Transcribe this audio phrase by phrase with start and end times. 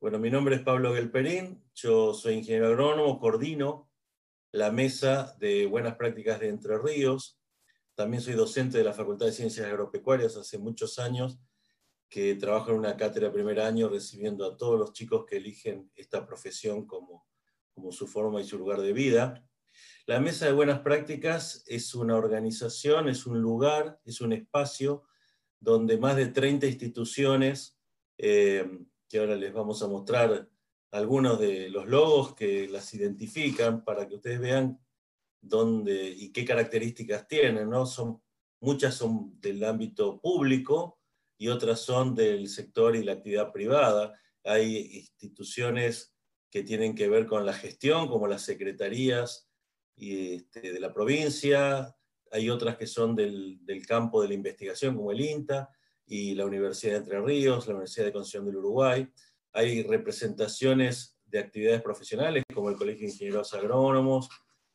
[0.00, 3.90] Bueno, mi nombre es Pablo Gelperín, yo soy ingeniero agrónomo, coordino
[4.50, 7.38] la mesa de buenas prácticas de Entre Ríos.
[7.94, 11.38] También soy docente de la Facultad de Ciencias Agropecuarias hace muchos años,
[12.08, 15.92] que trabajo en una cátedra de primer año recibiendo a todos los chicos que eligen
[15.94, 17.26] esta profesión como,
[17.74, 19.46] como su forma y su lugar de vida.
[20.06, 25.02] La Mesa de Buenas Prácticas es una organización, es un lugar, es un espacio
[25.58, 27.78] donde más de 30 instituciones
[28.16, 28.66] eh,
[29.10, 30.48] que ahora les vamos a mostrar
[30.92, 34.80] algunos de los logos que las identifican para que ustedes vean
[35.40, 37.68] dónde y qué características tienen.
[37.68, 37.86] ¿no?
[37.86, 38.22] Son,
[38.60, 41.00] muchas son del ámbito público
[41.36, 44.14] y otras son del sector y la actividad privada.
[44.44, 44.76] Hay
[45.18, 46.14] instituciones
[46.48, 49.48] que tienen que ver con la gestión, como las secretarías
[49.96, 51.96] este, de la provincia,
[52.30, 55.68] hay otras que son del, del campo de la investigación, como el INTA,
[56.10, 59.08] y la Universidad de Entre Ríos, la Universidad de Concepción del Uruguay.
[59.52, 64.28] Hay representaciones de actividades profesionales, como el Colegio de Ingenieros Agrónomos,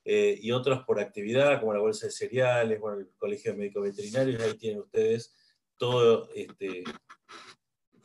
[0.06, 4.42] eh, y otras por actividad, como la Bolsa de Cereales, el Colegio de Médicos Veterinarios,
[4.42, 5.36] ahí tienen ustedes
[5.76, 6.86] todo este,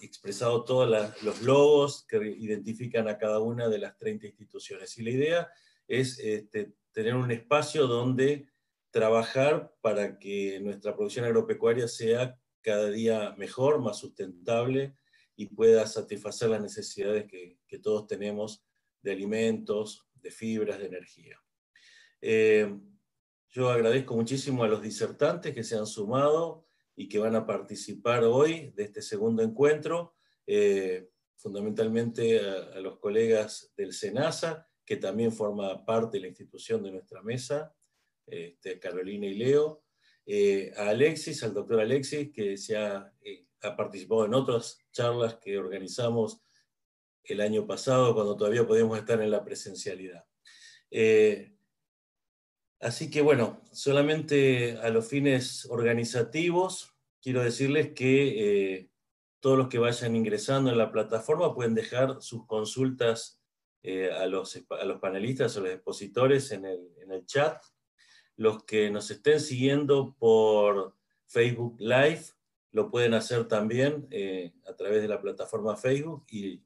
[0.01, 0.89] expresado todos
[1.23, 4.99] los logos que identifican a cada una de las 30 instituciones.
[4.99, 5.49] Y la idea
[5.87, 8.49] es este, tener un espacio donde
[8.91, 14.97] trabajar para que nuestra producción agropecuaria sea cada día mejor, más sustentable
[15.37, 18.65] y pueda satisfacer las necesidades que, todos tenemos
[19.01, 21.41] de alimentos, de fibras, de energía.
[22.21, 22.79] Eh,
[23.49, 28.25] yo agradezco muchísimo a los disertantes que se han sumado y que van a participar
[28.25, 30.15] hoy de este segundo encuentro,
[30.47, 36.93] eh, fundamentalmente a, los colegas del SENASA, que también forma parte de la institución de
[36.93, 37.75] nuestra mesa,
[38.27, 39.83] este, Carolina y Leo,
[40.33, 45.35] eh, a Alexis, al doctor Alexis, que se ha, eh, ha, participado en otras charlas
[45.43, 46.41] que organizamos
[47.25, 50.25] el año pasado, cuando todavía podíamos estar en la presencialidad.
[50.89, 51.57] Eh,
[52.79, 58.89] así que bueno, solamente a los fines organizativos, quiero decirles que
[59.41, 63.43] todos los que vayan ingresando en la plataforma pueden dejar sus consultas
[63.83, 67.61] a los, a, los, panelistas o los expositores en el, en el chat
[68.41, 70.97] los que nos estén siguiendo por
[71.27, 72.23] Facebook Live
[72.71, 76.65] lo pueden hacer también eh, a través de la plataforma Facebook y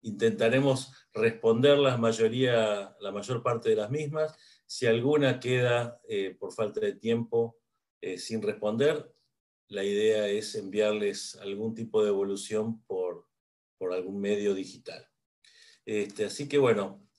[0.00, 4.34] intentaremos responder la mayoría, la mayor parte de las mismas.
[4.64, 7.58] Si alguna queda eh, por falta de tiempo
[8.00, 9.14] eh, sin responder,
[9.68, 13.26] la idea es enviarles algún tipo de evolución por,
[13.76, 15.06] por algún medio digital.
[15.84, 17.09] Este, así que bueno,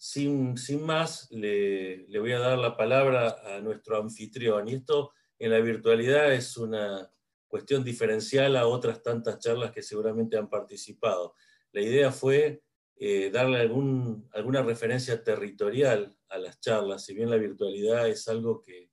[0.00, 4.66] sin, más, le, voy a dar la palabra a nuestro anfitrión.
[4.66, 7.12] Y esto en la virtualidad es una
[7.46, 11.34] cuestión diferencial a otras tantas charlas que seguramente han participado.
[11.72, 12.62] La idea fue
[12.96, 18.62] eh, darle algún, alguna referencia territorial a las charlas, si bien la virtualidad es algo
[18.62, 18.88] que,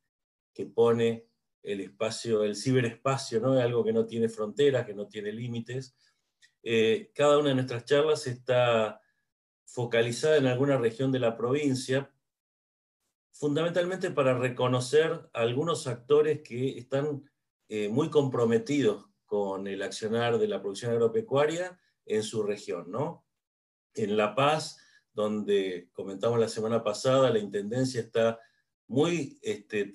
[0.73, 1.27] pone
[1.61, 3.55] el espacio, el ciberespacio, ¿no?
[3.55, 5.95] es algo que no tiene fronteras, que no tiene límites.
[6.63, 8.99] Eh, cada una de nuestras charlas está
[9.67, 12.11] focalizada en alguna región de la provincia,
[13.33, 17.29] fundamentalmente para reconocer a algunos actores que están
[17.67, 22.89] eh, muy comprometidos con el accionar de la producción agropecuaria en su región.
[22.89, 23.25] ¿no?
[23.93, 24.79] En La Paz,
[25.13, 28.39] donde comentamos la semana pasada, la Intendencia está
[28.87, 29.93] muy este,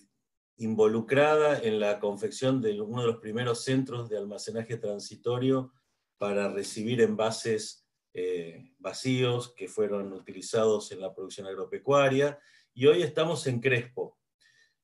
[0.58, 5.72] involucrada en la confección de uno de los primeros centros de almacenaje transitorio
[6.18, 7.81] para recibir envases
[8.14, 12.38] eh, vacíos que fueron utilizados en la producción agropecuaria.
[12.74, 14.18] Y hoy estamos en Crespo.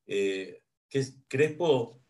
[0.07, 2.01] Eh, que Crespo,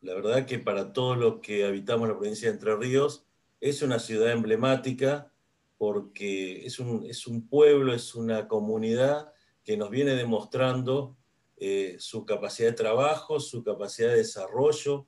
[0.00, 3.26] la verdad que para todos los que habitamos la provincia de Entre Ríos,
[3.60, 5.32] es una ciudad emblemática
[5.78, 9.32] porque es un, es un pueblo, es una comunidad
[9.64, 11.16] que nos viene demostrando
[11.56, 15.06] eh, su capacidad de trabajo, su capacidad de desarrollo,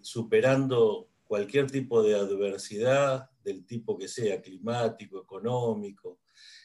[0.00, 6.20] superando cualquier tipo de adversidad, del tipo que sea, climático, económico,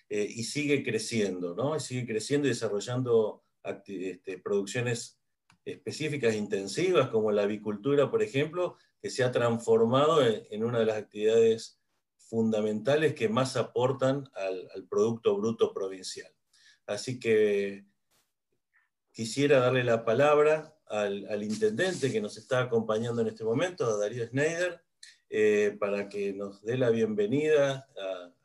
[0.09, 1.79] eh, y sigue creciendo, ¿no?
[1.79, 5.19] sigue creciendo y desarrollando este, producciones
[5.65, 10.97] específicas intensivas, como la avicultura, por ejemplo, que se ha transformado en, una de las
[10.97, 11.79] actividades
[12.17, 16.31] fundamentales que más aportan al, Producto Bruto Provincial.
[16.85, 17.85] Así que
[19.11, 23.97] quisiera darle la palabra al, al, intendente que nos está acompañando en este momento, a
[23.97, 24.81] Darío Schneider,
[25.31, 27.87] eh, para que nos dé la bienvenida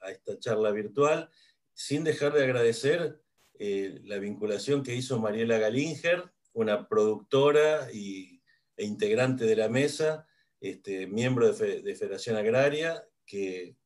[0.02, 1.30] a, esta charla virtual,
[1.72, 3.22] sin dejar de agradecer
[3.58, 8.42] eh, la vinculación que hizo Mariela Galinger, una productora y,
[8.76, 10.26] e integrante de la mesa,
[10.60, 13.78] este, miembro de, Federación Agraria, que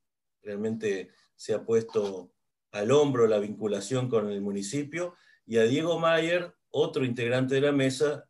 [0.42, 2.32] realmente se ha puesto
[2.72, 5.14] al hombro la vinculación con el municipio,
[5.46, 8.27] y a Diego Mayer, otro integrante de la mesa,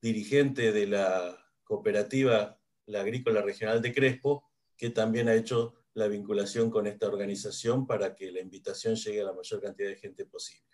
[0.00, 4.44] dirigente de la cooperativa La Agrícola Regional de Crespo,
[4.76, 9.24] que también ha hecho la vinculación con esta organización para que la invitación llegue a
[9.24, 10.64] la mayor cantidad de gente posible.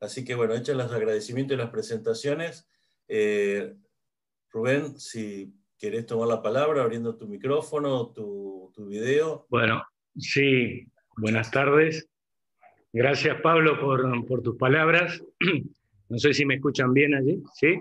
[0.00, 2.68] Así que bueno, hechos los agradecimientos y las presentaciones,
[3.08, 3.74] eh,
[4.50, 9.46] Rubén, si querés tomar la palabra, abriendo tu micrófono, tu, tu video.
[9.48, 9.82] Bueno,
[10.16, 10.86] sí,
[11.16, 12.08] buenas tardes.
[12.92, 15.22] Gracias, Pablo, por, por, tus palabras.
[16.08, 17.80] No sé si me escuchan bien allí, ¿sí?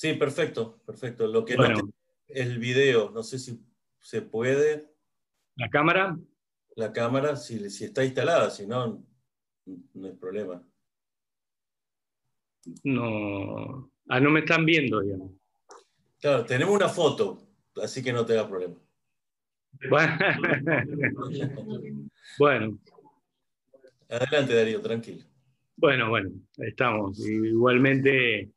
[0.00, 1.26] Sí, perfecto, perfecto.
[1.26, 1.76] Lo que bueno.
[1.76, 1.92] no
[2.26, 3.62] el video, no sé si
[4.00, 4.88] se puede.
[5.56, 6.18] ¿La cámara?
[6.74, 9.04] La cámara, si, si está instalada, si no,
[9.66, 10.66] no hay problema.
[12.82, 15.32] No, ah, no me están viendo, digamos.
[16.18, 17.46] Claro, tenemos una foto,
[17.82, 18.76] así que no te da problema.
[22.38, 22.78] bueno.
[24.08, 25.26] Adelante, Darío, tranquilo.
[25.76, 27.20] Bueno, bueno, estamos.
[27.20, 28.50] Igualmente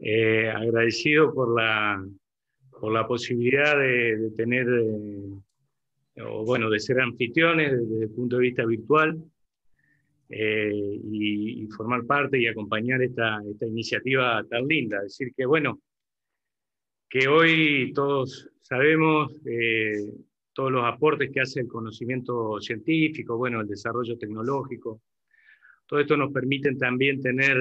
[0.00, 2.04] eh, agradecido por la,
[2.80, 8.42] por la posibilidad de, tener, eh, o bueno, de ser anfitriones desde el punto de
[8.42, 9.22] vista virtual
[10.30, 15.02] eh, y, formar parte y acompañar esta, esta iniciativa tan linda.
[15.02, 15.80] Decir que, bueno,
[17.08, 20.12] que hoy todos sabemos eh,
[20.52, 25.02] todos los aportes que hace el conocimiento científico, bueno, el desarrollo tecnológico.
[25.86, 27.56] Todo esto nos permite también tener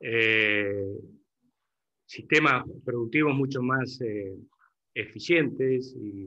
[0.00, 0.98] eh, eh,
[2.04, 3.98] sistemas productivos mucho más
[4.94, 6.26] eficientes y,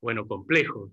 [0.00, 0.90] bueno, complejos.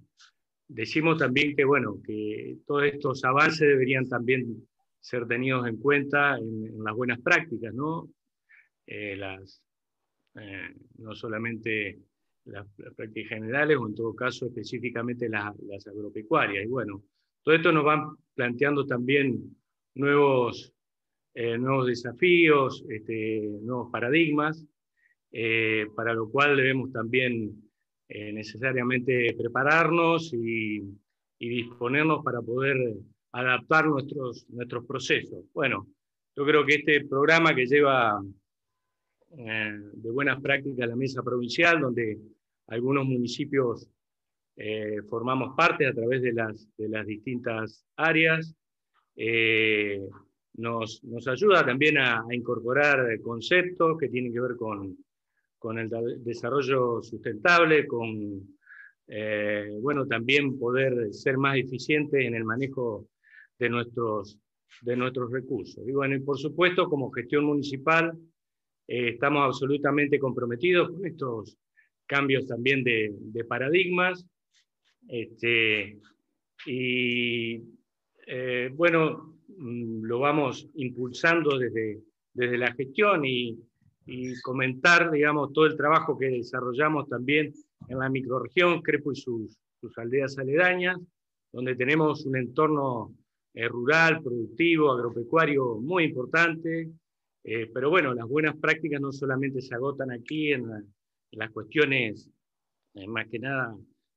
[0.67, 4.67] Decimos también que, bueno, que todos estos avances deberían también
[4.99, 8.09] ser tenidos en cuenta en, las buenas prácticas, ¿no?
[8.85, 9.61] las,
[10.39, 11.99] eh, no solamente
[12.45, 15.55] las, prácticas generales o en todo caso específicamente las,
[15.87, 16.65] agropecuarias.
[16.65, 17.03] Y bueno,
[17.43, 19.57] todo esto nos va planteando también
[19.95, 20.73] nuevos,
[21.39, 24.65] eh, nuevos desafíos, este, nuevos paradigmas,
[25.31, 27.63] eh, para lo cual debemos también
[28.09, 30.81] necesariamente prepararnos y,
[31.37, 32.77] disponernos para poder
[33.33, 35.45] adaptar nuestros, nuestros procesos.
[35.53, 35.85] Bueno,
[36.35, 38.19] yo creo que este programa que lleva
[39.37, 42.17] eh, de buenas prácticas la mesa provincial, donde
[42.67, 43.87] algunos municipios
[44.55, 48.55] eh, formamos parte a través de las, de las distintas áreas.
[49.15, 50.01] Eh,
[50.57, 54.97] nos, ayuda también a, incorporar conceptos que tienen que ver con,
[55.57, 55.89] con el
[56.23, 58.57] desarrollo sustentable, con
[59.81, 63.07] bueno, también poder ser más eficientes en el manejo
[63.57, 64.37] de nuestros,
[64.81, 65.87] de nuestros recursos.
[65.87, 68.17] Y bueno, y por supuesto, como gestión municipal,
[68.87, 71.57] eh, estamos absolutamente comprometidos con estos
[72.05, 74.25] cambios también de, paradigmas.
[75.07, 75.99] Este,
[76.65, 77.61] y
[78.25, 82.01] eh, bueno, lo vamos impulsando desde,
[82.33, 83.59] desde la gestión y,
[84.41, 87.51] comentar, digamos, todo el trabajo que desarrollamos también
[87.89, 90.97] en la microrregión Crepo y sus, sus aldeas aledañas,
[91.51, 93.13] donde tenemos un entorno
[93.53, 96.89] eh, rural, productivo, agropecuario muy importante,
[97.43, 100.69] eh, pero bueno, las buenas prácticas no solamente se agotan aquí en,
[101.31, 102.29] las cuestiones
[102.93, 103.75] eh, más que nada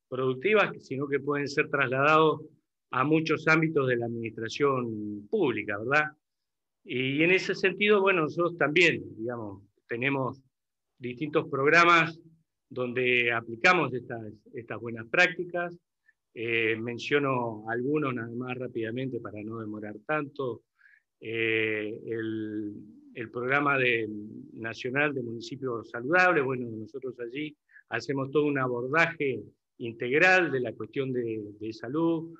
[0.08, 2.42] productivas, sino que pueden ser trasladados
[2.90, 6.12] a muchos ámbitos de la administración pública, ¿verdad?
[6.84, 10.42] Y en ese sentido, bueno, nosotros también, digamos, tenemos
[10.98, 12.20] distintos programas
[12.68, 15.76] donde aplicamos estas, buenas prácticas.
[16.32, 20.62] Eh, menciono algunos nada más rápidamente para no demorar tanto.
[21.20, 22.74] el,
[23.14, 24.08] el programa de,
[24.54, 26.44] nacional de municipios saludables.
[26.44, 27.56] Bueno, nosotros allí
[27.88, 29.42] hacemos todo un abordaje
[29.78, 32.34] integral de la cuestión de, salud,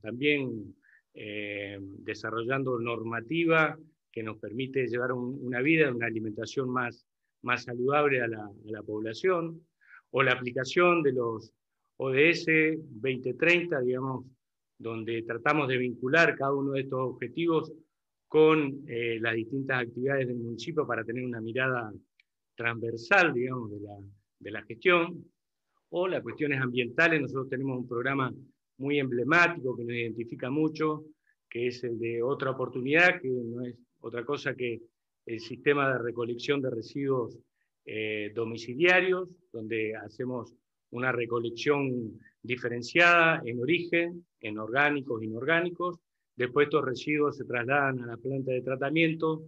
[0.00, 0.74] también
[1.14, 3.78] eh, desarrollando normativa
[4.10, 7.06] que nos permite llevar una vida, una alimentación más,
[7.42, 9.60] más saludable a la, a la población,
[10.10, 11.52] o la aplicación de los
[11.98, 12.46] ODS
[13.02, 14.24] 2030, digamos,
[14.78, 17.72] donde tratamos de vincular cada uno de estos objetivos
[18.28, 21.92] con eh, las distintas actividades del municipio para tener una mirada
[22.54, 23.96] transversal, digamos, de la,
[24.38, 25.24] de la gestión,
[25.90, 27.20] o las cuestiones ambientales.
[27.20, 28.32] Nosotros tenemos un programa
[28.78, 31.04] muy emblemático que nos identifica mucho,
[31.48, 34.80] que es el de otra oportunidad, que no es otra cosa que
[35.26, 37.38] el sistema de recolección de residuos
[37.84, 40.54] eh, domiciliarios, donde hacemos
[40.90, 46.00] una recolección diferenciada en origen, en orgánicos inorgánicos,
[46.38, 49.42] Después estos residuos se trasladan a la planta de tratamiento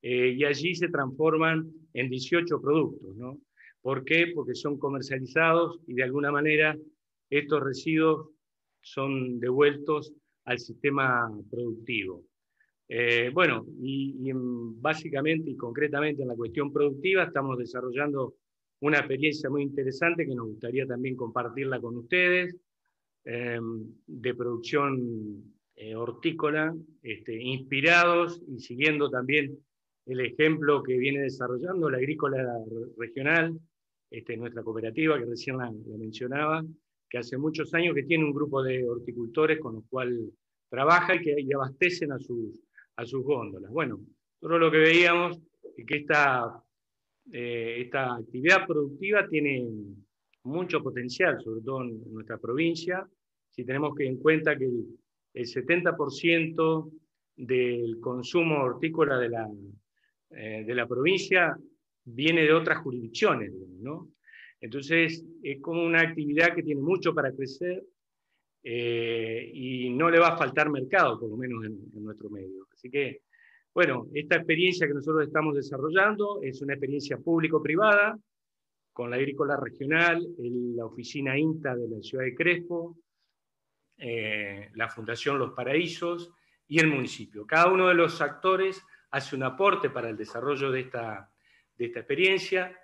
[0.00, 3.16] eh, y allí se transforman en 18 productos.
[3.16, 3.40] ¿no?
[3.82, 4.30] ¿Por qué?
[4.32, 6.78] Porque son comercializados y de alguna manera
[7.28, 8.28] estos residuos
[8.80, 10.12] son devueltos
[10.44, 12.24] al sistema productivo.
[12.88, 18.36] Eh, bueno, y, básicamente y concretamente en la cuestión productiva estamos desarrollando
[18.80, 22.56] una experiencia muy interesante que nos gustaría también compartirla con ustedes,
[23.24, 23.60] eh,
[24.06, 25.44] de producción
[25.76, 29.58] eh, hortícola, este, inspirados y siguiendo también
[30.06, 32.38] el ejemplo que viene desarrollando la agrícola
[32.96, 33.58] regional,
[34.10, 36.64] este, nuestra cooperativa que recién la, mencionaba,
[37.08, 40.30] que hace muchos años que tiene un grupo de horticultores con los cual
[40.68, 42.60] trabaja y que abastecen a sus,
[42.96, 43.70] a sus góndolas.
[43.70, 44.00] Bueno,
[44.40, 45.38] todo lo que veíamos
[45.76, 46.62] es que esta,
[47.32, 49.66] eh, esta actividad productiva tiene
[50.44, 53.08] mucho potencial, sobre todo en nuestra provincia,
[53.50, 54.86] si tenemos que en cuenta que el,
[55.34, 56.90] el 70%
[57.36, 59.48] del consumo hortícola de la,
[60.30, 61.56] eh, de la provincia
[62.04, 64.08] viene de otras jurisdicciones, ¿no?
[64.60, 67.84] Entonces, es como una actividad que tiene mucho para crecer
[68.62, 72.66] eh, y no le va a faltar mercado, por lo menos en, nuestro medio.
[72.72, 73.22] Así que,
[73.72, 78.18] bueno, esta experiencia que nosotros estamos desarrollando es una experiencia público-privada
[78.92, 82.98] con la agrícola regional, la oficina INTA de la ciudad de Crespo,
[83.96, 86.32] eh, la Fundación Los Paraísos
[86.66, 87.46] y el municipio.
[87.46, 91.30] Cada uno de los actores hace un aporte para el desarrollo de esta,
[91.76, 92.76] de esta experiencia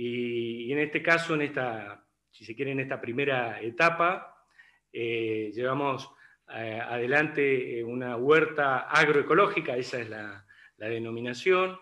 [0.00, 4.44] y, en este caso, en esta, si se quiere, en esta primera etapa,
[4.92, 6.10] eh, llevamos
[6.54, 10.44] eh, adelante una huerta agroecológica, esa es la,
[10.76, 11.78] denominación,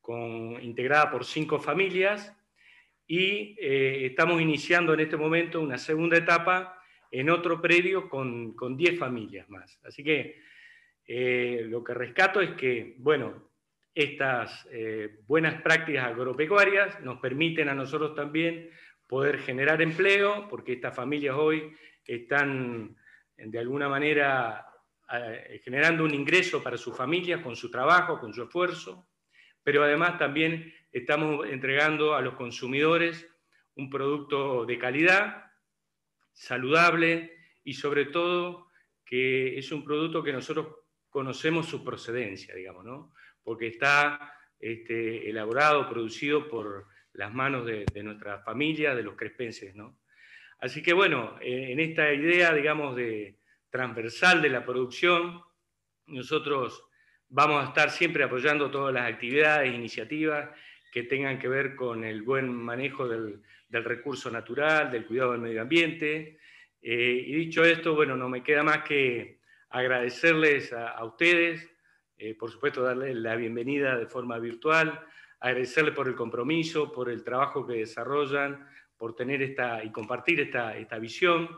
[0.00, 2.32] con, integrada por cinco familias
[3.08, 6.76] y estamos iniciando en este momento una segunda etapa
[7.10, 9.80] en otro predio con, con 10 familias más.
[9.84, 10.40] Así que
[11.06, 13.50] eh, lo que rescato es que, bueno,
[13.96, 18.68] estas eh, buenas prácticas agropecuarias nos permiten a nosotros también
[19.06, 21.74] poder generar empleo, porque estas familias hoy
[22.04, 22.94] están
[23.38, 24.66] de alguna manera
[25.10, 29.08] eh, generando un ingreso para sus familias con su trabajo, con su esfuerzo,
[29.62, 33.26] pero además también estamos entregando a los consumidores
[33.76, 35.52] un producto de calidad
[36.34, 37.34] saludable
[37.64, 38.66] y sobre todo
[39.06, 40.66] que es un producto que nosotros
[41.08, 43.14] conocemos su procedencia, digamos, ¿no?
[43.46, 49.72] Porque está este, elaborado, producido por las manos de, nuestra familia, de los crespenses.
[49.76, 50.00] ¿no?
[50.58, 53.36] Así que bueno, en esta idea, digamos, de
[53.70, 55.40] transversal de la producción,
[56.08, 56.82] nosotros
[57.28, 60.50] vamos a estar siempre apoyando todas las actividades, e iniciativas
[60.90, 65.40] que tengan que ver con el buen manejo del, del recurso natural, del cuidado del
[65.40, 66.40] medio ambiente.
[66.82, 69.38] Eh, y dicho esto, bueno, no me queda más que
[69.70, 71.68] agradecerles a, ustedes,
[72.18, 75.00] eh, por supuesto darles la bienvenida de forma virtual,
[75.40, 80.76] agradecerles por el compromiso, por el trabajo que desarrollan, por tener esta y compartir esta,
[80.76, 81.48] esta visión,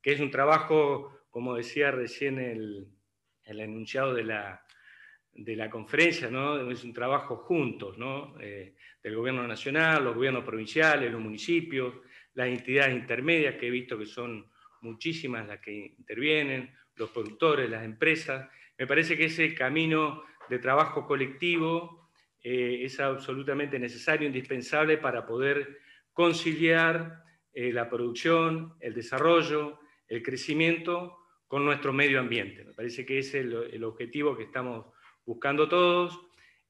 [0.00, 2.88] que es un trabajo, como decía recién el,
[3.44, 4.64] el enunciado de la,
[5.32, 6.70] de la conferencia, ¿no?
[6.70, 8.34] es un trabajo juntos, ¿no?
[8.40, 11.94] Eh, del gobierno nacional, los gobiernos provinciales, los municipios,
[12.34, 14.46] las entidades intermedias, que he visto que son
[14.82, 18.48] muchísimas las que intervienen, los productores, las empresas.
[18.78, 22.10] Me parece que ese camino de trabajo colectivo
[22.42, 25.78] eh, es absolutamente necesario, indispensable para poder
[26.12, 32.64] conciliar eh, la producción, el desarrollo, el crecimiento con nuestro medio ambiente.
[32.64, 34.86] Me parece que ese es el, objetivo que estamos
[35.24, 36.18] buscando todos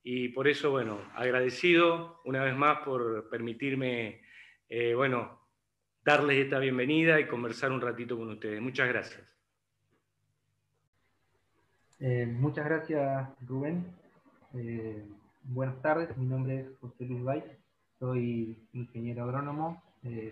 [0.03, 4.23] y por eso, bueno, agradecido una vez más por permitirme,
[4.69, 5.41] eh, bueno,
[6.05, 8.61] darles esta bienvenida y conversar un ratito con ustedes.
[8.61, 9.32] Muchas gracias.
[12.05, 13.87] Eh, muchas gracias, Rubén.
[14.55, 15.07] Eh,
[15.45, 17.45] buenas tardes, mi nombre es José Luis Bay,
[18.01, 19.81] soy ingeniero agrónomo,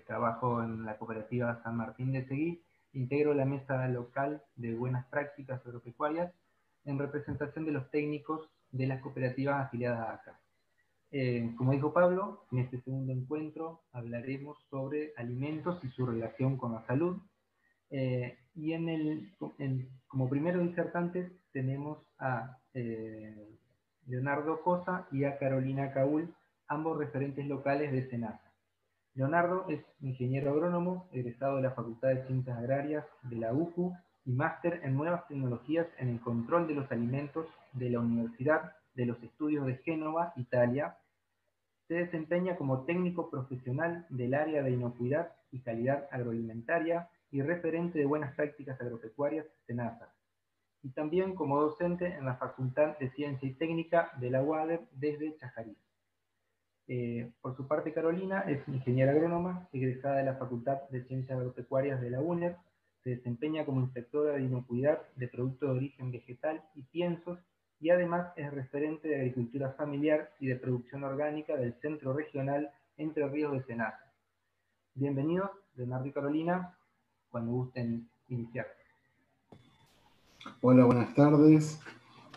[0.04, 2.60] trabajo en la cooperativa San Martín de Seguí,
[2.92, 6.32] integro la mesa local de buenas prácticas agropecuarias
[6.86, 10.40] en representación de los técnicos de las cooperativas afiliadas a ACA.
[11.12, 16.72] Eh, como dijo Pablo, en este segundo encuentro hablaremos sobre alimentos y su relación con
[16.72, 17.22] la salud.
[17.92, 19.32] Eh, y en el,
[20.08, 23.56] como primeros disertantes tenemos a eh,
[24.06, 26.34] Leonardo Cosa y a Carolina Caúl,
[26.68, 28.50] ambos referentes locales de SENASA.
[29.14, 33.92] Leonardo es ingeniero agrónomo, egresado de la Facultad de Ciencias Agrarias de la UCU
[34.24, 39.06] y máster en nuevas tecnologías en el control de los alimentos de la Universidad de
[39.06, 40.96] los Estudios de Génova, Italia.
[41.88, 48.06] Se desempeña como técnico profesional del área de inocuidad y calidad agroalimentaria y referente de
[48.06, 50.12] buenas prácticas agropecuarias SENASA,
[50.82, 55.36] y también como docente en la Facultad de Ciencia y Técnica de la UADER desde
[55.36, 55.76] Chajarí.
[56.88, 62.00] Eh, por su parte, Carolina es ingeniera agrónoma, egresada de la Facultad de Ciencias Agropecuarias
[62.00, 62.56] de la UNED,
[63.04, 67.38] se desempeña como inspectora de inocuidad de productos de origen vegetal y piensos
[67.80, 73.26] y además es referente de agricultura familiar y de producción orgánica del Centro Regional Entre
[73.26, 74.12] Ríos de Senasa.
[74.94, 76.76] Bienvenidos, Leonardo y Carolina,
[77.30, 78.79] cuando gusten iniciar.
[80.62, 81.78] Hola, buenas tardes.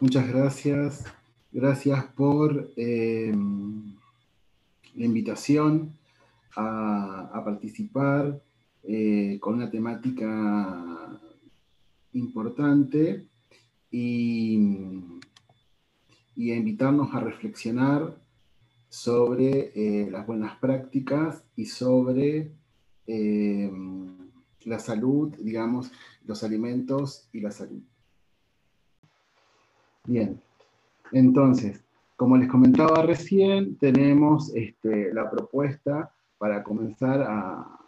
[0.02, 1.06] Muchas gracias.
[1.52, 3.34] Gracias por eh,
[4.96, 5.94] la invitación
[6.56, 8.42] a, participar
[8.84, 11.20] eh, con una temática
[12.14, 13.28] importante
[13.90, 14.60] y,
[16.36, 18.18] y a invitarnos a reflexionar
[18.90, 22.52] sobre eh, las buenas prácticas y sobre
[23.08, 23.72] eh,
[24.66, 25.92] la salud, digamos,
[26.26, 27.82] los alimentos y la salud.
[30.06, 30.42] Bien,
[31.14, 31.82] entonces,
[32.18, 37.80] como les comentaba recién, tenemos este, la propuesta para comenzar a,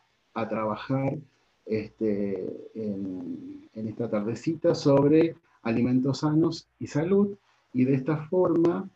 [0.50, 1.18] trabajar
[1.66, 2.46] este,
[2.76, 7.38] en, en, esta tardecita sobre alimentos sanos y salud,
[7.74, 8.90] y de esta forma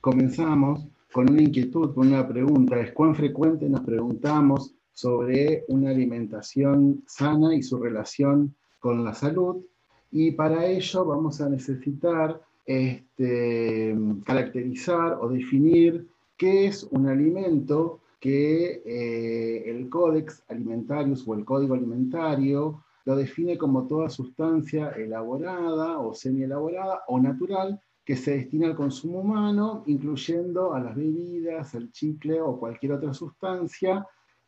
[0.00, 7.04] comenzamos con una inquietud, con una pregunta, es cuán frecuente nos preguntamos sobre una alimentación
[7.06, 9.62] sana y su relación con la salud,
[10.10, 18.82] y para ello vamos a necesitar este, caracterizar o definir qué es un alimento que
[18.86, 26.14] eh, el Codex Alimentarius o el Código Alimentario lo define como toda sustancia elaborada o
[26.14, 32.40] semi-elaborada o natural que se destina al consumo humano, incluyendo a las bebidas, el chicle
[32.40, 34.06] o cualquier otra sustancia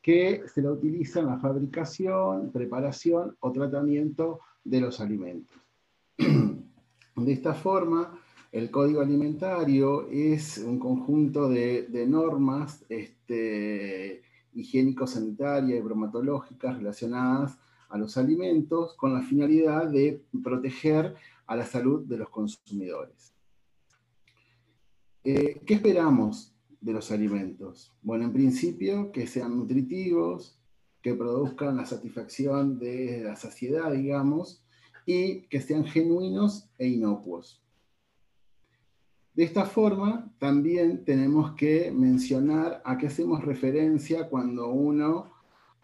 [0.09, 5.55] que se la utiliza en la fabricación, preparación o tratamiento de los alimentos.
[6.17, 8.19] De esta forma,
[8.51, 14.23] el código alimentario es un conjunto de, normas este,
[14.55, 17.59] higiénico-sanitarias y bromatológicas relacionadas
[17.91, 21.17] a los alimentos con la finalidad de proteger
[21.47, 23.35] a la salud de los consumidores.
[25.23, 26.55] Eh, ¿Qué esperamos
[26.89, 27.93] de los alimentos?
[28.03, 30.59] Bueno, en principio, que sean nutritivos,
[31.03, 34.65] que produzcan la satisfacción de la saciedad, digamos,
[35.05, 37.63] y que sean genuinos e inocuos.
[39.35, 45.31] De esta forma, también tenemos que mencionar a qué hacemos referencia cuando uno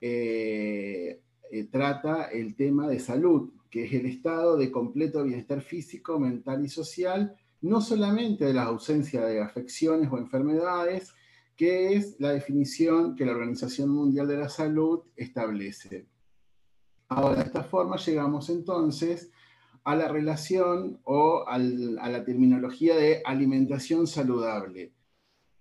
[0.01, 6.19] eh, eh, trata el tema de salud, que es el estado de completo bienestar físico,
[6.19, 11.15] mental y social no solamente de la ausencia de afecciones o enfermedades,
[11.57, 16.07] que es la definición que la Organización Mundial de la Salud establece.
[17.09, 19.31] Ahora, de esta forma llegamos entonces
[19.83, 24.93] a la relación o a la terminología de alimentación saludable,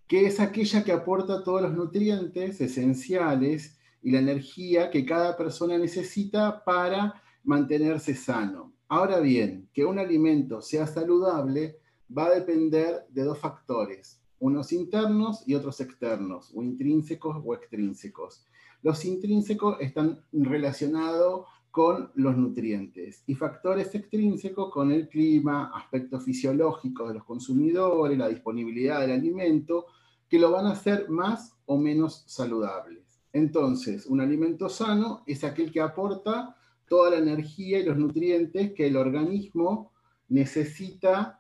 [0.06, 5.78] que es aquella que aporta todos los nutrientes esenciales y la energía que cada persona
[5.78, 8.74] necesita para mantenerse sano.
[8.90, 11.80] Ahora bien, que un alimento sea saludable
[12.16, 18.46] va a depender de dos factores, unos internos y otros externos, o intrínsecos o extrínsecos.
[18.82, 27.08] Los intrínsecos están relacionados con los nutrientes y factores extrínsecos con el clima, aspectos fisiológicos
[27.08, 29.88] de los consumidores, la disponibilidad del alimento,
[30.30, 33.22] que lo van a hacer más o menos saludables.
[33.32, 36.56] Entonces, un alimento sano es aquel que aporta
[36.88, 39.92] toda la energía y los nutrientes que el organismo
[40.30, 41.40] necesita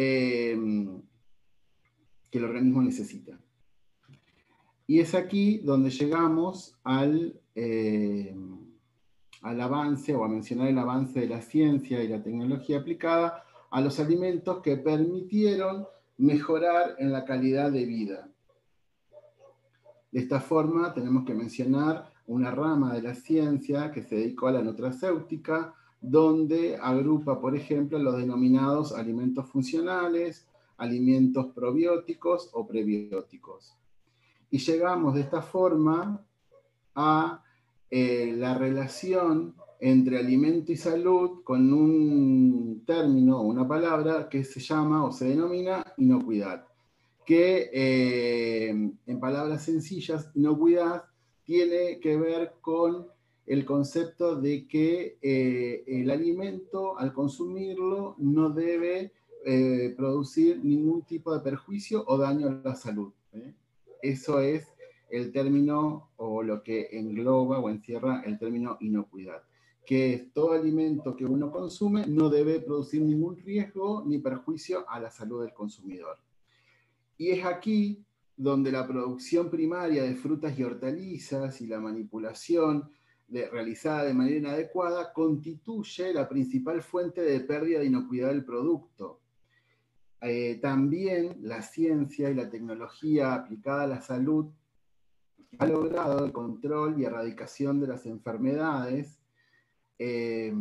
[0.00, 1.02] Em,
[2.30, 3.36] que el organismo necesita.
[4.86, 8.60] Y es aquí donde llegamos al, em,
[9.42, 13.80] al avance o a mencionar el avance de la ciencia y la tecnología aplicada a
[13.80, 18.28] los alimentos que permitieron mejorar en la calidad de vida.
[20.12, 24.52] De esta forma tenemos que mencionar una rama de la ciencia que se dedicó a
[24.52, 33.74] la nutracéutica, donde agrupa, por ejemplo, los denominados alimentos funcionales, alimentos probióticos o prebióticos.
[34.50, 36.24] Y llegamos de esta forma
[36.94, 37.42] a
[37.90, 44.60] eh, la relación entre alimento y salud con un término o una palabra que se
[44.60, 46.66] llama o se denomina inocuidad,
[47.24, 51.04] que eh, en palabras sencillas, inocuidad
[51.44, 53.06] tiene que ver con
[53.48, 59.12] el concepto de que eh, el alimento al consumirlo no debe
[59.46, 63.10] eh, producir ningún tipo de perjuicio o daño a la salud.
[63.32, 63.54] ¿eh?
[64.02, 64.66] Eso es
[65.08, 69.42] el término o lo que engloba o encierra el término inocuidad,
[69.86, 75.10] que todo alimento que uno consume no debe producir ningún riesgo ni perjuicio a la
[75.10, 76.18] salud del consumidor.
[77.16, 78.04] Y es aquí
[78.36, 82.90] donde la producción primaria de frutas y hortalizas y la manipulación
[83.30, 89.20] realizada de manera inadecuada constituye la principal fuente de pérdida de inocuidad del producto.
[90.20, 94.46] Eh, también la ciencia y la tecnología aplicada a la salud
[95.58, 99.20] ha logrado el control y erradicación de las enfermedades,
[99.98, 100.52] eh,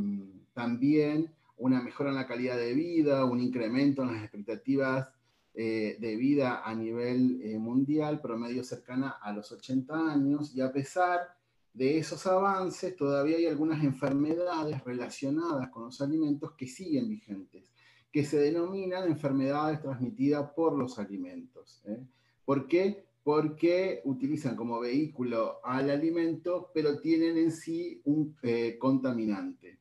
[0.54, 5.10] también una mejora en la calidad de vida, un incremento en las expectativas
[5.56, 11.37] eh, de vida a nivel mundial, promedio cercana a los 80 años, y a pesar
[11.78, 17.72] de esos avances, todavía hay algunas enfermedades relacionadas con los alimentos que siguen vigentes,
[18.12, 21.84] que se denominan enfermedades transmitidas por los alimentos.
[21.86, 22.04] ¿eh?
[22.44, 23.06] ¿Por qué?
[23.24, 28.36] Porque utilizan como vehículo al alimento, pero tienen en sí un
[28.80, 29.78] contaminante.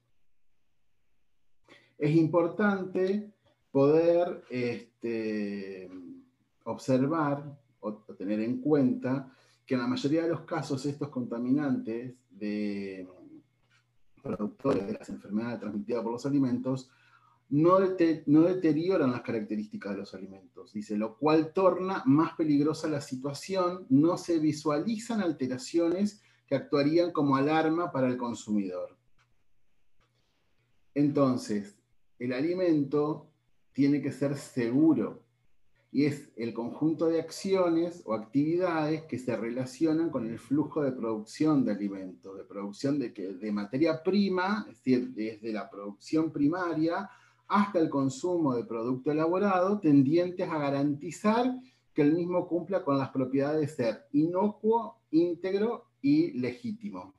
[1.96, 3.32] Es importante
[3.70, 5.88] poder este,
[6.64, 9.32] observar o, tener en cuenta
[9.66, 13.08] que en la mayoría de los casos estos contaminantes de
[14.22, 16.90] productores de las enfermedades transmitidas por los alimentos
[17.48, 17.78] no,
[18.26, 23.86] no, deterioran las características de los alimentos, dice, lo cual torna más peligrosa la situación,
[23.88, 28.96] no se visualizan alteraciones que actuarían como alarma para el consumidor.
[30.94, 31.76] Entonces,
[32.18, 33.30] el alimento
[33.72, 35.25] tiene que ser seguro
[35.92, 40.92] y es el conjunto de acciones o actividades que se relacionan con el flujo de
[40.92, 47.08] producción de alimentos, de producción de, materia prima, es decir, desde la producción primaria
[47.48, 51.54] hasta el consumo de producto elaborado, tendientes a garantizar
[51.94, 57.14] que el mismo cumpla con las propiedades de ser inocuo, íntegro y legítimo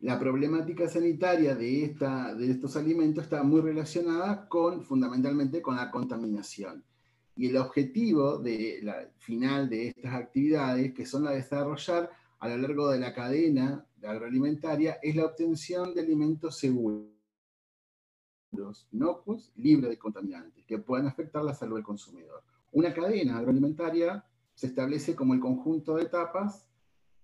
[0.00, 5.90] la problemática sanitaria de, esta, de estos alimentos está muy relacionada con, fundamentalmente con la
[5.90, 6.84] contaminación.
[7.34, 12.48] Y el objetivo de la, final de estas actividades, que son la de desarrollar a
[12.48, 17.08] lo largo de la cadena agroalimentaria, es la obtención de alimentos seguros,
[18.92, 22.42] inocuos, libres de contaminantes, que puedan afectar la salud del consumidor.
[22.70, 26.67] Una cadena agroalimentaria se establece como el conjunto de etapas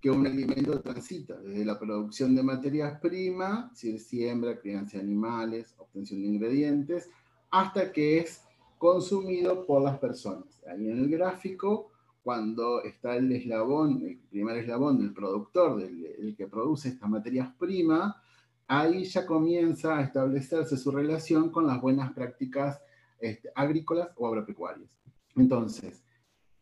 [0.05, 6.21] que un alimento transita, desde la producción de materias primas, siembra, crianza de animales, obtención
[6.21, 7.09] de ingredientes,
[7.51, 8.43] hasta que es
[8.77, 10.63] consumido por las personas.
[10.67, 11.91] Ahí en el gráfico,
[12.23, 17.49] cuando está el eslabón, el primer eslabón del productor, del el que produce estas materias
[17.59, 18.15] primas,
[18.67, 22.79] ahí ya comienza a establecerse su relación con las buenas prácticas
[23.19, 24.99] este, agrícolas o agropecuarias.
[25.35, 26.05] Entonces,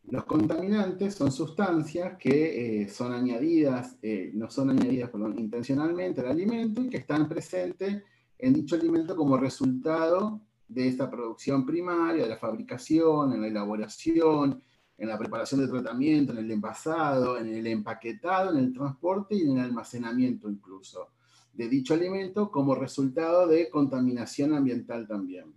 [0.09, 6.81] los contaminantes son sustancias que eh, son añadidas, eh, no son añadidas intencionalmente al alimento
[6.81, 8.03] y que están presentes
[8.37, 14.61] en dicho alimento como resultado de esta producción primaria, de la fabricación, en la elaboración,
[14.97, 19.43] en la preparación de tratamiento, en el envasado, en el empaquetado, en el transporte y
[19.43, 21.09] en el almacenamiento incluso
[21.53, 25.53] de dicho alimento como resultado de contaminación ambiental también.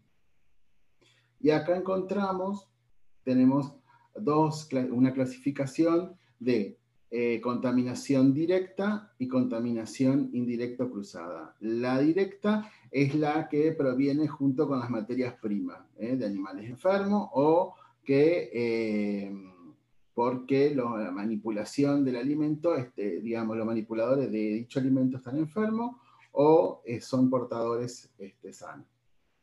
[1.41, 2.69] Y acá encontramos,
[3.25, 3.75] tenemos
[4.19, 11.55] dos, una clasificación de eh, contaminación directa y contaminación indirecta cruzada.
[11.61, 17.29] La directa es la que proviene junto con las materias primas eh, de animales enfermos
[17.33, 17.75] o
[18.05, 19.33] que eh,
[20.15, 25.97] porque la manipulación del alimento, este, digamos, los manipuladores de dicho alimento están enfermos
[26.33, 28.87] o son portadores este, sanos.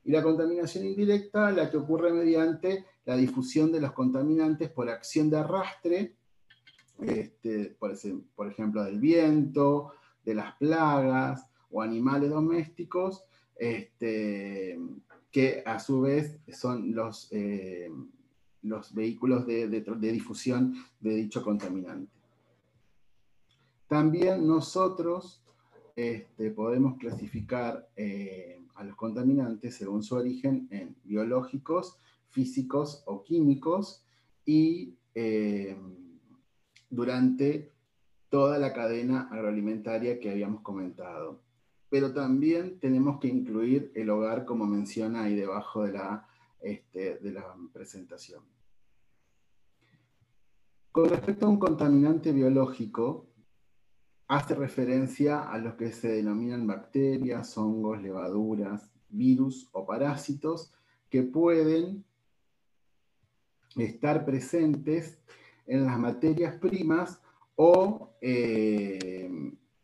[0.03, 5.29] Y la contaminación indirecta, la que ocurre mediante la difusión de los contaminantes por acción
[5.29, 6.15] de arrastre,
[7.01, 13.23] este, por, ejemplo, del viento, de las plagas o animales domésticos,
[13.55, 14.79] este,
[15.31, 17.91] que a su vez son los, eh,
[18.61, 19.67] los vehículos de,
[19.99, 22.11] difusión de dicho contaminante.
[23.87, 25.43] También nosotros
[25.95, 31.99] este, podemos clasificar eh, a los contaminantes según su origen en biológicos,
[32.33, 34.03] físicos o químicos
[34.45, 35.77] y eh,
[36.89, 37.71] durante
[38.29, 41.41] toda la cadena agroalimentaria que habíamos comentado.
[41.89, 46.27] Pero también tenemos que incluir el hogar como menciona ahí debajo de la,
[46.59, 48.43] este, de la presentación.
[50.91, 53.27] Con respecto a un contaminante biológico,
[54.27, 60.73] hace referencia a los que se denominan bacterias, hongos, levaduras, virus o parásitos
[61.09, 62.03] que pueden
[63.77, 65.17] estar presentes
[65.65, 67.21] en las materias primas
[67.55, 69.29] o eh,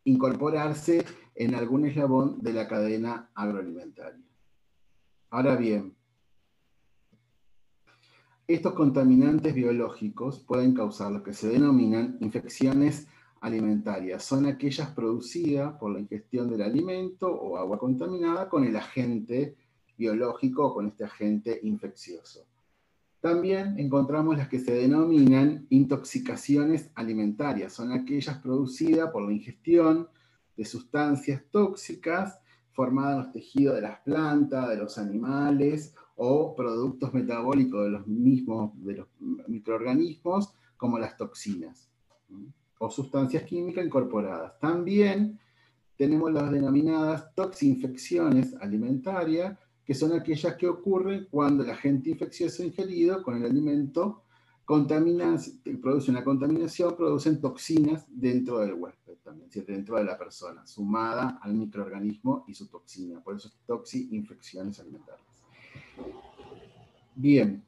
[0.03, 4.25] incorporarse en algún eslabón de la cadena agroalimentaria.
[5.29, 5.95] Ahora bien,
[8.47, 13.07] estos contaminantes biológicos pueden causar lo que se denominan infecciones
[13.41, 14.23] alimentarias.
[14.23, 19.55] Son aquellas producidas por la ingestión del alimento o agua contaminada con el agente
[19.97, 22.45] biológico o con este agente infeccioso.
[23.21, 27.73] También encontramos las que se denominan intoxicaciones alimentarias.
[27.73, 30.07] Son aquellas producidas por la ingestión
[30.55, 32.39] de sustancias tóxicas
[32.71, 38.07] formadas en los tejidos de las plantas, de los animales o productos metabólicos de los
[38.07, 39.07] mismos de los
[39.47, 41.89] microorganismos, como las toxinas
[42.77, 44.57] o sustancias químicas incorporadas.
[44.59, 45.39] También
[45.97, 49.57] tenemos las denominadas toxinfecciones alimentarias,
[49.89, 54.21] que son aquellas que ocurren cuando el agente infeccioso ingerido con el alimento
[55.81, 61.55] produce una contaminación, producen toxinas dentro del huésped también, dentro de la persona, sumada al
[61.55, 63.19] microorganismo y su toxina.
[63.19, 65.25] Por eso toxinfecciones alimentarias.
[67.15, 67.63] Bien,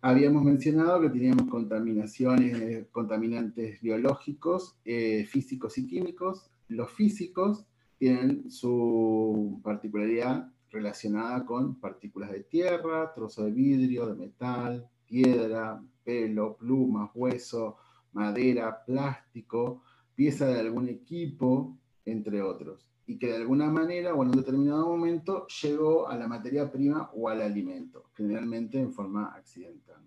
[0.00, 6.50] habíamos mencionado que teníamos contaminaciones, contaminantes biológicos, eh, físicos y químicos.
[6.66, 7.64] Los físicos
[7.96, 16.56] tienen su particularidad relacionada con partículas de tierra, trozo de vidrio, de metal, piedra, pelo,
[16.56, 17.76] plumas, hueso,
[18.12, 19.82] madera, plástico,
[20.14, 22.86] pieza de algún equipo, entre otros.
[23.06, 27.10] Y que de alguna manera o en un determinado momento llegó a la materia prima
[27.14, 30.00] o al alimento, generalmente en forma accidental.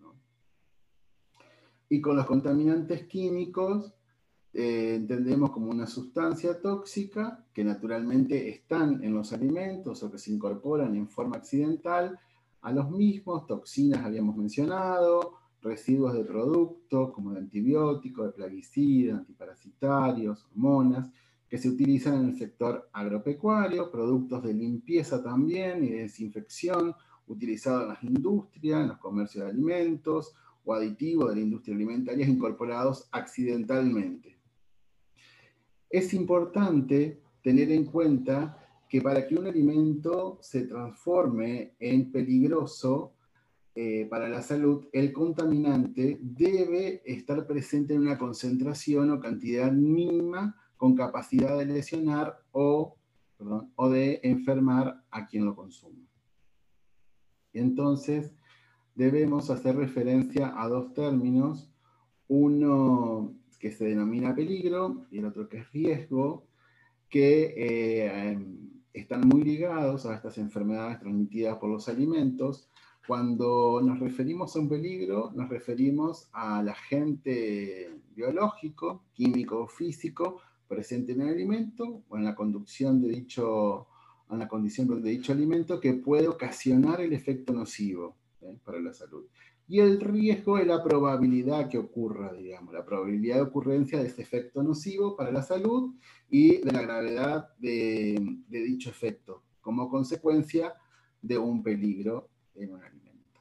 [1.89, 3.93] Y con los contaminantes químicos,
[4.55, 10.31] eh, entendemos como una sustancia tóxica que naturalmente están en los alimentos o que se
[10.31, 12.19] incorporan en forma accidental
[12.61, 20.45] a los mismos, toxinas habíamos mencionado, residuos de productos como de antibióticos, de plaguicidas, antiparasitarios,
[20.51, 21.09] hormonas,
[21.49, 26.93] que se utilizan en el sector agropecuario, productos de limpieza también y de desinfección
[27.25, 32.27] utilizados en las industrias, en los comercios de alimentos o aditivos de la industria alimentaria
[32.27, 34.32] incorporados accidentalmente
[35.93, 38.57] es importante tener en cuenta
[38.89, 43.13] que para que un alimento se transforme en peligroso
[43.75, 50.59] eh, para la salud, el contaminante debe estar presente en una concentración o cantidad mínima
[50.77, 52.97] con capacidad de lesionar o,
[53.75, 56.07] o de enfermar a quien lo consume.
[57.53, 58.33] Entonces,
[58.95, 61.71] debemos hacer referencia a dos términos.
[62.27, 66.43] Uno que se denomina peligro y el otro que es riesgo,
[67.09, 68.37] que eh,
[68.91, 72.67] están muy ligados a estas enfermedades transmitidas por los alimentos.
[73.07, 81.13] Cuando nos referimos a un peligro, nos referimos al agente biológico, químico o físico presente
[81.13, 83.87] en el alimento o en la conducción de dicho,
[84.29, 88.57] en la condición de dicho alimento que puede ocasionar el efecto nocivo ¿eh?
[88.65, 89.23] para la salud
[89.67, 94.21] y el riesgo es la probabilidad que ocurra, digamos, la probabilidad de ocurrencia de este
[94.21, 95.95] efecto nocivo para la salud
[96.29, 100.73] y de la gravedad de, dicho efecto como consecuencia
[101.21, 103.39] de un peligro en un alimento.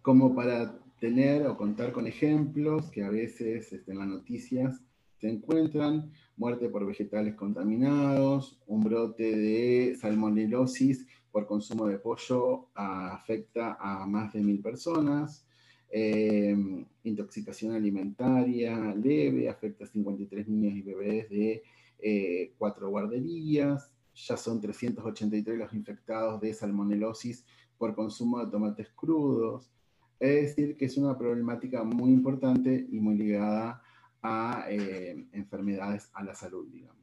[0.00, 4.80] Como para tener o contar con ejemplos que a veces este, en las noticias
[5.20, 13.76] se encuentran, muerte por vegetales contaminados, un brote de salmonelosis por consumo de pollo afecta
[13.80, 15.44] a más de mil personas.
[15.90, 16.56] Eh,
[17.02, 21.64] intoxicación alimentaria leve afecta a 53 niños y bebés de
[21.98, 23.90] eh, cuatro guarderías.
[24.14, 27.44] Ya son 383 los infectados de salmonelosis
[27.78, 29.72] por consumo de tomates crudos.
[30.20, 33.82] Es decir, que es una problemática muy importante y muy ligada
[34.22, 37.02] a eh, enfermedades a la salud, digamos.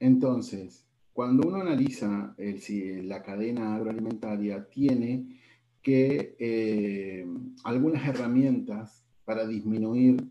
[0.00, 0.87] Entonces,
[1.18, 5.40] cuando uno analiza si la cadena agroalimentaria tiene
[5.82, 7.26] que eh,
[7.64, 10.24] algunas herramientas para disminuir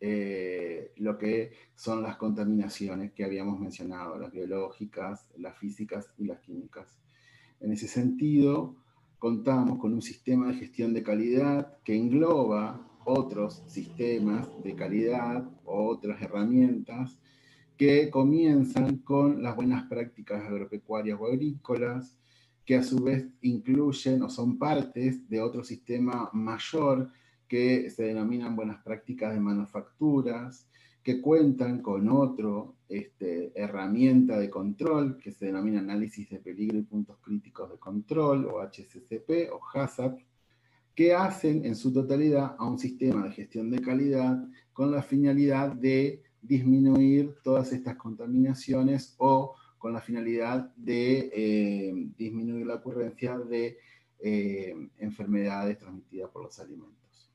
[0.00, 6.40] eh, lo que son las contaminaciones que habíamos mencionado, las biológicas, las físicas y las
[6.40, 6.98] químicas.
[7.60, 8.74] En ese sentido,
[9.16, 16.20] contamos con un sistema de gestión de calidad que engloba otros sistemas de calidad, otras
[16.20, 17.16] herramientas
[17.80, 22.14] que comienzan con las buenas prácticas agropecuarias o agrícolas,
[22.66, 27.08] que a su vez incluyen o son partes de otro sistema mayor
[27.48, 30.68] que se denominan buenas prácticas de manufacturas,
[31.02, 36.82] que cuentan con otra este, herramienta de control que se denomina análisis de peligro y
[36.82, 40.20] puntos críticos de control, o HCCP, o HACCP,
[40.94, 44.38] que hacen en su totalidad a un sistema de gestión de calidad
[44.74, 52.66] con la finalidad de disminuir todas estas contaminaciones o con la finalidad de eh, disminuir
[52.66, 53.78] la ocurrencia de
[54.18, 57.30] eh, enfermedades transmitidas por los alimentos.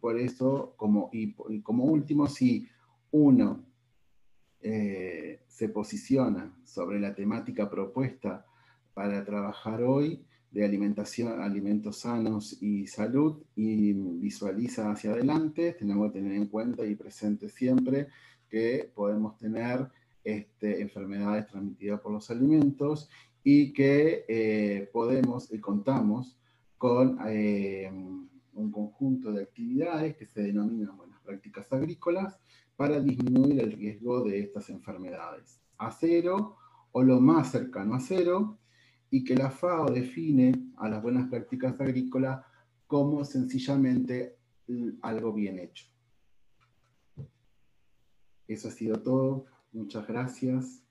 [0.00, 1.32] Por eso, como, y,
[1.62, 2.68] como último, si
[3.12, 3.64] uno
[4.60, 8.44] eh, se posiciona sobre la temática propuesta
[8.92, 16.18] para trabajar hoy de alimentación, alimentos sanos y salud y visualiza hacia adelante, tenemos que
[16.18, 18.08] tener en cuenta y presente siempre
[18.48, 19.88] que podemos tener
[20.24, 23.08] este, enfermedades transmitidas por los alimentos
[23.44, 26.36] y que eh, podemos y contamos
[26.78, 27.90] con eh,
[28.54, 32.38] un conjunto de actividades que se denominan buenas prácticas agrícolas
[32.74, 36.56] para disminuir el riesgo de estas enfermedades a cero
[36.92, 38.58] o lo más cercano a cero
[39.10, 42.44] y que la FAO define a las buenas prácticas agrícolas
[42.86, 44.36] como sencillamente
[45.02, 45.86] algo bien hecho.
[48.48, 49.46] Eso ha sido todo.
[49.72, 50.82] Muchas gracias.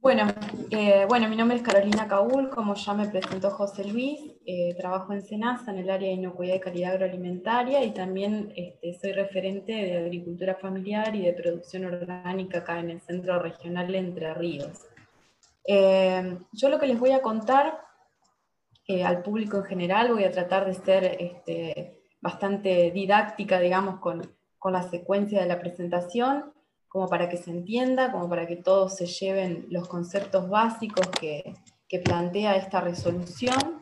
[0.00, 0.28] Bueno,
[0.70, 5.12] eh, bueno, mi nombre es Carolina Caúl, como ya me presentó José Luis, eh, trabajo
[5.12, 9.72] en SENASA en el área de inocuidad y calidad agroalimentaria y también este, soy referente
[9.72, 14.86] de agricultura familiar y de producción orgánica acá en el Centro Regional Entre Ríos.
[15.66, 17.80] Eh, yo lo que les voy a contar
[19.04, 24.72] al público en general, voy a tratar de ser este, bastante didáctica, digamos, con, con
[24.72, 26.52] la secuencia de la presentación
[26.88, 31.54] como para que se entienda, como para que todos se lleven los conceptos básicos que,
[32.04, 33.80] plantea esta resolución.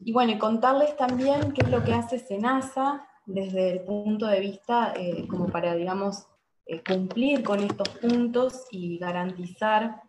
[0.00, 4.40] Y bueno, y contarles también qué es lo que hace SENASA desde el punto de
[4.40, 6.26] vista eh, como para, digamos,
[6.66, 10.02] eh, cumplir con estos puntos y garantizar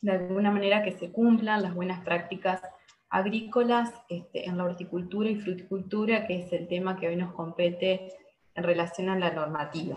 [0.00, 2.62] de alguna manera que se cumplan las buenas prácticas
[3.10, 8.12] agrícolas este, en la horticultura y fruticultura, que es el tema que hoy nos compete
[8.58, 9.96] en relación a la normativa.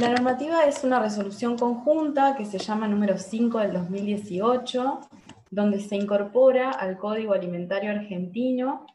[0.00, 5.00] La normativa es una resolución conjunta que se llama número 5 del 2018,
[5.50, 8.86] donde se incorpora al Código Alimentario Argentino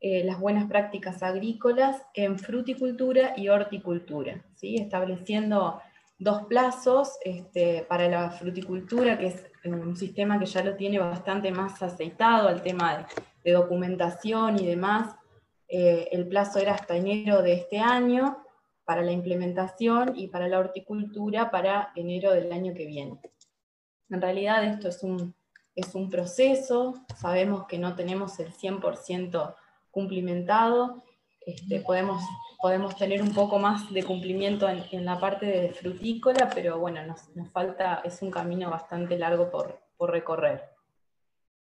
[0.00, 4.76] eh, las buenas prácticas agrícolas en fruticultura y horticultura, ¿sí?
[4.76, 5.80] estableciendo
[6.18, 11.52] dos plazos este, para la fruticultura, que es un sistema que ya lo tiene bastante
[11.52, 13.06] más aceitado al tema
[13.44, 15.14] de, documentación y demás.
[15.74, 18.44] Eh, el plazo era hasta enero de este año,
[18.84, 23.18] para la implementación y para la horticultura para enero del año que viene.
[24.10, 25.34] En realidad esto es un,
[25.74, 29.54] es un proceso, sabemos que no tenemos el 100%
[29.90, 31.02] cumplimentado,
[31.40, 32.22] este, podemos,
[32.60, 37.34] podemos tener un poco más de cumplimiento en, la parte de frutícola, pero bueno, nos,
[37.34, 40.68] nos, falta, es un camino bastante largo por, por recorrer.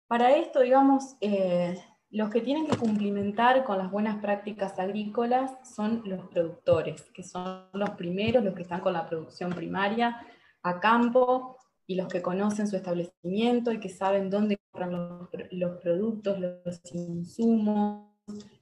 [0.07, 1.79] Para esto, digamos, eh,
[2.11, 7.65] los que tienen que cumplimentar con las buenas prácticas agrícolas son los productores, que son
[7.73, 10.19] los primeros, los que están con la producción primaria
[10.63, 16.39] a campo y los que conocen su establecimiento y que saben dónde compran los, productos,
[16.39, 18.07] los insumos,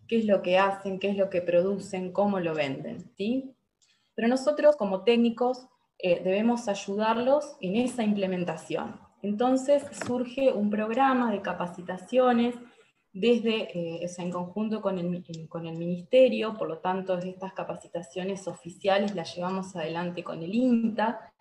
[0.08, 3.12] qué es lo que hacen, qué es lo que producen, cómo lo venden.
[3.16, 3.56] ¿sí?
[4.14, 5.68] Pero nosotros como técnicos
[6.00, 9.00] eh, debemos ayudarlos en esa implementación.
[9.22, 12.56] Entonces surge un programa de capacitaciones
[13.14, 19.16] desde, eh, en conjunto con el, con el, Ministerio, por lo tanto, estas capacitaciones oficiales
[19.16, 21.34] las llevamos adelante con el INTA.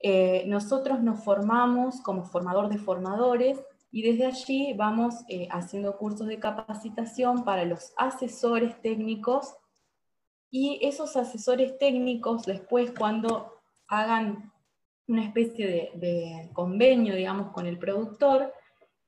[0.00, 6.26] Eh, nosotros nos formamos como formador de formadores y desde allí vamos eh, haciendo cursos
[6.26, 9.54] de capacitación para los asesores técnicos
[10.50, 13.54] y esos asesores técnicos después cuando
[13.86, 14.52] hagan
[15.06, 18.52] una especie de, de convenio, digamos, con el productor,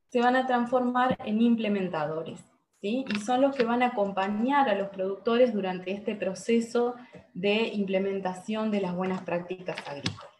[0.08, 2.40] se van a transformar en implementadores.
[2.80, 3.04] ¿sí?
[3.08, 6.94] Y son los que van a acompañar a los productores durante este proceso
[7.34, 10.30] de implementación de las buenas prácticas agrícolas.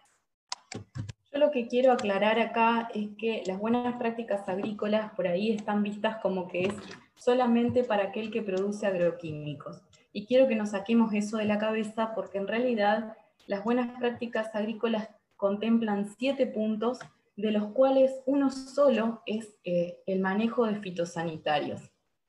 [1.33, 5.83] Yo lo que quiero aclarar acá es que las buenas prácticas agrícolas por ahí están
[5.83, 6.75] vistas como que es
[7.15, 9.83] solamente para aquel que produce agroquímicos.
[10.13, 14.55] Y quiero que nos saquemos eso de la cabeza porque en realidad las buenas prácticas
[14.55, 16.99] agrícolas contemplan siete puntos
[17.37, 21.83] de los cuales uno solo es eh, el manejo de fitosanitarios.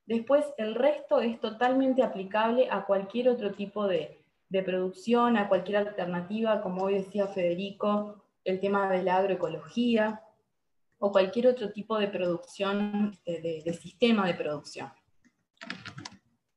[0.05, 4.19] Después, el resto es totalmente aplicable a cualquier otro tipo de,
[4.65, 10.21] producción, a cualquier alternativa, como hoy decía Federico, el tema de la agroecología
[10.99, 14.89] o cualquier otro tipo de producción, de, sistema de producción.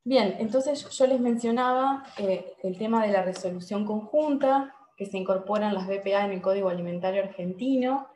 [0.04, 5.74] Bien, entonces yo les mencionaba eh, el tema de la resolución conjunta, que se incorporan
[5.74, 8.09] las BPA en el Código Alimentario Argentino,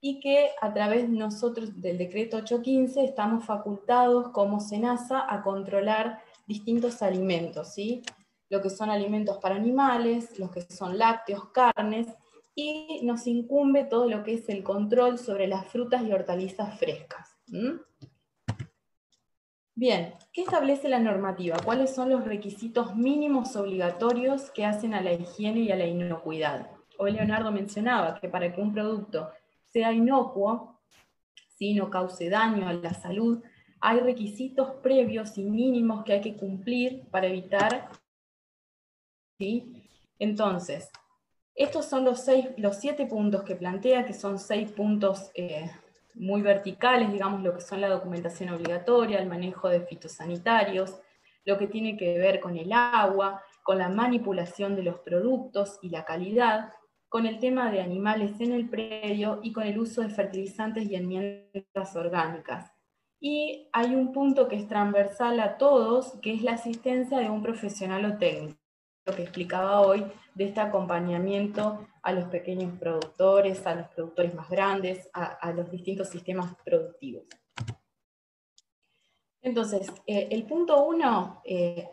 [0.00, 7.02] y que a través nosotros del decreto 815 estamos facultados como SENASA a controlar distintos
[7.02, 8.02] alimentos, ¿sí?
[8.50, 12.06] lo que son alimentos para animales, los que son lácteos, carnes,
[12.54, 17.36] y nos incumbe todo lo que es el control sobre las frutas y hortalizas frescas.
[19.74, 21.56] Bien, ¿qué establece la normativa?
[21.64, 26.68] ¿Cuáles son los requisitos mínimos obligatorios que hacen a la higiene y a la inocuidad?
[26.98, 29.30] Hoy Leonardo mencionaba que para que un producto
[29.72, 30.80] sea inocuo,
[31.56, 33.42] si no cause daño a la salud,
[33.80, 37.88] hay requisitos previos y mínimos que hay que cumplir para evitar.
[39.38, 39.88] ¿sí?
[40.18, 40.90] Entonces,
[41.54, 45.70] estos son los, seis, los siete puntos que plantea, que son seis puntos eh,
[46.14, 51.00] muy verticales, digamos, lo que son la documentación obligatoria, el manejo de fitosanitarios,
[51.44, 55.90] lo que tiene que ver con el agua, con la manipulación de los productos y
[55.90, 56.72] la calidad,
[57.08, 60.94] con el tema de animales en el predio y con el uso de fertilizantes y
[60.94, 62.70] enmiendas orgánicas.
[63.20, 67.42] Y hay un punto que es transversal a todos, que es la asistencia de un
[67.42, 68.58] profesional o técnico,
[69.06, 70.04] lo que explicaba hoy
[70.34, 76.08] de este acompañamiento a los pequeños productores, a los productores más grandes, a, los distintos
[76.10, 77.24] sistemas productivos.
[79.42, 81.88] Entonces, eh, el punto uno, eh,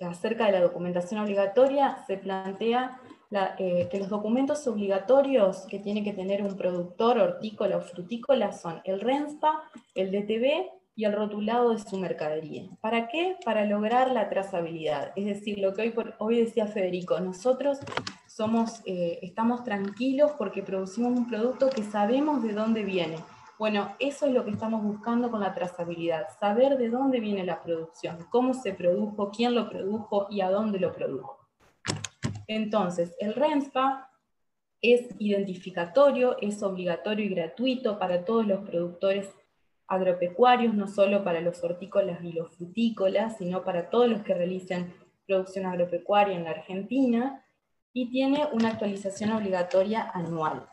[0.00, 3.00] acerca de la documentación obligatoria, se plantea
[3.34, 8.80] eh, que los documentos obligatorios que tiene que tener un productor hortícola o frutícola son
[8.84, 9.62] el RENSPA,
[9.94, 12.68] el DTB y el rotulado de su mercadería.
[12.80, 13.36] ¿Para qué?
[13.44, 15.12] Para lograr la trazabilidad.
[15.16, 17.78] Es decir, lo que hoy, decía Federico, nosotros
[18.84, 23.16] eh, estamos tranquilos porque producimos un producto que sabemos de dónde viene.
[23.58, 27.62] Bueno, eso es lo que estamos buscando con la trazabilidad, saber de dónde viene la
[27.62, 31.43] producción, cómo se produjo, quién lo produjo y a dónde lo produjo.
[32.46, 34.10] Entonces, el RENSPA
[34.82, 39.30] es identificatorio, es obligatorio y gratuito para todos los productores
[39.86, 44.94] agropecuarios, no solo para los hortícolas y los frutícolas, sino para todos los que realicen
[45.26, 47.44] producción agropecuaria en la Argentina,
[47.94, 50.66] y tiene una actualización obligatoria anual.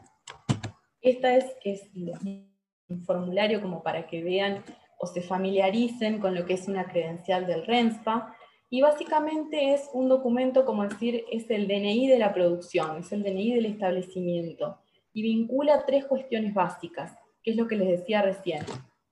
[1.02, 4.64] Esta es, es un formulario como para que vean
[4.98, 8.36] o se familiaricen con lo que es una credencial del RENSPA,
[8.74, 13.22] y básicamente es un documento, como decir, es el DNI de la producción, es el
[13.22, 14.78] DNI del establecimiento.
[15.12, 17.14] Y vincula tres cuestiones básicas,
[17.44, 18.64] que es lo que les decía recién.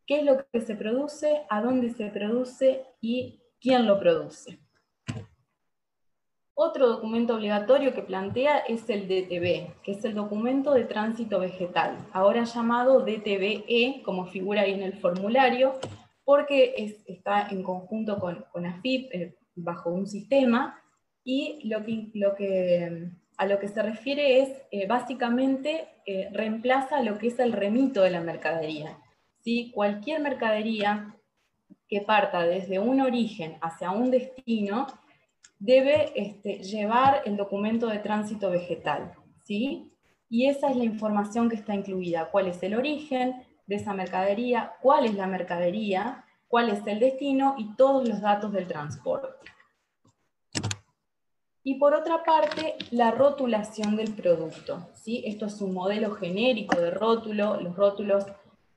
[0.07, 1.41] ¿Qué es lo que se produce?
[1.49, 2.85] ¿A dónde se produce?
[3.01, 4.59] ¿Y quién lo produce?
[6.53, 11.97] Otro documento obligatorio que plantea es el DTB, que es el documento de tránsito vegetal,
[12.13, 15.73] ahora llamado DTBE, como figura ahí en el formulario,
[16.23, 20.81] porque está en conjunto con, con AFIP, bajo un sistema
[21.23, 27.27] y lo que, a lo que se refiere es eh, básicamente eh, reemplaza lo que
[27.27, 28.97] es el remito de la mercadería.
[29.43, 29.71] ¿sí?
[29.73, 31.15] Cualquier mercadería
[31.87, 34.87] que parta desde un origen hacia un destino
[35.59, 39.13] debe este, llevar el documento de tránsito vegetal.
[39.43, 39.91] ¿sí?
[40.29, 42.29] Y esa es la información que está incluida.
[42.31, 44.73] ¿Cuál es el origen de esa mercadería?
[44.81, 46.25] ¿Cuál es la mercadería?
[46.49, 49.29] Cuál es el destino y todos los datos del transporte.
[51.63, 54.89] Y por otra parte, la rotulación del producto.
[54.95, 55.21] ¿sí?
[55.25, 57.61] Esto es un modelo genérico de rótulo.
[57.61, 58.25] Los rótulos,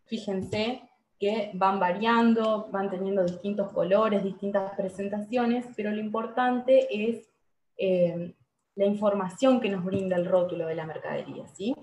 [0.04, 0.82] fíjense,
[1.18, 7.30] que van variando, van teniendo distintos colores, distintas presentaciones, pero lo importante es
[7.78, 8.34] eh,
[8.74, 11.46] la información que nos brinda el rótulo de la mercadería.
[11.46, 11.74] ¿sí?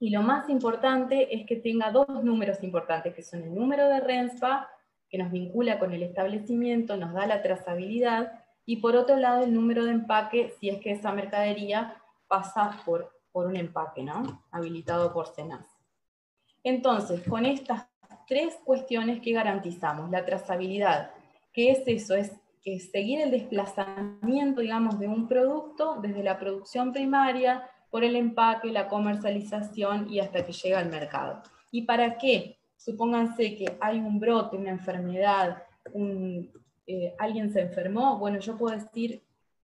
[0.00, 4.00] Y lo más importante es que tenga dos números importantes, que son el número de
[4.00, 4.68] RENSPA
[5.08, 9.54] que nos vincula con el establecimiento, nos da la trazabilidad, y por otro lado el
[9.54, 11.96] número de empaque si es que esa mercadería
[12.26, 14.44] pasa por, por un empaque, ¿no?
[14.50, 15.66] Habilitado por SENAS.
[16.64, 17.86] Entonces, con estas
[18.26, 21.12] tres cuestiones que garantizamos, la trazabilidad,
[21.52, 22.16] ¿qué es eso?
[22.16, 22.32] Es,
[22.64, 28.68] es seguir el desplazamiento, digamos, de un producto desde la producción primaria, por el empaque,
[28.72, 31.42] la comercialización y hasta que llega al mercado.
[31.70, 32.58] ¿Y para qué?
[32.76, 35.62] Supónganse que hay un brote, una enfermedad,
[36.86, 39.22] eh, alguien se enfermó, bueno, yo puedo decir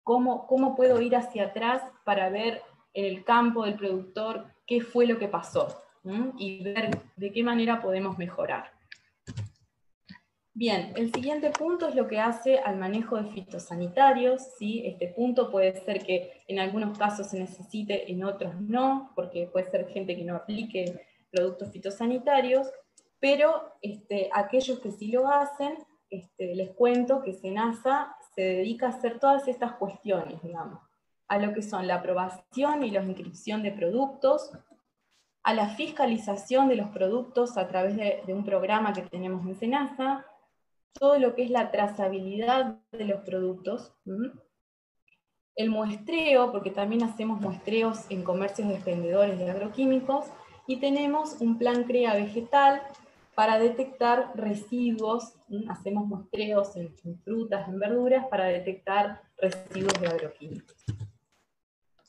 [0.03, 2.61] cómo, cómo puedo ir hacia atrás para ver
[2.93, 5.83] en el campo del productor qué fue lo que pasó
[6.37, 8.71] y ver de qué manera podemos mejorar.
[10.53, 14.41] Bien, el siguiente punto es lo que hace al manejo de fitosanitarios.
[14.57, 14.83] ¿sí?
[14.85, 19.69] Este punto puede ser que en algunos casos se necesite, en otros no, porque puede
[19.69, 22.71] ser gente que no aplique productos fitosanitarios
[23.19, 25.77] pero este, aquellos que sí lo hacen,
[26.09, 30.79] este, les cuento que SENASA se dedica a hacer todas estas cuestiones, digamos,
[31.27, 34.51] a lo que son la aprobación y la inscripción de productos,
[35.43, 40.25] a la fiscalización de los productos a través de, un programa que tenemos en SENASA,
[40.93, 43.93] todo lo que es la trazabilidad de los productos,
[45.55, 50.25] el muestreo, porque también hacemos muestreos en comercios de expendedores de agroquímicos,
[50.67, 52.81] y tenemos un plan CREA vegetal
[53.37, 55.35] para detectar residuos,
[55.69, 56.91] hacemos muestreos en,
[57.23, 60.75] frutas, en verduras, para detectar residuos de agroquímicos.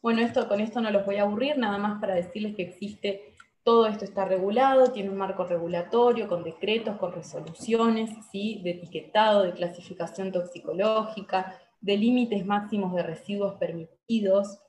[0.01, 3.35] Bueno, esto, con esto no los voy a aburrir, nada más para decirles que existe,
[3.63, 8.63] todo esto está regulado, tiene un marco regulatorio con decretos, con resoluciones, ¿sí?
[8.65, 14.63] de etiquetado, de clasificación toxicológica, de límites máximos de residuos permitidos,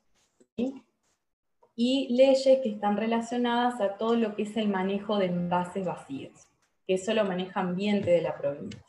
[1.78, 6.49] y leyes que están relacionadas a todo lo que es el manejo de envases vacíos
[6.90, 8.82] que eso lo maneja ambiente de la provincia.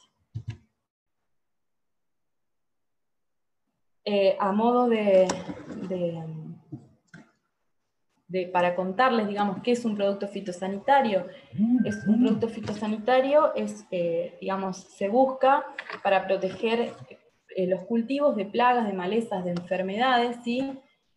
[4.06, 5.28] Eh, a modo de,
[8.54, 11.26] para contarles, digamos, qué es un producto fitosanitario.
[11.84, 15.66] Es un producto fitosanitario, es, eh, digamos, se busca
[16.02, 16.94] para proteger
[17.54, 20.72] eh, los cultivos de plagas, de malezas, de enfermedades, ¿sí?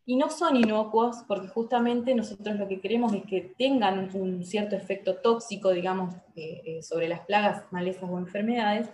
[0.06, 4.76] Y no son inocuos porque justamente nosotros lo que queremos es que tengan un cierto
[4.76, 8.90] efecto tóxico, digamos, eh, eh, sobre las plagas, malezas o enfermedades,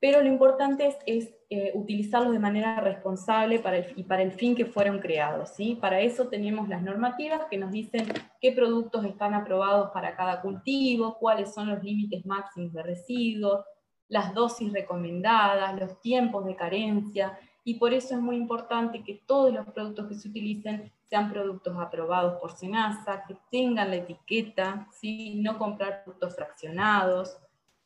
[0.00, 4.54] pero lo importante es, eh, utilizarlos de manera responsable para el, y para el fin
[4.54, 5.50] que fueron creados.
[5.50, 5.78] ¿sí?
[5.80, 8.06] Para eso tenemos las normativas que nos dicen
[8.40, 13.64] qué productos están aprobados para cada cultivo, cuáles son los límites máximos de residuos,
[14.08, 19.52] las dosis recomendadas, los tiempos de carencia, y por eso es muy importante que todos
[19.52, 25.36] los productos que se utilicen sean productos aprobados por SENASA, que tengan la etiqueta, ¿sí?
[25.36, 27.38] no comprar productos fraccionados,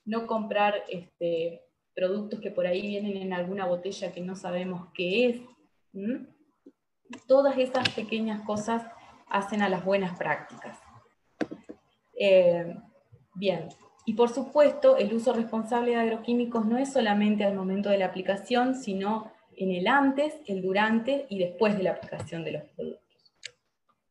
[0.05, 1.63] no comprar este,
[1.95, 5.41] productos que por ahí vienen en alguna botella que no sabemos qué es.
[7.29, 8.85] Todas esas pequeñas cosas
[9.29, 10.77] hacen a las buenas prácticas.
[12.19, 12.75] Eh,
[13.35, 13.69] bien,
[14.07, 18.07] y por supuesto, el uso responsable de agroquímicos no es solamente al momento de la
[18.07, 23.09] aplicación, sino en el antes, el durante y después de la aplicación de los productos.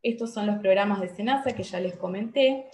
[0.04, 2.70] Estos son los programas de SENASA que ya les comenté.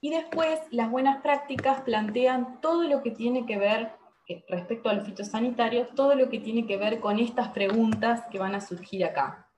[0.00, 3.92] Y después las buenas prácticas plantean todo lo que tiene que ver,
[4.28, 8.54] eh, respecto al fitosanitario, todo lo que tiene que ver con estas preguntas que van
[8.54, 9.48] a surgir acá.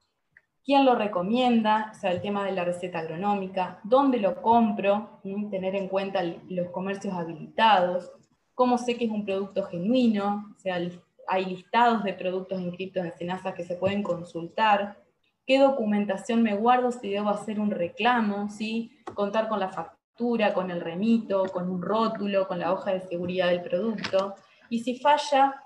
[0.65, 1.91] ¿Quién lo recomienda?
[1.91, 3.81] O sea, el tema de la receta agronómica.
[3.83, 5.21] ¿Dónde lo compro?
[5.51, 8.13] Tener en cuenta los comercios habilitados.
[8.55, 10.55] ¿Cómo sé que es un producto genuino?
[10.57, 11.01] O sea, el
[11.31, 15.01] hay listados de productos inscritos en SENASA que se pueden consultar,
[15.47, 18.99] qué documentación me guardo si debo hacer un reclamo, ¿sí?
[19.15, 23.47] contar con la factura, con el remito, con un rótulo, con la hoja de seguridad
[23.47, 24.35] del producto,
[24.71, 25.63] y si falla,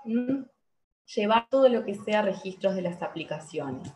[1.15, 3.91] llevar todo lo que sea registros de las aplicaciones.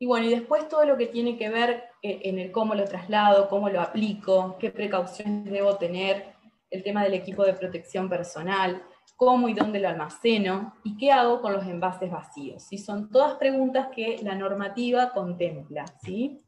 [0.00, 2.84] Y bueno, y después todo lo que tiene que ver eh, en el cómo lo
[2.84, 6.36] traslado, cómo lo aplico, qué precauciones debo tener,
[6.70, 8.82] el tema del equipo de protección personal,
[9.18, 12.62] cómo y dónde lo almaceno y qué hago con los envases vacíos.
[12.62, 12.78] ¿sí?
[12.78, 15.84] Son todas preguntas que la normativa contempla.
[16.00, 16.38] ¿sí?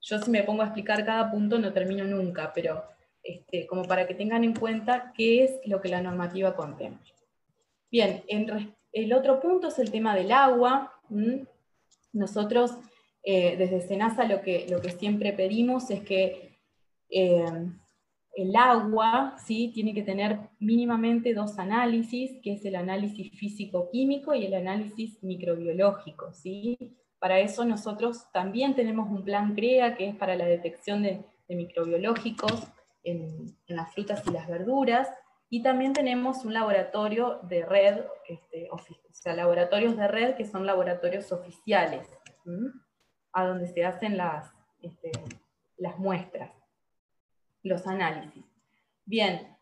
[0.00, 2.82] Yo si me pongo a explicar cada punto no termino nunca, pero
[3.22, 7.12] este, como para que tengan en cuenta qué es lo que la normativa contempla.
[7.90, 8.24] Bien,
[8.92, 10.98] el otro punto es el tema del agua.
[12.14, 12.78] Nosotros
[13.22, 14.66] eh, desde SENASA lo que,
[14.98, 16.56] siempre pedimos es que
[17.10, 17.44] eh,
[18.34, 19.70] el agua ¿sí?
[19.74, 26.32] tiene que tener mínimamente dos análisis, que es el análisis físico-químico y el análisis microbiológico.
[26.32, 26.78] ¿sí?
[27.18, 32.68] Para eso nosotros también tenemos un plan CREA, que es para la detección de, microbiológicos
[33.02, 35.08] en, las frutas y las verduras,
[35.48, 38.78] y también tenemos un laboratorio de red, este, o
[39.10, 42.08] sea, laboratorios de red que son laboratorios oficiales,
[43.32, 45.10] a donde se hacen las, este,
[45.76, 46.59] las muestras
[47.62, 48.44] los análisis.
[49.04, 49.56] Bien,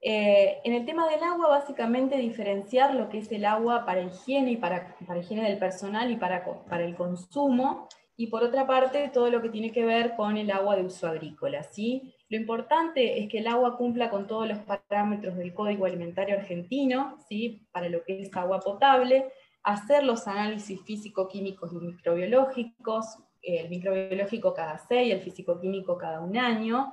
[0.00, 4.52] eh, en el tema del agua, básicamente diferenciar lo que es el agua para higiene
[4.52, 7.88] y para, para higiene del personal y para, para el consumo,
[8.20, 11.06] y por otra parte, todo lo que tiene que ver con el agua de uso
[11.06, 11.62] agrícola.
[11.62, 12.16] ¿sí?
[12.28, 17.16] Lo importante es que el agua cumpla con todos los parámetros del Código Alimentario Argentino,
[17.28, 17.68] ¿sí?
[17.70, 19.32] para lo que es agua potable,
[19.62, 26.92] hacer los análisis físico-químicos y microbiológicos, el microbiológico cada seis, el físico-químico cada un año,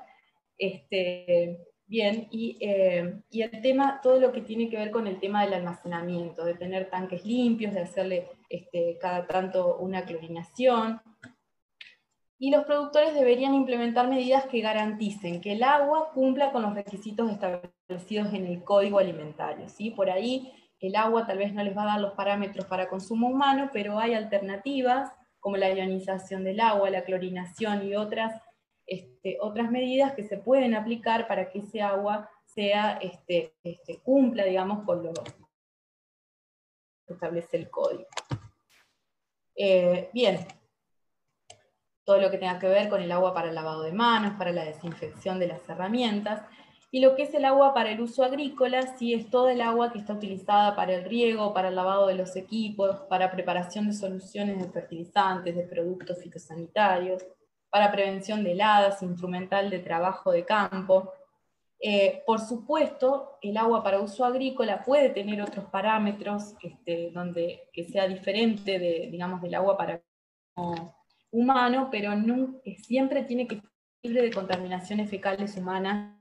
[0.58, 5.44] este, bien, eh, y, el tema, todo lo que tiene que ver con el tema
[5.44, 11.02] del almacenamiento, de tener tanques limpios, de hacerle este, cada tanto una clorinación.
[12.38, 17.32] Y los productores deberían implementar medidas que garanticen que el agua cumpla con los requisitos
[17.32, 19.70] establecidos en el código alimentario.
[19.70, 19.92] ¿sí?
[19.92, 23.28] Por ahí el agua tal vez no les va a dar los parámetros para consumo
[23.28, 28.42] humano, pero hay alternativas como la ionización del agua, la clorinación y otras
[28.86, 34.46] este, otras medidas que se pueden aplicar para que ese agua sea, este, este, cumpla,
[34.46, 38.08] digamos, con lo que establece el código.
[39.56, 40.46] Eh, bien,
[42.04, 44.52] todo lo que tenga que ver con el agua para el lavado de manos, para
[44.52, 46.44] la desinfección de las herramientas,
[46.92, 49.92] y lo que es el agua para el uso agrícola, sí es todo el agua
[49.92, 53.94] que está utilizada para el riego, para el lavado de los equipos, para preparación de
[53.94, 57.26] soluciones de fertilizantes, de productos fitosanitarios,
[57.76, 61.12] para prevención de heladas, instrumental de trabajo de campo.
[61.78, 67.84] Eh, por supuesto, el agua para uso agrícola puede tener otros parámetros este, donde, que
[67.84, 70.02] sea diferente de, digamos, del agua para
[71.32, 73.70] humano, pero no, siempre tiene que ser
[74.04, 76.18] libre de contaminaciones fecales humanas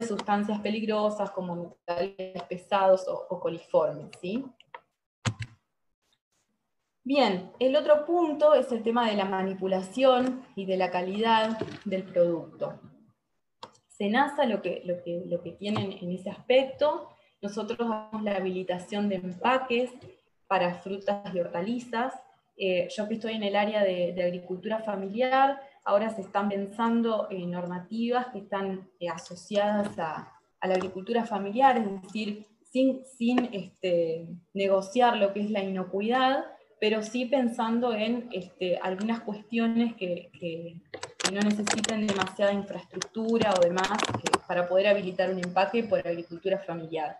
[0.00, 4.10] sustancias peligrosas como metales pesados o, coliformes.
[4.20, 4.44] ¿sí?
[7.08, 12.02] Bien, el otro punto es el tema de la manipulación y de la calidad del
[12.02, 12.78] producto.
[13.86, 17.08] Senasa lo que, lo que, lo que tienen en ese aspecto,
[17.40, 19.90] nosotros damos la habilitación de empaques
[20.48, 22.12] para frutas y hortalizas.
[22.58, 27.50] Eh, yo que estoy en el área de, agricultura familiar, ahora se están pensando en
[27.50, 30.30] normativas que están eh, asociadas a,
[30.60, 36.44] la agricultura familiar, es decir, sin, sin este, negociar lo que es la inocuidad,
[36.80, 40.30] pero sí pensando en este, algunas cuestiones que,
[41.32, 43.90] no necesiten demasiada infraestructura o demás
[44.24, 47.18] eh, para poder habilitar un empaque por agricultura familiar.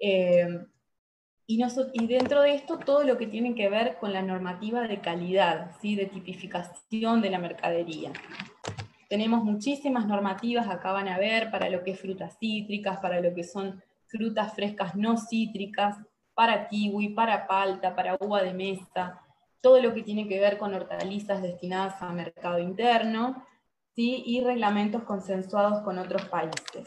[0.00, 0.66] Eh,
[1.50, 5.70] y, dentro de esto todo lo que tiene que ver con la normativa de calidad,
[5.80, 5.96] ¿sí?
[5.96, 8.12] de tipificación de la mercadería.
[9.08, 13.32] Tenemos muchísimas normativas, acá van a ver, para lo que es frutas cítricas, para lo
[13.34, 15.96] que son frutas frescas no cítricas,
[16.38, 19.20] para kiwi, para palta, para uva de mesa,
[19.60, 23.44] todo lo que tiene que ver con hortalizas destinadas a mercado interno,
[23.96, 24.22] ¿sí?
[24.24, 26.86] y reglamentos consensuados con otros países.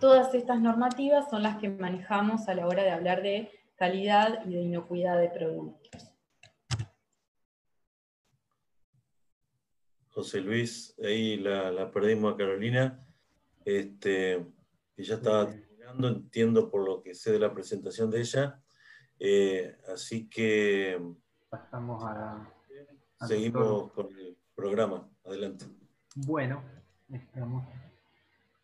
[0.00, 4.54] Todas estas normativas son las que manejamos a la hora de hablar de calidad y
[4.54, 6.12] de inocuidad de productos.
[10.08, 13.06] José Luis, ahí la, perdimos a Carolina,
[13.64, 14.44] este,
[14.96, 15.48] que ya estaba
[15.98, 18.60] entiendo por lo que sé de la presentación de ella,
[19.18, 21.00] eh, así que
[21.48, 22.50] pasamos a,
[23.26, 25.08] seguimos con el programa.
[25.24, 25.66] Adelante.
[26.16, 26.62] Bueno,
[27.12, 27.64] estamos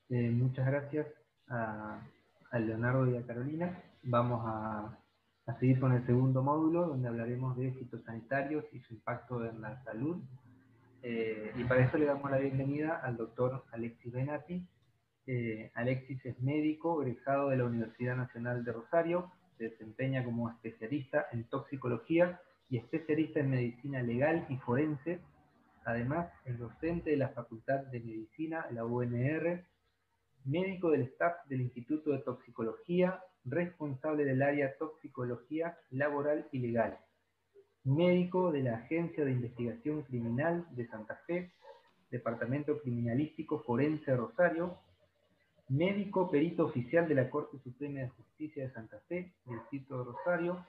[0.09, 1.07] eh, muchas gracias
[1.49, 2.01] a,
[2.53, 3.83] Leonardo y a Carolina.
[4.05, 4.97] Vamos a,
[5.59, 10.16] seguir con el segundo módulo, donde hablaremos de fitosanitarios y su impacto en la salud.
[11.03, 14.66] Eh, y para eso le damos la bienvenida al doctor Alexis Benati.
[15.27, 21.27] Eh, Alexis es médico, egresado de la Universidad Nacional de Rosario, se desempeña como especialista
[21.33, 25.20] en toxicología y especialista en medicina legal y forense.
[25.85, 29.64] Además, es docente de la Facultad de Medicina, la UNR,
[30.45, 36.99] médico del staff del Instituto de Toxicología, responsable del área Toxicología Laboral y Legal,
[37.85, 41.53] médico de la Agencia de Investigación Criminal de Santa Fe,
[42.11, 44.79] Departamento Criminalístico Forense Rosario,
[45.69, 50.67] médico perito oficial de la Corte Suprema de Justicia de Santa Fe, Distrito de Rosario,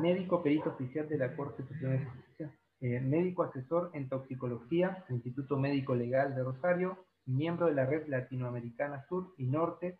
[0.00, 5.58] médico perito oficial de la Corte Suprema de Justicia, eh, médico asesor en toxicología, Instituto
[5.58, 9.98] Médico Legal de Rosario, miembro de la Red Latinoamericana Sur y Norte,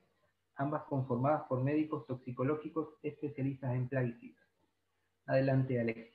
[0.56, 4.42] ambas conformadas por médicos toxicológicos especialistas en plaguicidas.
[5.26, 6.14] Adelante, Alex.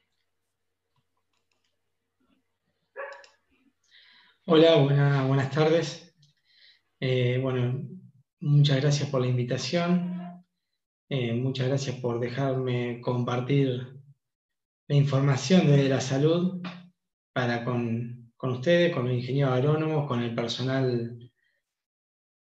[4.45, 6.08] Hola, buenas tardes.
[6.99, 7.87] Eh, bueno,
[8.39, 10.43] muchas gracias por la invitación.
[11.09, 13.87] Eh, muchas gracias por dejarme compartir
[14.87, 16.61] la información de la salud
[17.33, 21.29] para con con ustedes, con los ingenieros agrónomos, con el personal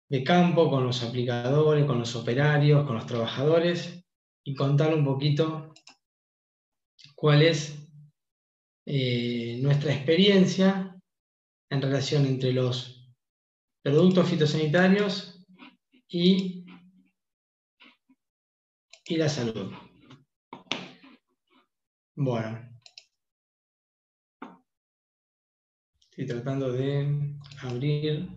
[0.10, 4.06] de campo, con los aplicadores, con los operarios, con los trabajadores,
[4.44, 5.74] y contar un poquito
[7.16, 7.80] cuál es
[8.86, 10.96] eh, nuestra experiencia
[11.72, 12.97] en relación entre los
[13.88, 15.46] productos fitosanitarios
[16.10, 16.66] y,
[19.06, 19.72] y la salud.
[22.16, 22.68] Bueno,
[26.10, 28.28] Estoy tratando de abrir.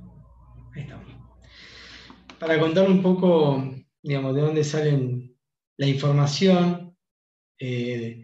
[0.75, 1.15] Ahí estamos.
[2.39, 5.33] Para contar un poco, digamos, de dónde sale
[5.79, 6.95] la información,
[7.59, 8.23] eh,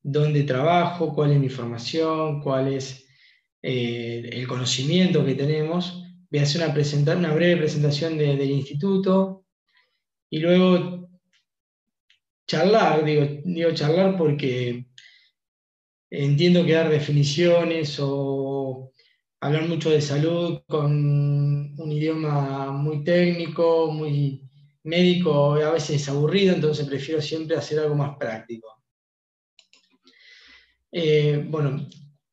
[0.00, 3.08] dónde trabajo, cuál es mi formación, cuál es
[3.60, 6.05] eh, el conocimiento que tenemos.
[6.38, 9.44] Hacer una, una breve presentación del instituto
[10.30, 11.08] y luego
[12.46, 14.86] charlar, digo, digo charlar porque
[16.10, 18.92] entiendo que dar definiciones o
[19.40, 20.92] hablar mucho de salud con
[21.78, 24.42] un idioma muy técnico, muy
[24.84, 28.82] médico, a veces es aburrido, entonces prefiero siempre hacer algo más práctico.
[30.92, 31.86] Eh, bueno,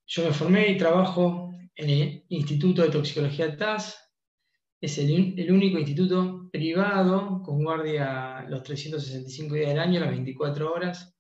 [0.06, 4.00] yo me formé y trabajo el Instituto de Toxicología TAS.
[4.82, 10.74] Es el, el, único instituto privado con guardia los 365 días del año, las 24
[10.74, 11.16] horas,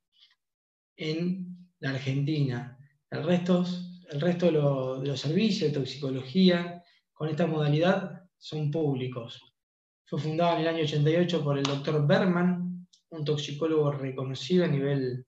[0.98, 2.78] en la Argentina.
[3.10, 3.66] El resto,
[4.10, 4.52] el resto de,
[5.02, 6.84] de los servicios de toxicología
[7.14, 9.42] con esta modalidad son públicos.
[10.06, 15.26] Fue fundado en el año 88 por el doctor Berman, un toxicólogo reconocido a nivel,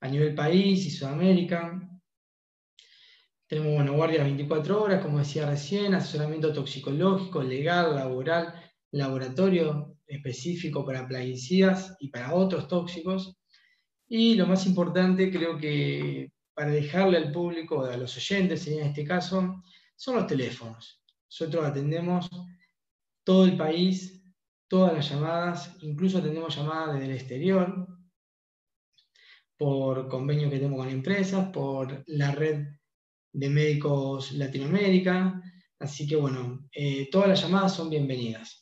[0.00, 1.88] a nivel país y Sudamérica.
[3.48, 8.52] Tenemos bueno, guardia 24 horas, como decía recién, asesoramiento toxicológico, legal, laboral,
[8.90, 13.38] laboratorio específico para plaguicidas y para otros tóxicos.
[14.06, 19.02] Y lo más importante, creo que para dejarle al público, a los oyentes en este
[19.02, 19.62] caso,
[19.96, 21.02] son los teléfonos.
[21.30, 22.28] Nosotros atendemos
[23.24, 24.22] todo el país,
[24.68, 27.88] todas las llamadas, incluso atendemos llamadas desde el exterior,
[29.56, 32.77] por convenio que tenemos con empresas, por la red
[33.38, 35.40] de médicos Latinoamérica.
[35.78, 38.60] Así que bueno, eh, todas las llamadas son bienvenidas.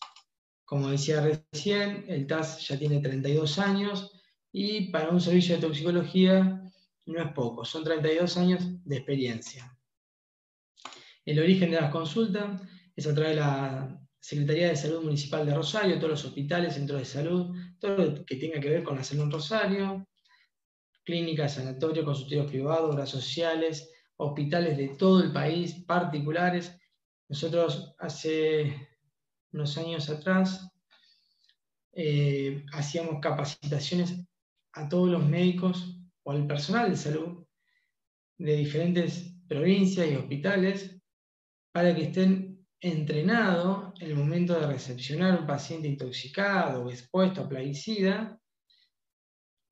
[0.66, 4.12] Como decía recién, el TAS ya tiene 32 años
[4.52, 6.62] y para un servicio de toxicología
[7.06, 9.78] no es poco, son 32 años de experiencia.
[11.24, 12.60] El origen de las consultas
[12.94, 16.98] es a través de la Secretaría de Salud Municipal de Rosario, todos los hospitales, centros
[16.98, 20.08] de salud, todo lo que tenga que ver con la salud en Rosario,
[21.04, 26.78] clínicas, sanatorios, consultorios privados, obras sociales, hospitales de todo el país, particulares.
[27.28, 28.88] Nosotros hace
[29.52, 30.70] unos años atrás
[31.92, 34.26] eh, hacíamos capacitaciones
[34.72, 37.46] a todos los médicos o al personal de salud
[38.38, 41.00] de diferentes provincias y hospitales
[41.72, 47.48] para que estén entrenados en el momento de recepcionar un paciente intoxicado o expuesto a
[47.48, 48.38] plaguicida,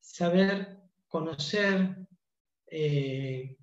[0.00, 0.78] saber
[1.08, 2.03] conocer
[2.76, 3.56] eh,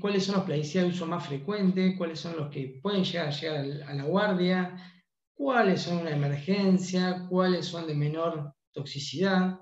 [0.00, 3.30] cuáles son los plaguicidas de uso más frecuente, cuáles son los que pueden llegar a
[3.32, 5.02] llegar a la guardia,
[5.34, 9.58] cuáles son una emergencia, cuáles son de menor toxicidad.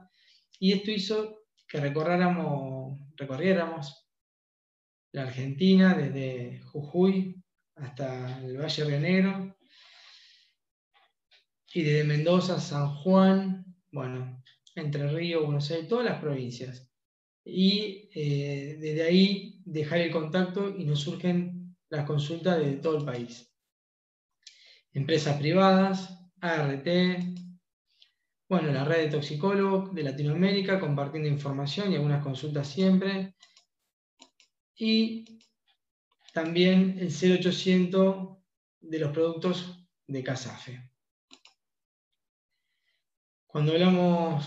[0.59, 4.07] Y esto hizo que recorriéramos, recorriéramos
[5.13, 7.43] la Argentina desde Jujuy
[7.77, 9.57] hasta el Valle Río Negro
[11.73, 14.43] y desde Mendoza, San Juan, bueno,
[14.75, 16.90] Entre Ríos, Buenos Aires, todas las provincias
[17.45, 23.05] y eh, desde ahí dejar el contacto y nos surgen las consultas de todo el
[23.05, 23.53] país.
[24.93, 26.87] Empresas privadas, ART,
[28.49, 33.37] bueno, la red de toxicólogos de Latinoamérica compartiendo información y algunas consultas siempre.
[34.77, 35.39] Y
[36.33, 38.39] también el 0800
[38.81, 40.91] de los productos de Casafe.
[43.47, 44.45] Cuando hablamos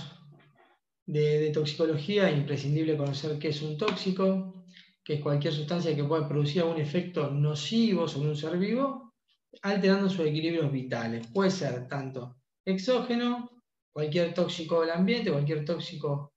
[1.06, 4.66] de, toxicología es imprescindible conocer qué es un tóxico,
[5.04, 9.14] que es cualquier sustancia que pueda producir algún efecto nocivo sobre un ser vivo,
[9.62, 11.28] alterando sus equilibrios vitales.
[11.28, 13.50] Puede ser tanto exógeno,
[13.92, 16.34] cualquier tóxico del ambiente, cualquier tóxico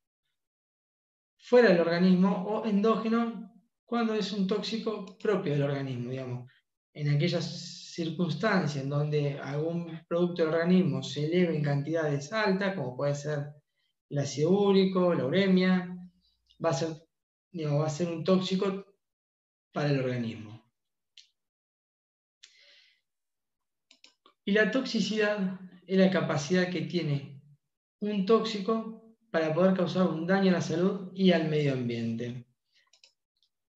[1.39, 3.53] fuera del organismo, o endógeno,
[3.85, 6.51] cuando es un tóxico propio del organismo, digamos.
[6.93, 12.97] En aquellas circunstancias en donde algún producto del organismo se eleve en cantidades altas, como
[12.97, 13.53] puede ser
[14.09, 15.97] el ácido úrico, la uremia,
[16.65, 16.89] va a ser,
[17.55, 18.85] va a ser un tóxico
[19.73, 20.65] para el organismo.
[24.45, 27.43] Y la toxicidad es la capacidad que tiene
[28.01, 32.47] un tóxico para poder causar un daño a la salud y al medio ambiente.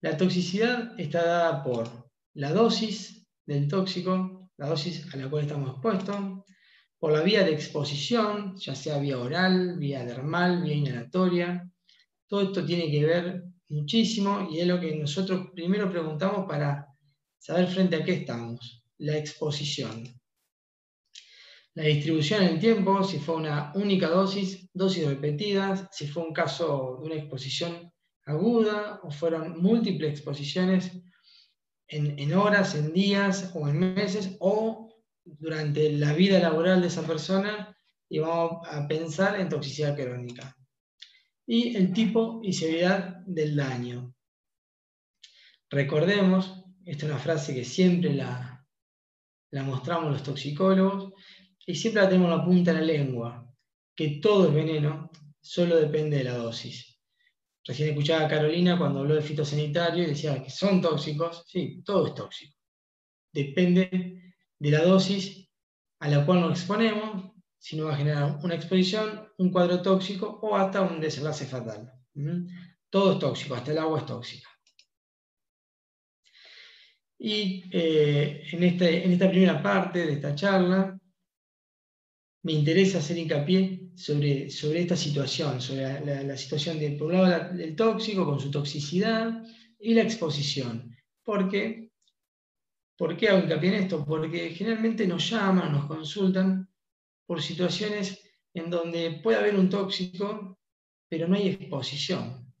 [0.01, 5.71] La toxicidad está dada por la dosis del tóxico, la dosis a la cual estamos
[5.71, 6.45] expuestos,
[7.01, 11.67] por la vía de exposición, ya sea vía oral, vía dermal, vía inhalatoria.
[12.27, 16.87] Todo esto tiene que ver muchísimo y es lo que nosotros primero preguntamos para
[17.39, 20.03] saber frente a qué estamos, la exposición.
[21.73, 26.33] La distribución en el tiempo, si fue una única dosis, dosis repetidas, si fue un
[26.33, 27.91] caso de una exposición
[28.27, 30.91] aguda o fueron múltiples exposiciones
[31.87, 34.90] en, en horas, en días o en meses o
[35.23, 37.75] durante la vida laboral de esa persona
[38.09, 40.55] y vamos a pensar en toxicidad crónica.
[41.45, 44.13] Y el tipo y severidad del daño.
[45.69, 48.65] Recordemos, esta es una frase que siempre la,
[49.51, 51.13] la mostramos los toxicólogos
[51.65, 53.53] y siempre la tenemos en la punta de la lengua,
[53.95, 55.09] que todo es veneno,
[55.39, 56.99] solo depende de la dosis.
[57.63, 61.43] Recién escuchaba a Carolina cuando habló de fitosanitario y decía que son tóxicos.
[61.47, 62.57] Sí, todo es tóxico.
[63.31, 64.30] Depende
[64.61, 65.49] de la dosis
[65.99, 70.39] a la cual nos exponemos, si nos va a generar una exposición, un cuadro tóxico
[70.43, 71.91] o hasta un desenlace fatal.
[72.13, 72.45] ¿Mm?
[72.89, 74.49] Todo es tóxico, hasta el agua es tóxica.
[77.17, 80.99] Y eh, en, este, en esta primera parte de esta charla
[82.43, 87.75] me interesa hacer hincapié sobre, sobre esta situación, sobre la, situación de, por lado, del
[87.75, 89.43] tóxico con su toxicidad
[89.79, 90.95] y la exposición.
[91.23, 91.90] Porque,
[93.01, 94.05] ¿Por qué hago hincapié en esto?
[94.05, 96.69] Porque generalmente nos llaman, nos consultan
[97.25, 98.21] por situaciones
[98.53, 100.59] en donde puede haber un tóxico,
[101.09, 102.53] pero no hay exposición.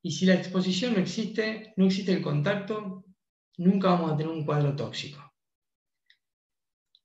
[0.00, 3.04] Y si la exposición no existe, no existe el contacto,
[3.58, 5.34] nunca vamos a tener un cuadro tóxico.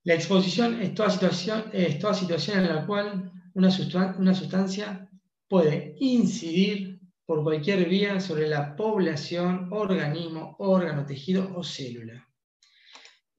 [0.05, 5.09] La exposición es toda situación, en la cual una sustancia
[5.49, 6.92] puede incidir
[7.33, 12.29] por cualquier vía sobre la población, organismo, órgano, tejido o célula.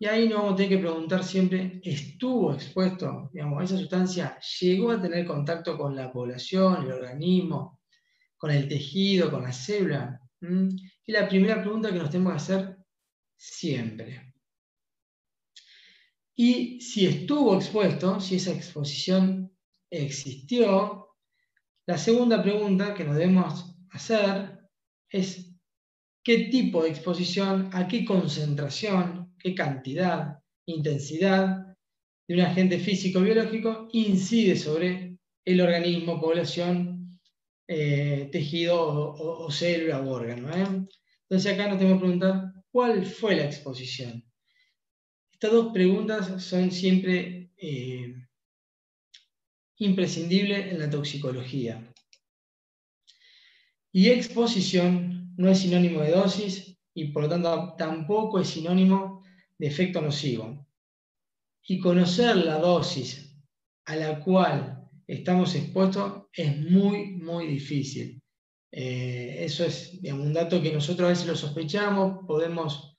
[0.01, 3.31] Y ahí nos vamos a tener que preguntar siempre, ¿estuvo expuesto?
[3.33, 7.83] Digamos, esa sustancia llegó a tener contacto con la población, el organismo,
[8.37, 10.21] con el tejido, con la célula.
[10.41, 10.71] ¿Mm?
[11.07, 12.77] Y la primera pregunta que nos tenemos que hacer
[13.37, 14.35] siempre.
[16.35, 19.57] Y si estuvo expuesto, si esa exposición
[19.89, 21.15] existió,
[21.87, 24.59] la segunda pregunta que nos debemos hacer
[25.09, 25.51] es
[26.23, 31.77] qué tipo de exposición, a qué concentración, qué cantidad, intensidad
[32.27, 37.21] de un agente físico-biológico incide sobre el organismo, población,
[37.69, 40.49] eh, tejido o, célula o órgano.
[40.51, 40.87] ¿eh?
[41.23, 44.25] Entonces acá nos tenemos que preguntar cuál fue la exposición.
[45.33, 48.15] Estas dos preguntas son siempre eh,
[49.79, 51.94] imprescindibles en la toxicología.
[53.97, 59.23] Y exposición no es sinónimo de dosis y por lo tanto tampoco es sinónimo
[59.57, 60.67] de efecto nocivo.
[61.63, 63.39] Y conocer la dosis
[63.85, 68.21] a la cual estamos expuestos es muy, muy difícil.
[68.73, 72.99] Eh, eso es un dato que nosotros a veces lo sospechamos, podemos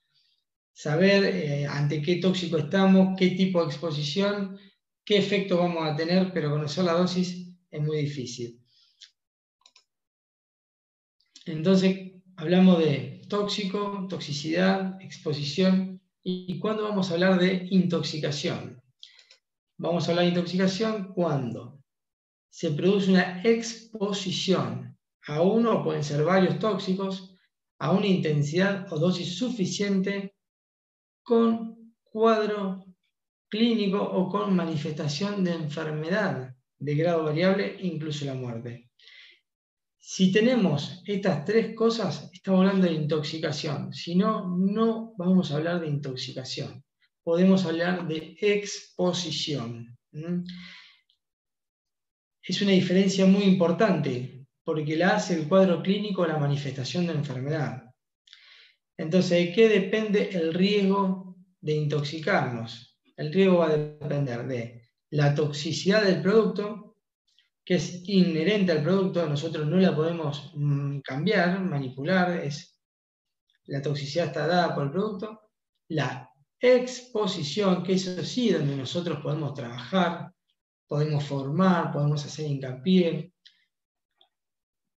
[0.72, 4.58] saber eh, ante qué tóxico estamos, qué tipo de exposición,
[5.04, 8.62] qué efecto vamos a tener, pero conocer la dosis es muy difícil.
[11.46, 18.82] Entonces, hablamos de tóxico, toxicidad, exposición, y cuándo vamos a hablar de intoxicación.
[19.78, 21.80] Vamos a hablar de intoxicación cuando
[22.50, 27.36] se produce una exposición a uno, pueden ser varios tóxicos,
[27.78, 30.34] a una intensidad o dosis suficiente
[31.22, 32.84] con cuadro
[33.48, 38.85] clínico o con manifestación de enfermedad de grado variable, incluso la muerte.
[40.08, 43.92] Si tenemos estas tres cosas, estamos hablando de intoxicación.
[43.92, 46.84] Si no, no vamos a hablar de intoxicación.
[47.24, 49.98] Podemos hablar de exposición.
[52.40, 57.82] Es una diferencia muy importante porque la hace el cuadro clínico la manifestación de enfermedad.
[58.96, 62.96] Entonces, ¿de qué depende el riesgo de intoxicarnos?
[63.16, 66.85] El riesgo va a depender de la toxicidad del producto,
[67.66, 72.80] que es inherente al producto, nosotros no la podemos mm, cambiar, manipular, es,
[73.64, 75.40] la toxicidad está dada por el producto,
[75.88, 80.32] la exposición, que eso sí, donde nosotros podemos trabajar,
[80.86, 83.32] podemos formar, podemos hacer hincapié,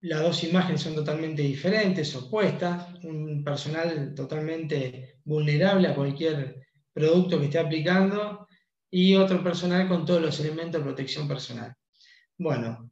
[0.03, 7.47] las dos imágenes son totalmente diferentes, opuestas, un personal totalmente vulnerable a cualquier producto que
[7.47, 8.47] esté aplicando
[8.91, 11.75] y otro personal con todos los elementos de protección personal.
[12.39, 12.91] Bueno,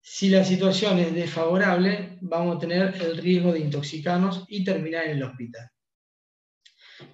[0.00, 5.12] si la situación es desfavorable, vamos a tener el riesgo de intoxicarnos y terminar en
[5.12, 5.70] el hospital.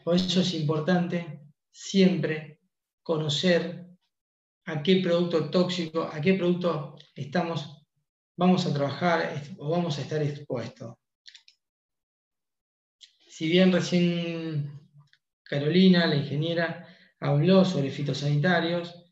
[0.03, 2.61] Por eso es importante siempre
[3.03, 3.87] conocer
[4.65, 7.79] a qué producto tóxico, a qué producto estamos
[8.39, 10.95] vamos a trabajar o vamos a estar expuestos.
[13.29, 14.81] Si bien recién
[15.43, 16.87] Carolina, la ingeniera,
[17.19, 19.08] habló sobre fitosanitarios,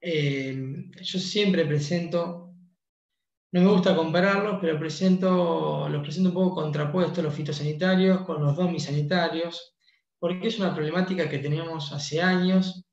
[0.00, 2.54] eh, yo siempre presento,
[3.52, 8.56] no me gusta compararlos, pero presento, los presento un poco contrapuestos los fitosanitarios con los
[8.56, 9.76] domisanitarios,
[10.18, 12.84] porque es una problemática que tenemos hace años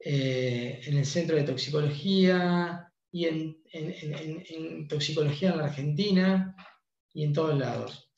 [0.00, 6.54] eh, en el Centro de Toxicología, y en, toxicología en la Argentina
[7.14, 8.10] y en todos lados.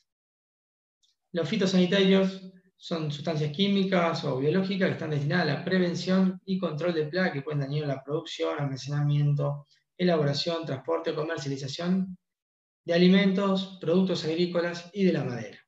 [1.30, 2.50] Los fitosanitarios
[2.80, 7.32] son sustancias químicas o biológicas que están destinadas a la prevención y control de plagas
[7.32, 9.66] que pueden dañar la producción, almacenamiento,
[9.96, 12.16] elaboración, transporte comercialización
[12.84, 15.58] de alimentos, productos agrícolas y de la madera.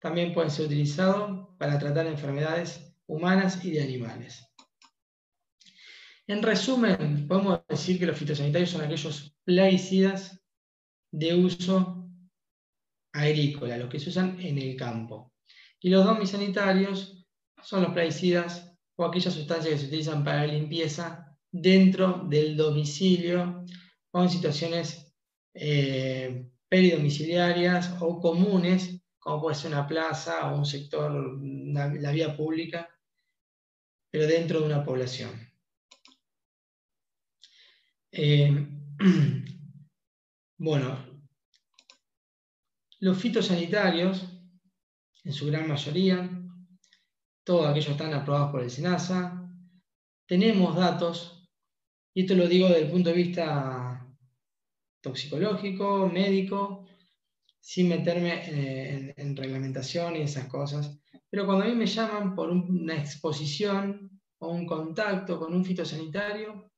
[0.00, 4.44] También pueden ser utilizados para tratar enfermedades humanas y de animales.
[6.26, 10.42] En resumen, podemos decir que los fitosanitarios son aquellos plaguicidas
[11.12, 12.06] de uso
[13.12, 15.32] agrícola, los que se usan en el campo.
[15.80, 17.24] Y los domisanitarios
[17.62, 23.64] son los plaguicidas o aquellas sustancias que se utilizan para la limpieza dentro del domicilio
[24.10, 25.14] o en situaciones
[25.54, 32.88] eh, peridomiciliarias o comunes, como puede ser una plaza o un sector, la vía pública,
[34.10, 35.30] pero dentro de una población.
[38.12, 38.66] Eh,
[40.58, 41.22] bueno,
[43.00, 44.37] los fitosanitarios,
[45.28, 46.26] en su gran mayoría,
[47.44, 49.46] todos aquellos están aprobados por el SENASA.
[50.26, 51.46] Tenemos datos,
[52.14, 54.08] y esto lo digo desde el punto de vista
[55.02, 56.86] toxicológico, médico,
[57.60, 60.98] sin meterme eh, en, reglamentación y esas cosas.
[61.28, 66.72] Pero cuando a mí me llaman por una exposición o un contacto con un fitosanitario,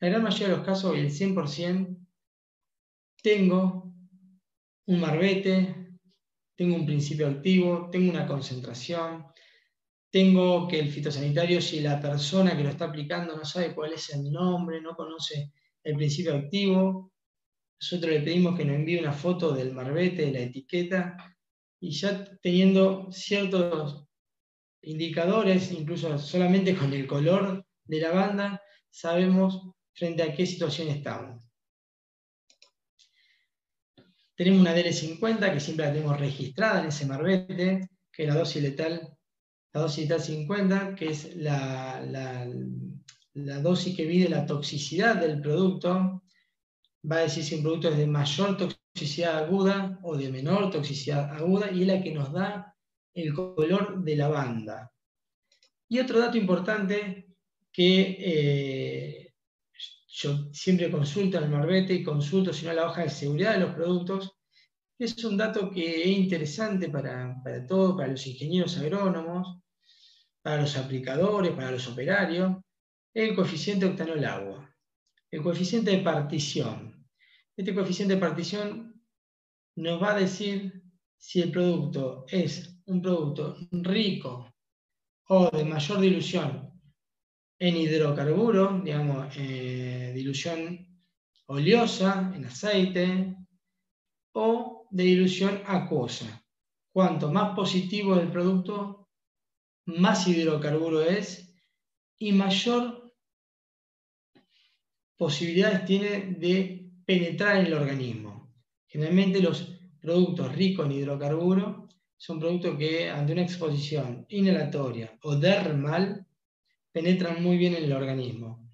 [0.00, 1.96] la gran mayoría de los casos, el 100%,
[3.22, 3.90] tengo
[4.84, 5.79] un marbete,
[6.60, 9.24] tengo un principio activo, tengo una concentración,
[10.10, 14.10] tengo que el fitosanitario, si la persona que lo está aplicando no sabe cuál es
[14.10, 17.14] el nombre, no conoce el principio activo,
[17.80, 21.16] nosotros le pedimos que nos envíe una foto del marbete, de la etiqueta,
[21.80, 24.06] y ya teniendo ciertos
[24.82, 29.62] indicadores, incluso solamente con el color de la banda, sabemos
[29.94, 31.49] frente a qué situación estamos.
[34.40, 38.62] Tenemos una DL50 que siempre la tenemos registrada en ese marbete, que es la dosis
[38.62, 39.14] letal,
[39.74, 42.00] la dosis letal 50, que es la,
[43.34, 46.22] la, dosis que mide la toxicidad del producto.
[47.04, 51.36] Va a decir si un producto es de mayor toxicidad aguda o de menor toxicidad
[51.36, 52.74] aguda y es la que nos da
[53.12, 54.90] el color de la banda.
[55.86, 57.36] Y otro dato importante
[57.70, 59.29] que eh,
[60.22, 63.74] yo siempre consulto el marbete y consulto si no la hoja de seguridad de los
[63.74, 64.36] productos.
[64.98, 69.60] Es un dato que es interesante para, para todos, para los ingenieros agrónomos,
[70.42, 72.54] para los aplicadores, para los operarios,
[73.14, 74.76] el coeficiente octanol agua,
[75.30, 77.08] el coeficiente de partición.
[77.56, 79.02] Este coeficiente de partición
[79.76, 80.82] nos va a decir
[81.16, 84.52] si el producto es un producto rico
[85.28, 86.69] o de mayor dilución
[87.60, 90.88] en hidrocarburo, digamos, eh, dilución
[91.46, 93.36] oleosa, en aceite,
[94.32, 96.42] o de dilución acuosa.
[96.90, 99.10] Cuanto más positivo el producto,
[99.86, 101.54] más hidrocarburo es
[102.18, 103.12] y mayor
[105.18, 108.54] posibilidades tiene de penetrar en el organismo.
[108.86, 116.26] Generalmente los productos ricos en hidrocarburo son productos que ante una exposición inhalatoria o dermal
[116.92, 118.68] penetran muy bien en el organismo.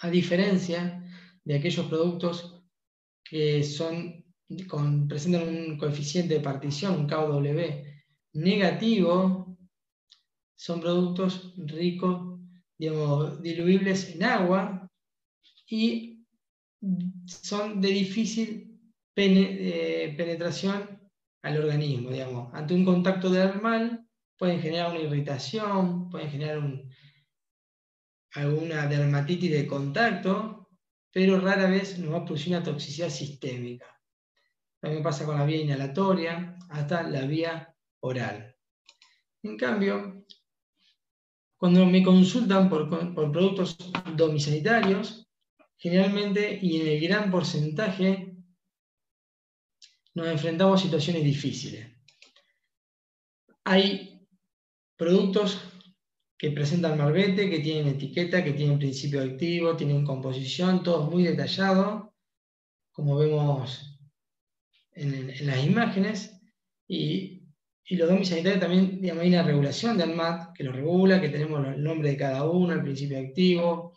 [0.00, 1.04] A diferencia
[1.44, 2.62] de aquellos productos
[3.24, 4.24] que son,
[5.08, 7.60] presentan un coeficiente de partición, un KW
[8.34, 9.58] negativo,
[10.56, 12.40] son productos ricos,
[12.78, 14.90] digamos, diluibles en agua
[15.68, 16.24] y
[17.26, 18.80] son de difícil
[19.16, 21.00] eh, penetración
[21.42, 22.54] al organismo, digamos.
[22.54, 24.06] Ante un contacto dermal
[24.42, 26.92] pueden generar una irritación, pueden generar un,
[28.34, 30.68] alguna dermatitis de contacto,
[31.12, 33.86] pero rara vez nos va a producir una toxicidad sistémica.
[34.80, 38.56] También pasa con la vía inhalatoria hasta la vía oral.
[39.44, 40.26] En cambio,
[41.56, 43.76] cuando me consultan por, productos
[44.16, 45.30] domisanitarios,
[45.76, 48.34] generalmente y en el gran porcentaje
[50.14, 51.86] nos enfrentamos a situaciones difíciles.
[53.62, 54.11] Hay
[54.96, 55.60] productos
[56.42, 62.12] que presentan marbete, que tienen etiqueta, que tienen principio activo, tienen composición, todo muy detallado,
[62.90, 64.00] como vemos
[64.90, 66.40] en, las imágenes.
[66.88, 67.38] Y,
[67.90, 71.84] los domis también, digamos, hay una regulación del MAT que lo regula, que tenemos el
[71.84, 73.94] nombre de cada uno, el principio activo,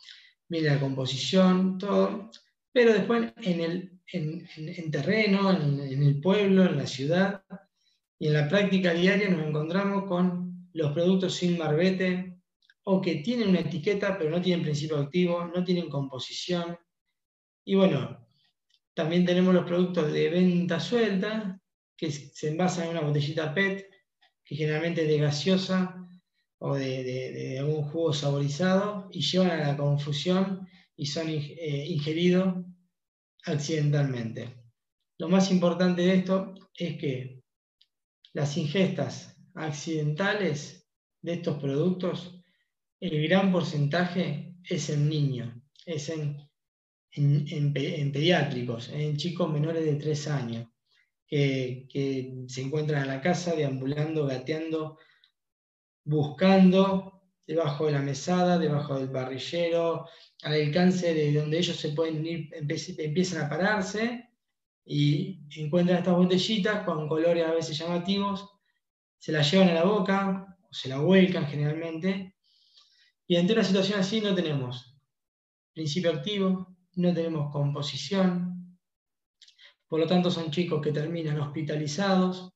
[0.48, 2.30] viene la composición, todo.
[2.72, 7.43] Pero después en, el, en, terreno, en, en el pueblo, en la ciudad
[8.20, 10.45] y en la práctica diaria nos encontramos con
[10.76, 12.38] los productos sin marbete,
[12.84, 16.78] o que tienen una etiqueta pero no tienen principio activo, no tienen composición.
[17.64, 18.28] Y bueno,
[18.94, 21.60] también tenemos los productos de venta suelta,
[21.98, 23.90] que se envasan en una botellita PET,
[24.44, 25.96] que generalmente es de gaseosa
[26.60, 30.68] o de, algún jugo saborizado, y llevan a la confusión
[30.98, 32.66] y son eh, ingeridos
[33.46, 34.54] accidentalmente.
[35.20, 37.42] Lo más importante de esto es que
[38.34, 40.88] las ingestas accidentales
[41.22, 42.39] de estos productos,
[42.99, 45.53] el gran porcentaje es en niños,
[45.86, 46.38] es en,
[47.12, 50.68] en, pediátricos, en chicos menores de 3 años,
[51.28, 54.99] que, que se encuentran en la casa deambulando, gateando,
[56.03, 60.08] buscando debajo de la mesada, debajo del parrillero,
[60.43, 62.49] al alcance de donde ellos se pueden ir,
[62.97, 64.30] empiezan a pararse
[64.84, 68.55] y encuentran estas botellitas con colores a veces llamativos,
[69.18, 72.36] se las llevan a la boca o se la vuelcan generalmente.
[73.28, 74.95] Y ante una situación así no tenemos
[75.74, 78.55] principio activo, no tenemos composición,
[79.88, 82.51] por lo tanto son chicos que terminan hospitalizados,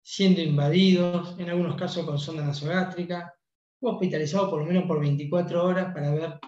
[0.00, 3.34] siendo invadidos, en algunos casos con sonda nasogástrica,
[3.80, 6.38] hospitalizado por lo menos por 24 horas para ver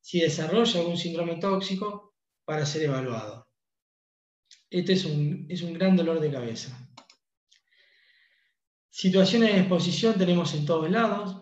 [0.00, 3.48] si desarrolla algún síndrome tóxico para ser evaluado.
[4.68, 6.81] Este es un, es un gran dolor de cabeza.
[8.94, 11.40] Situaciones de exposición tenemos en todos lados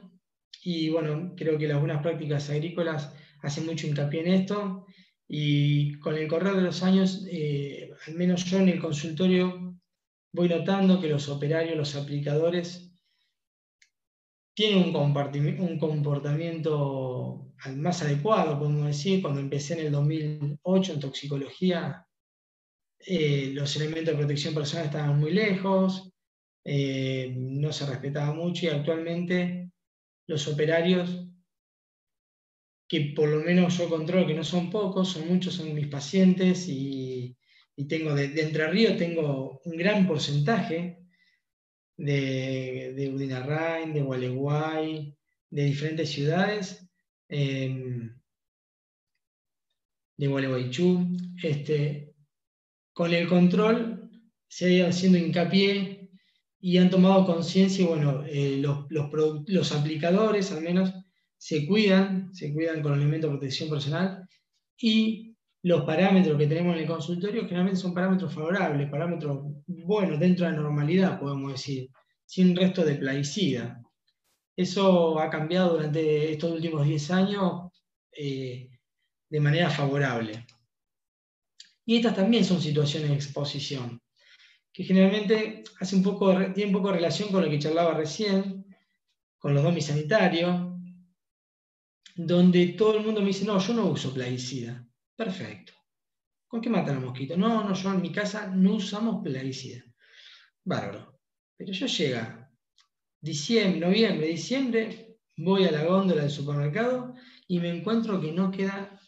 [0.62, 4.86] y bueno, creo que las buenas prácticas agrícolas hacen mucho hincapié en esto
[5.26, 9.76] y con el correr de los años, eh, al menos yo en el consultorio
[10.32, 12.92] voy notando que los operarios, los aplicadores,
[14.54, 19.22] tiene un comportamiento más adecuado, podemos decir.
[19.22, 22.06] Cuando empecé en el 2008 en toxicología,
[23.00, 26.09] eh, los elementos de protección personal estaban muy lejos,
[26.72, 29.72] eh, no se respetaba mucho y actualmente
[30.28, 31.26] los operarios,
[32.86, 36.68] que por lo menos yo controlo que no son pocos, son muchos, son mis pacientes
[36.68, 37.36] y,
[37.88, 40.98] tengo de, de Entre Ríos tengo un gran porcentaje
[41.96, 45.16] de, de Udinarrain, de Gualeguay,
[45.50, 46.88] de diferentes ciudades,
[47.28, 48.16] em,
[50.18, 51.16] de Gualeguaychú.
[51.42, 52.14] Este,
[52.92, 54.08] con el control
[54.46, 56.00] se ha ido haciendo hincapié
[56.60, 58.86] y han tomado conciencia bueno, eh, los,
[59.46, 60.92] los, aplicadores al menos
[61.38, 64.28] se cuidan, se cuidan con el elemento de protección personal
[64.76, 70.46] y los parámetros que tenemos en el consultorio generalmente son parámetros favorables, parámetros buenos, dentro
[70.46, 71.88] de la normalidad, podemos decir,
[72.24, 73.80] sin resto de plaguicida.
[74.56, 77.70] Eso ha cambiado durante estos últimos 10 años
[78.12, 78.70] eh,
[79.28, 80.46] de manera favorable.
[81.84, 84.00] Y estas también son situaciones de exposición,
[84.72, 88.64] que generalmente hace un poco, tienen un poco de relación con lo que charlaba recién,
[89.38, 90.70] con los domis sanitarios,
[92.14, 94.86] donde todo el mundo me dice, no, yo no uso plaguicida.
[95.16, 95.72] Perfecto.
[96.46, 97.38] ¿Con qué matan a mosquitos?
[97.38, 99.84] No, no, yo en mi casa no usamos plaguicida.
[100.64, 101.20] Bárbaro.
[101.56, 102.50] Pero yo llega
[103.20, 107.14] diciembre, noviembre, diciembre, voy a la góndola del supermercado
[107.46, 109.00] y me encuentro que no queda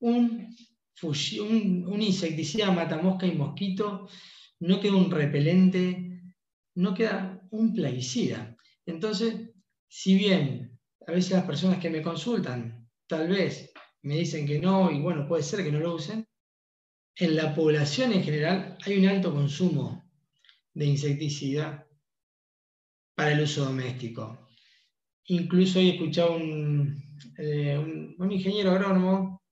[0.00, 0.54] un,
[1.02, 4.08] un, un insecticida mata mosca y mosquito,
[4.60, 6.22] no queda un repelente,
[6.74, 8.56] no queda un plaguicida.
[8.84, 9.50] Entonces,
[9.88, 14.90] si bien a veces las personas que me consultan tal vez me dicen que no,
[14.90, 16.26] y bueno, puede ser que no lo usen,
[17.16, 20.04] en la población en general hay un alto consumo
[20.74, 21.86] de insecticida
[23.14, 24.48] para el uso doméstico.
[25.24, 27.02] Incluso he escuchado un,
[27.38, 27.78] eh,
[28.18, 29.42] un, ingeniero agrónomo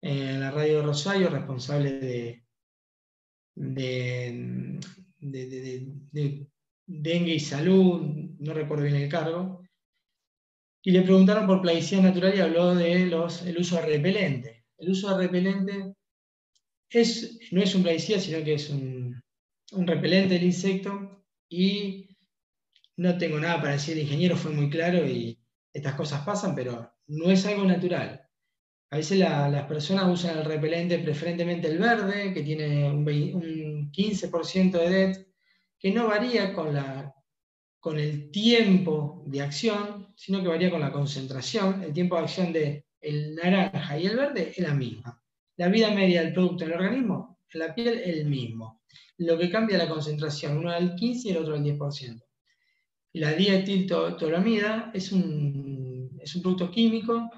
[0.00, 2.44] en la radio de Rosario, responsable de,
[3.60, 4.80] de,
[5.20, 6.46] de,
[6.86, 8.00] dengue y salud,
[8.38, 9.62] no recuerdo bien el cargo,
[10.82, 14.64] y le preguntaron por plaguicida natural y habló de los, el uso de repelente.
[14.78, 15.94] El uso de repelente
[16.88, 19.22] es, no es un plaguicida, sino que es un,
[19.72, 22.16] un repelente del insecto y
[22.96, 25.38] no tengo nada para decir, el ingeniero fue muy claro y
[25.72, 28.26] estas cosas pasan, pero no es algo natural.
[28.90, 34.72] A veces las personas usan el repelente preferentemente el verde, que tiene un, un 15%
[34.72, 35.28] de DET,
[35.78, 37.14] que no varía con la
[37.80, 41.82] con el tiempo de acción, sino que varía con la concentración.
[41.82, 45.22] El tiempo de acción del el naranja y el verde es la misma.
[45.56, 48.82] La vida media del producto en el organismo, en la piel, es el mismo.
[49.16, 52.22] Lo que cambia es la concentración, uno al 15 y el otro al 10%.
[53.14, 57.30] La dietiltolamida es un, es un producto químico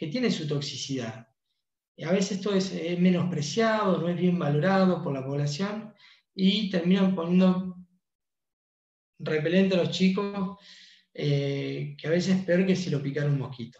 [0.00, 1.28] que tiene su toxicidad.
[1.94, 5.92] Y a veces esto es, menospreciado, no es bien valorado por la población
[6.34, 7.76] y terminan poniendo
[9.18, 10.56] repelente a los chicos,
[11.12, 13.78] eh, que a veces es peor que si lo picara un mosquito.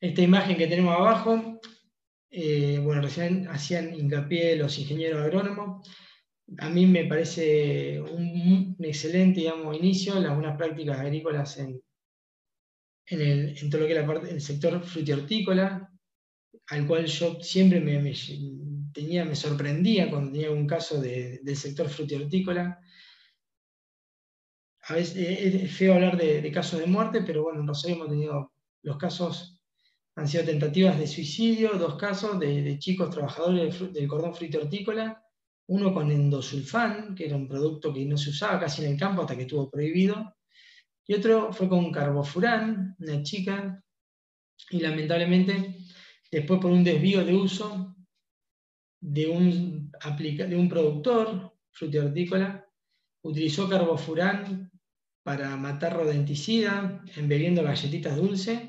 [0.00, 1.60] Esta imagen que tenemos abajo,
[2.28, 5.88] eh, bueno, recién hacían hincapié los ingenieros agrónomos.
[6.58, 11.80] A mí me parece un, excelente digamos, inicio las buenas prácticas agrícolas en,
[13.06, 15.90] en, todo lo que era parte, el sector frutihortícola,
[16.68, 18.14] al cual yo siempre me,
[18.92, 22.80] tenía, me sorprendía cuando tenía un caso del sector frutihortícola.
[24.86, 28.52] A veces es feo hablar de, casos de muerte, pero bueno, nosotros hemos tenido
[28.82, 29.58] los casos,
[30.16, 35.22] han sido tentativas de suicidio, dos casos de, chicos trabajadores del cordón frutihortícola,
[35.66, 39.22] uno con endosulfán, que era un producto que no se usaba casi en el campo
[39.22, 40.34] hasta que estuvo prohibido,
[41.06, 43.82] y otro fue con carbofurán, una chica,
[44.70, 45.76] y lamentablemente
[46.30, 47.94] después por un desvío de uso
[49.00, 52.66] de un, productor frutihortícola,
[53.22, 54.70] utilizó carbofurán
[55.22, 58.60] para matar rodenticida, embebiendo galletitas dulces.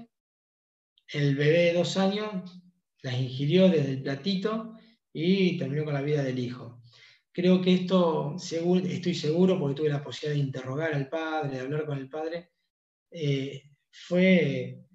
[1.07, 2.61] El bebé de dos años
[3.01, 4.73] las ingirió desde el platito
[5.13, 6.74] y terminó con la vida del hijo.
[7.35, 11.85] Creo que esto, estoy seguro, porque tuve la posibilidad de interrogar al padre, de hablar
[11.85, 12.51] con el padre,
[13.11, 14.85] eh, fue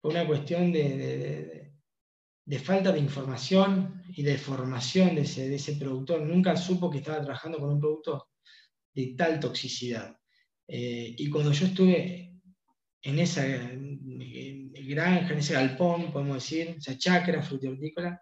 [0.00, 1.70] una cuestión de,
[2.64, 6.22] falta de información y de formación de ese, productor.
[6.22, 8.30] Nunca supo que estaba trabajando con un producto
[8.94, 10.16] de tal toxicidad.
[10.66, 12.40] Eh, y cuando yo estuve
[13.02, 18.18] en esa granja, en ese galpón, podemos decir, esa chacra frutihortícola,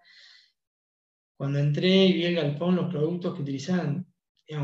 [1.40, 4.06] cuando entré y vi el galpón, los productos que utilizaban,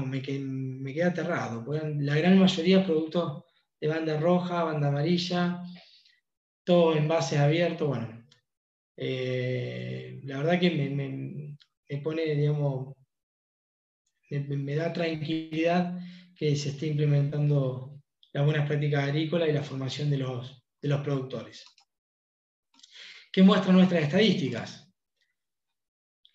[0.05, 1.65] me, quedé, aterrado.
[2.01, 3.44] La gran mayoría productos
[3.81, 5.62] de banda roja, banda amarilla,
[6.65, 7.89] todo envases abiertos.
[7.89, 8.27] Bueno,
[8.94, 10.70] eh, la verdad que
[11.89, 12.94] me, pone, digamos,
[14.28, 15.98] me, da tranquilidad
[16.35, 18.03] que se esté implementando
[18.35, 21.65] las buenas prácticas agrícolas y la formación de los, de los productores.
[23.32, 24.85] ¿Qué muestran nuestras estadísticas?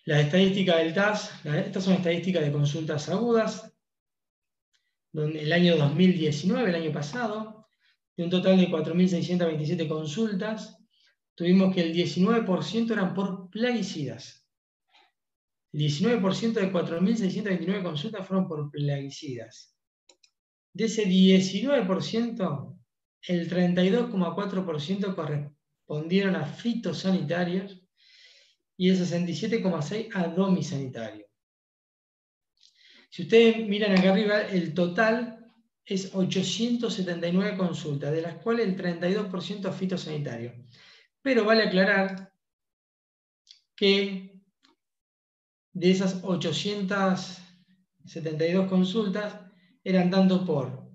[0.04, 3.72] Las estadísticas del TAS, estas son estadísticas de consultas agudas,
[5.12, 7.68] donde el año 2019, el año pasado,
[8.16, 10.76] de un total de 4.627 consultas,
[11.36, 14.44] tuvimos que el 19% eran por plaguicidas.
[15.72, 19.76] El 19% de 4.629 consultas fueron por plaguicidas.
[20.72, 22.76] De ese 19%,
[23.28, 27.81] el 32,4% correspondieron a fitosanitarios
[28.76, 31.26] y el 67,6 a domisanitario.
[33.10, 35.52] Si ustedes miran acá arriba, el total
[35.84, 40.54] es 879 consultas, de las cuales el 32% a fitosanitario.
[41.20, 42.32] Pero vale aclarar
[43.76, 44.40] que
[45.74, 49.34] de esas 872 consultas
[49.84, 50.88] eran tanto por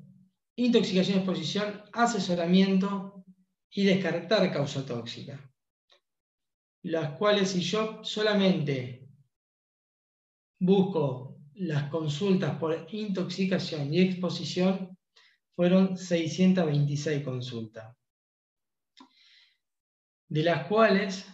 [0.55, 3.23] intoxicación, exposición, asesoramiento
[3.69, 5.39] y descartar causa tóxica
[6.87, 9.09] las cuales si yo solamente
[10.59, 14.97] busco las consultas por intoxicación y exposición,
[15.53, 17.93] fueron 626 consultas,
[20.29, 21.25] de las cuales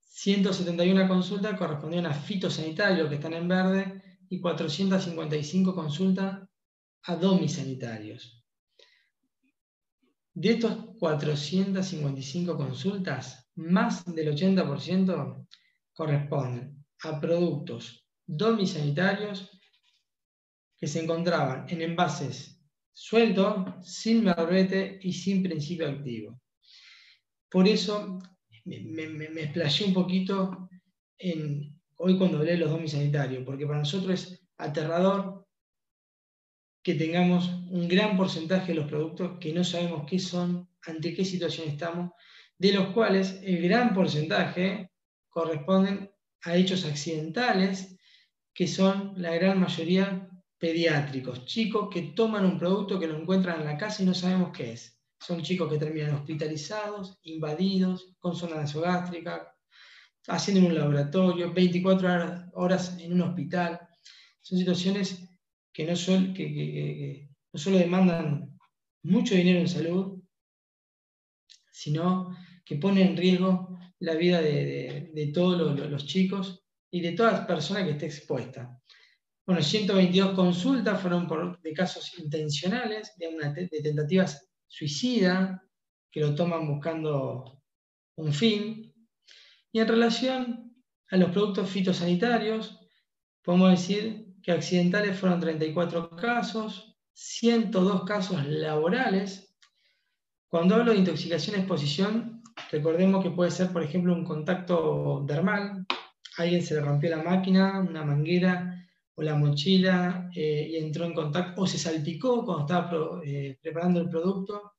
[0.00, 6.46] 171 consultas correspondían a fitosanitarios que están en verde y 455 consultas
[7.04, 8.44] a domisanitarios.
[10.34, 15.46] De estos 455 consultas, más del 80%
[15.92, 19.50] corresponden a productos domisanitarios
[20.76, 22.62] que se encontraban en envases
[22.92, 26.40] sueltos, sin marbete y sin principio activo.
[27.50, 28.18] Por eso
[28.64, 30.68] me, me, explayé un poquito
[31.18, 35.46] en, hoy cuando hablé de los domisanitarios, porque para nosotros es aterrador
[36.82, 41.24] que tengamos un gran porcentaje de los productos que no sabemos qué son, ante qué
[41.24, 42.12] situación estamos
[42.58, 44.90] de los cuales el gran porcentaje
[45.28, 46.10] corresponden
[46.42, 47.96] a hechos accidentales,
[48.52, 50.28] que son la gran mayoría
[50.58, 54.50] pediátricos, chicos que toman un producto que lo encuentran en la casa y no sabemos
[54.56, 55.00] qué es.
[55.20, 59.54] Son chicos que terminan hospitalizados, invadidos, con zona nasogástrica,
[60.26, 63.80] haciendo en un laboratorio, 24 horas en un hospital.
[64.40, 65.28] Son situaciones
[65.72, 65.94] que no,
[66.34, 68.58] que no solo demandan
[69.02, 70.20] mucho dinero en salud,
[71.70, 72.36] sino
[72.68, 77.84] que pone en riesgo la vida de, todos los, chicos y de todas las personas
[77.84, 78.78] que esté expuesta.
[79.46, 85.64] Bueno, 122 consultas fueron por, de casos intencionales, de, de tentativas suicida,
[86.10, 87.62] que lo toman buscando
[88.16, 88.94] un fin.
[89.72, 90.76] Y en relación
[91.10, 92.78] a los productos fitosanitarios,
[93.42, 99.56] podemos decir que accidentales fueron 34 casos, 102 casos laborales.
[100.48, 102.37] Cuando hablo de intoxicación exposición,
[102.70, 105.86] Recordemos que puede ser, por ejemplo, un contacto dermal,
[106.36, 108.74] alguien se le rompió la máquina, una manguera
[109.14, 114.00] o la mochila eh, y entró en contacto, o se salpicó cuando estaba eh, preparando
[114.00, 114.74] el producto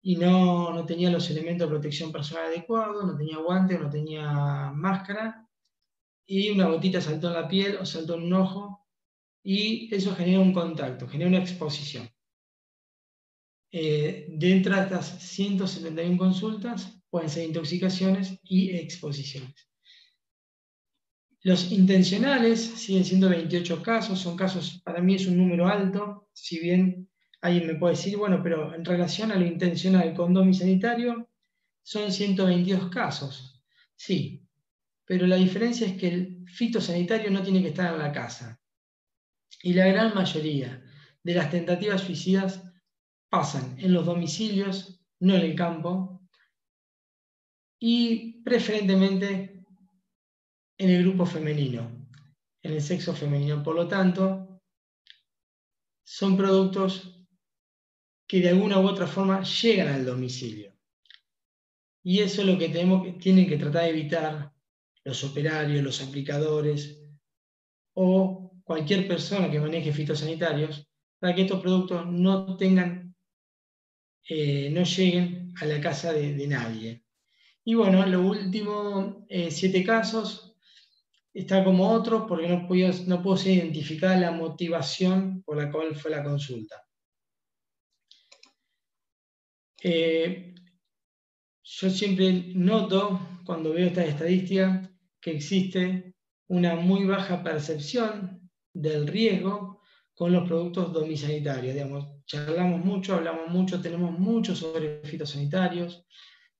[0.00, 4.70] y no, no tenía los elementos de protección personal adecuados, no tenía guantes, no tenía
[4.74, 5.48] máscara,
[6.26, 8.86] y una gotita saltó en la piel o saltó en un ojo,
[9.42, 12.08] y eso genera un contacto, genera una exposición.
[13.76, 19.68] Eh, dentro de estas 171 consultas pueden ser intoxicaciones y exposiciones.
[21.42, 26.60] Los intencionales siguen siendo 28 casos, son casos, para mí es un número alto, si
[26.60, 27.10] bien
[27.40, 31.28] alguien me puede decir, bueno, pero en relación a lo intencional con domi sanitario,
[31.82, 33.60] son 122 casos.
[33.96, 34.46] Sí,
[35.04, 38.60] pero la diferencia es que el fitosanitario no tiene que estar en la casa.
[39.64, 40.80] Y la gran mayoría
[41.24, 42.62] de las tentativas suicidas
[43.34, 46.22] pasan en los domicilios, no en el campo,
[47.80, 49.64] y preferentemente
[50.78, 52.08] en el grupo femenino,
[52.62, 53.60] en el sexo femenino.
[53.60, 54.62] Por lo tanto,
[56.04, 57.26] son productos
[58.28, 60.72] que de alguna u otra forma llegan al domicilio.
[62.04, 62.68] Y eso es lo que
[63.18, 64.52] tienen que tratar de evitar
[65.02, 67.02] los operarios, los aplicadores
[67.94, 70.88] o cualquier persona que maneje fitosanitarios
[71.18, 73.03] para que estos productos no tengan,
[74.28, 77.04] eh, no lleguen a la casa de, nadie.
[77.64, 80.56] Y bueno, los últimos eh, siete casos
[81.32, 86.10] está como otro porque no, puedo, no ser identificar la motivación por la cual fue
[86.10, 86.82] la consulta.
[89.82, 90.54] Eh,
[91.62, 94.88] yo siempre noto, cuando veo estas estadísticas,
[95.20, 96.14] que existe
[96.48, 99.82] una muy baja percepción del riesgo
[100.14, 101.74] con los productos domisanitarios.
[101.74, 106.06] Digamos, charlamos mucho, hablamos mucho, tenemos mucho sobre fitosanitarios.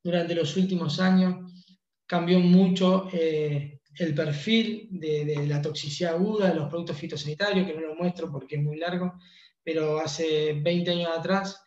[0.03, 1.53] Durante los últimos años
[2.07, 7.81] cambió mucho eh, el perfil de, la toxicidad aguda de los productos fitosanitarios, que no
[7.81, 9.15] lo muestro porque es muy largo,
[9.63, 11.65] pero hace 20 años atrás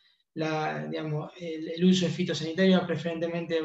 [0.90, 3.60] digamos, el, uso de fitosanitarios preferentemente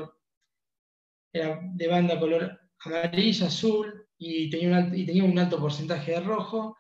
[1.33, 6.77] era de banda color amarilla, azul y tenía un alto porcentaje de rojo,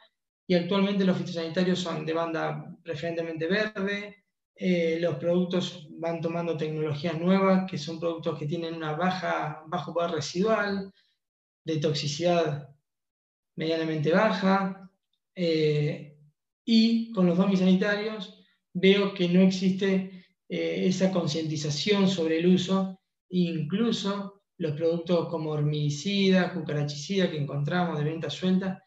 [0.52, 4.24] y actualmente los fitosanitarios son de banda preferentemente verde,
[4.54, 9.94] eh, los productos van tomando tecnologías nuevas, que son productos que tienen una baja, bajo
[9.94, 10.92] poder residual,
[11.64, 12.68] de toxicidad
[13.56, 14.90] medianamente baja,
[15.34, 16.18] eh,
[16.66, 23.00] y con los domis sanitarios veo que no existe eh, esa concientización sobre el uso,
[23.30, 28.82] incluso los productos como hormicida, cucarachicida que encontramos de venta suelta,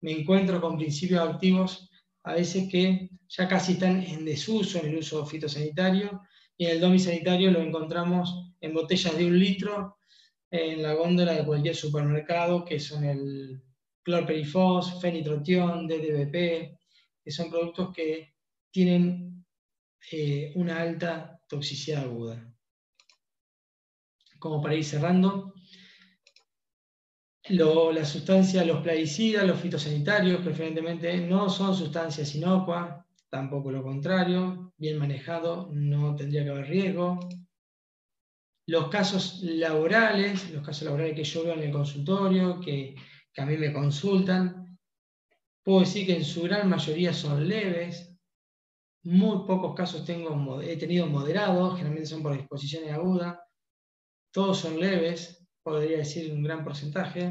[0.00, 1.90] me encuentro con principios activos
[2.24, 6.22] a veces que ya casi están en desuso en el uso fitosanitario,
[6.56, 9.98] y en el domi sanitario lo encontramos en botellas de un litro
[10.50, 13.62] en la góndola de cualquier supermercado, que son el
[14.02, 16.78] clorperifos, fenitrotión, DDBP,
[17.22, 18.34] que son productos que
[18.70, 19.44] tienen
[20.10, 22.52] eh, una alta toxicidad aguda.
[24.38, 25.54] Como para ir cerrando,
[27.48, 34.98] las sustancias, los plaguicidas, los fitosanitarios, preferentemente, no son sustancias inocuas, tampoco lo contrario, bien
[34.98, 37.18] manejado, no tendría que haber riesgo,
[38.68, 42.94] los casos laborales, los casos laborales que yo veo en el consultorio, que,
[43.38, 44.78] a mí me consultan,
[45.62, 48.12] puedo decir que en su gran mayoría son leves.
[49.04, 53.38] Muy pocos casos tengo, he tenido moderados, generalmente son por exposiciones agudas.
[54.32, 55.37] Todos son leves,
[55.68, 57.30] podría decir un gran porcentaje.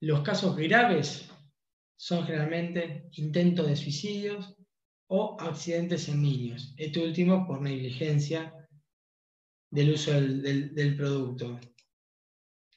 [0.00, 1.30] Los casos graves
[1.96, 4.54] son generalmente intentos de suicidios
[5.08, 6.74] o accidentes en niños.
[6.76, 8.52] Este último por negligencia
[9.70, 11.58] del uso del, producto.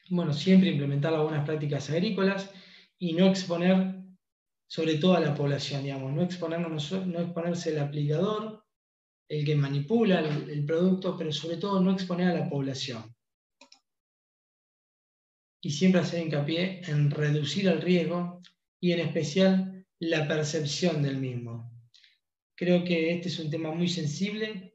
[0.09, 2.49] Bueno, siempre implementar algunas prácticas agrícolas
[2.97, 3.99] y no exponer
[4.67, 8.63] sobre todo a la población, digamos, no, exponernos, no exponerse el aplicador,
[9.27, 13.03] el que manipula el, producto, pero sobre todo no exponer a la población.
[15.61, 18.41] Y siempre hacer hincapié en reducir el riesgo
[18.79, 21.71] y en especial la percepción del mismo.
[22.55, 24.69] Creo que este es un tema muy sensible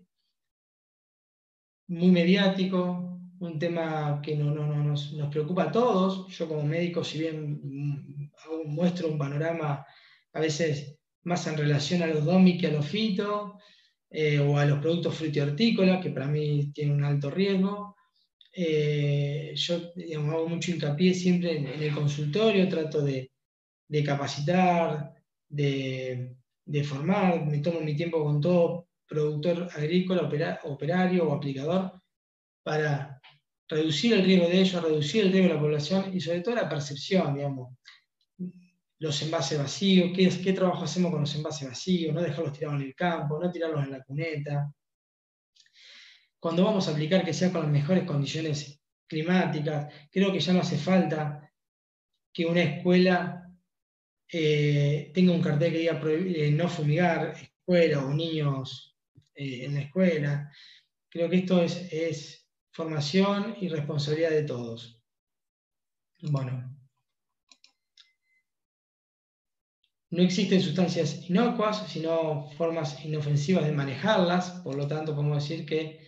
[1.89, 6.29] muy mediático, un tema que no, nos, preocupa a todos.
[6.29, 8.31] Yo como médico, si bien
[8.67, 9.85] muestro un panorama
[10.33, 13.59] a veces más en relación a los DOMI que a los fito,
[14.11, 17.97] eh, o a los productos frutihortícolas, que para mí tienen un alto riesgo.
[18.57, 19.93] Eh, yo
[20.31, 23.31] hago mucho hincapié siempre en, el consultorio, trato de,
[24.05, 25.13] capacitar,
[25.49, 30.31] de, de, formar, me tomo mi tiempo con todo productor agrícola,
[30.65, 32.01] operario o aplicador,
[32.63, 33.21] para
[33.69, 36.69] reducir el riesgo de ellos, reducir el riesgo de la población y sobre todo la
[36.69, 37.77] percepción, digamos.
[39.01, 42.87] Los envases vacíos, qué, qué trabajo hacemos con los envases vacíos, no dejarlos tirados en
[42.87, 44.73] el campo, no tirarlos en la cuneta.
[46.45, 49.91] Cuando vamos a aplicar que sea con las mejores condiciones climáticas.
[50.13, 51.51] Creo que ya no hace falta
[52.31, 53.51] que una escuela
[54.31, 58.95] eh, tenga un cartel que diga eh, no fumigar escuela o niños
[59.35, 60.53] eh, en la escuela.
[61.09, 65.03] Creo que esto es, es formación y responsabilidad de todos.
[66.21, 66.79] Bueno,
[70.11, 76.04] no existen sustancias inocuas, sino formas inofensivas de manejarlas, por lo tanto podemos decir que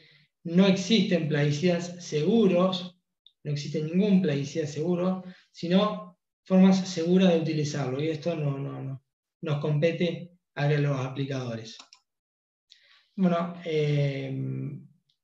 [0.46, 2.96] no existen plaguicidas seguros,
[3.42, 9.02] no existe ningún plaguicida seguro, sino formas seguras de utilizarlo, y esto no, no,
[9.42, 11.76] nos compete a los aplicadores.
[13.16, 14.78] Bueno, eh,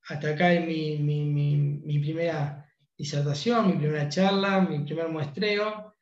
[0.09, 2.67] hasta acá es mi, mi, primera
[2.99, 5.95] disertación, mi primera charla, mi primer muestreo.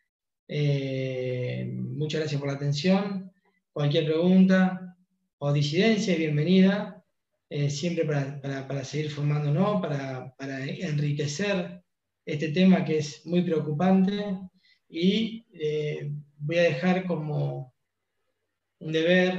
[0.48, 3.30] Eh, muchas gracias por la atención.
[3.70, 4.96] Cualquier pregunta
[5.38, 6.99] o disidencia, bienvenida.
[7.52, 11.82] Eh, siempre para, seguir formándonos, para, para enriquecer
[12.24, 14.38] este tema que es muy preocupante.
[14.88, 17.74] Y eh, voy a dejar como
[18.78, 19.36] un deber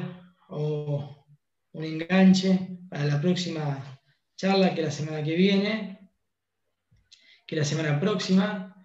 [0.50, 1.26] o
[1.72, 4.02] un enganche para la próxima
[4.36, 6.10] charla, que la semana que viene,
[7.48, 8.76] que la semana próxima,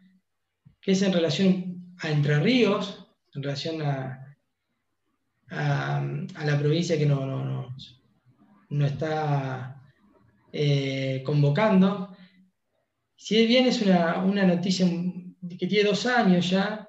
[0.81, 4.37] que es en relación a Entre Ríos, en relación a,
[5.51, 7.77] a, la provincia que no, no,
[8.71, 9.83] no, está
[10.53, 12.17] eh, convocando.
[13.17, 14.87] Si bien es una, noticia
[15.59, 16.89] que tiene dos años ya,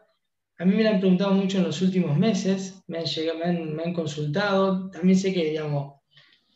[0.59, 3.83] a mí me la han preguntado mucho en los últimos meses, me han, llegado, me
[3.83, 5.53] han consultado, también sé que,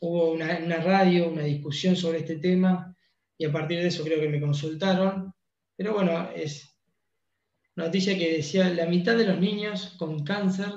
[0.01, 2.95] hubo una, radio, una discusión sobre este tema
[3.37, 5.33] y a partir de eso creo que me consultaron.
[5.75, 6.75] Pero bueno, es
[7.75, 10.69] una noticia que decía la mitad de los niños con cáncer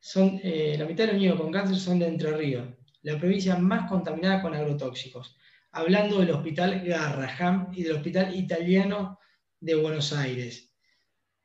[0.00, 2.68] son, eh, la mitad de los niños con cáncer son de Entre Ríos,
[3.04, 5.36] la provincia más contaminada con agrotóxicos.
[5.72, 9.18] Hablando del hospital Garraham y del hospital italiano
[9.60, 10.72] de Buenos Aires.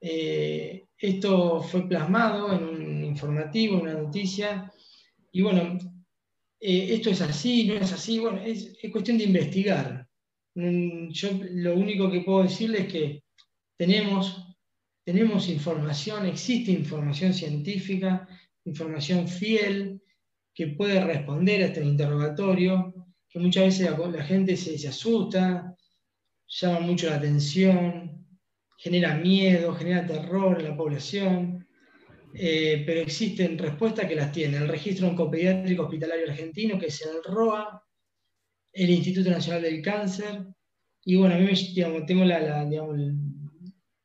[0.02, 4.72] Eh, esto fue plasmado en un informativo, en una noticia,
[5.32, 5.78] y bueno,
[6.60, 10.08] eh, esto es así, no es así, bueno, es, cuestión de investigar.
[10.56, 13.24] Mm, yo lo único que puedo decirles es que
[13.78, 14.56] tenemos,
[15.04, 18.28] tenemos información, existe información científica,
[18.64, 20.02] información fiel,
[20.60, 22.94] que puede responder a este interrogatorio,
[23.30, 25.74] que muchas veces la, gente se, asusta,
[26.46, 28.28] llama mucho la atención,
[28.78, 31.66] genera miedo, genera terror en la población.
[32.34, 37.24] Eh, pero existen respuestas que las tiene el Registro Oncopediátrico Hospitalario Argentino, que es el
[37.24, 37.82] ROA,
[38.74, 40.46] el Instituto Nacional del Cáncer,
[41.06, 42.70] y bueno, a mí me, tengo las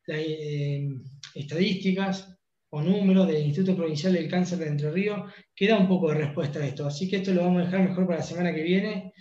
[0.06, 0.88] eh,
[1.34, 2.33] estadísticas
[2.74, 6.16] o números del Instituto Provincial del Cáncer de Entre Ríos, que da un poco de
[6.16, 6.84] respuesta a esto.
[6.84, 9.12] Así que esto lo vamos a dejar mejor para la semana que viene,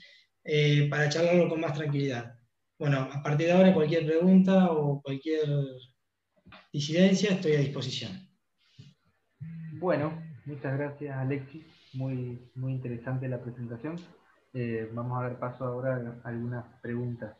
[0.44, 2.34] eh, para charlarlo con más tranquilidad.
[2.80, 5.48] Bueno, a partir de ahora, cualquier pregunta o cualquier
[6.72, 8.28] disidencia, estoy a disposición.
[9.74, 11.64] Bueno, muchas gracias Alexis,
[11.94, 13.98] muy, muy interesante la presentación.
[14.54, 17.36] Eh, vamos a dar paso ahora a algunas preguntas.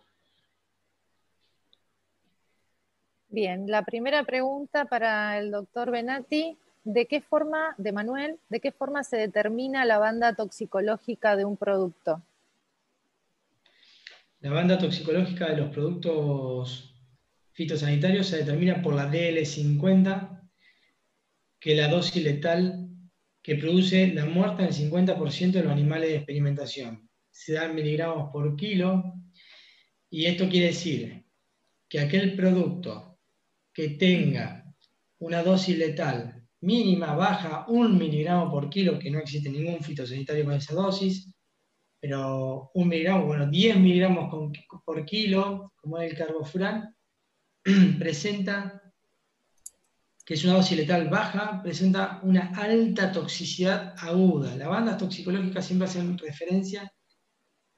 [3.34, 8.72] Bien, la primera pregunta para el doctor Benati, ¿de qué forma, de Manuel, de qué
[8.72, 12.22] forma se determina la banda toxicológica de un producto?
[14.40, 16.96] La banda toxicológica de los productos
[17.54, 20.52] fitosanitarios se determina por la DL50,
[21.60, 22.88] que la dosis letal
[23.42, 27.10] que produce la muerte del 50% de los animales de experimentación.
[27.32, 29.16] Se da en miligramos por kilo
[30.12, 31.26] y esto quiere decir
[31.90, 33.13] que aquel producto
[33.74, 34.64] que tenga
[35.20, 40.54] una dosis letal mínima, baja, un miligramo por kilo, que no existe ningún fitosanitario con
[40.54, 41.30] esa dosis,
[42.00, 44.30] pero un miligramo, bueno, 10 miligramos
[44.86, 46.96] por kilo, como es el carbofurán,
[48.00, 48.84] presenta
[50.26, 54.56] que es una dosis letal baja, presenta una alta toxicidad aguda.
[54.56, 56.90] Las bandas toxicológicas siempre hacen referencia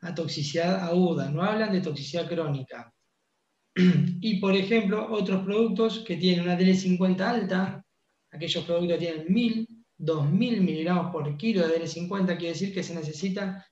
[0.02, 2.94] a toxicidad aguda, no hablan de toxicidad crónica.
[4.22, 7.86] Y, por ejemplo, otros productos que tienen una DL50 alta,
[8.32, 12.96] aquellos productos que tienen 1000, 2000 miligramos por kilo de DL50, quiere decir que se
[12.96, 13.66] necesita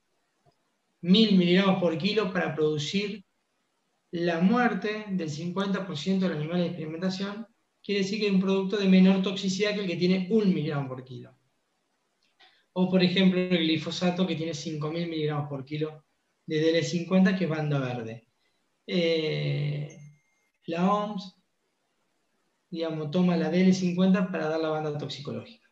[1.02, 3.24] 1000 miligramos por kilo para producir
[4.12, 7.48] la muerte del 50% de los animales de experimentación
[7.84, 10.88] quiere decir que es un producto de menor toxicidad que el que tiene un miligramo
[10.88, 11.38] por kilo.
[12.74, 16.06] O, por ejemplo, el glifosato que tiene 5.000 miligramos por kilo
[16.46, 18.28] de DL50, que es banda verde.
[18.88, 19.97] Eh,
[20.65, 21.35] la OMS,
[22.69, 25.64] digamos, toma la DL50 para dar la banda toxicológica.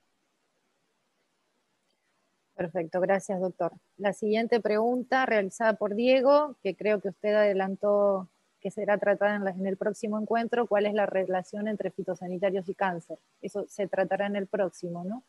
[2.56, 3.74] Perfecto, gracias doctor.
[3.98, 8.30] La siguiente pregunta realizada por Diego, que creo que usted adelantó
[8.62, 13.18] que será tratada en, el próximo encuentro, ¿cuál es la relación entre fitosanitarios y cáncer?
[13.42, 15.26] Eso se tratará en el próximo, ¿no?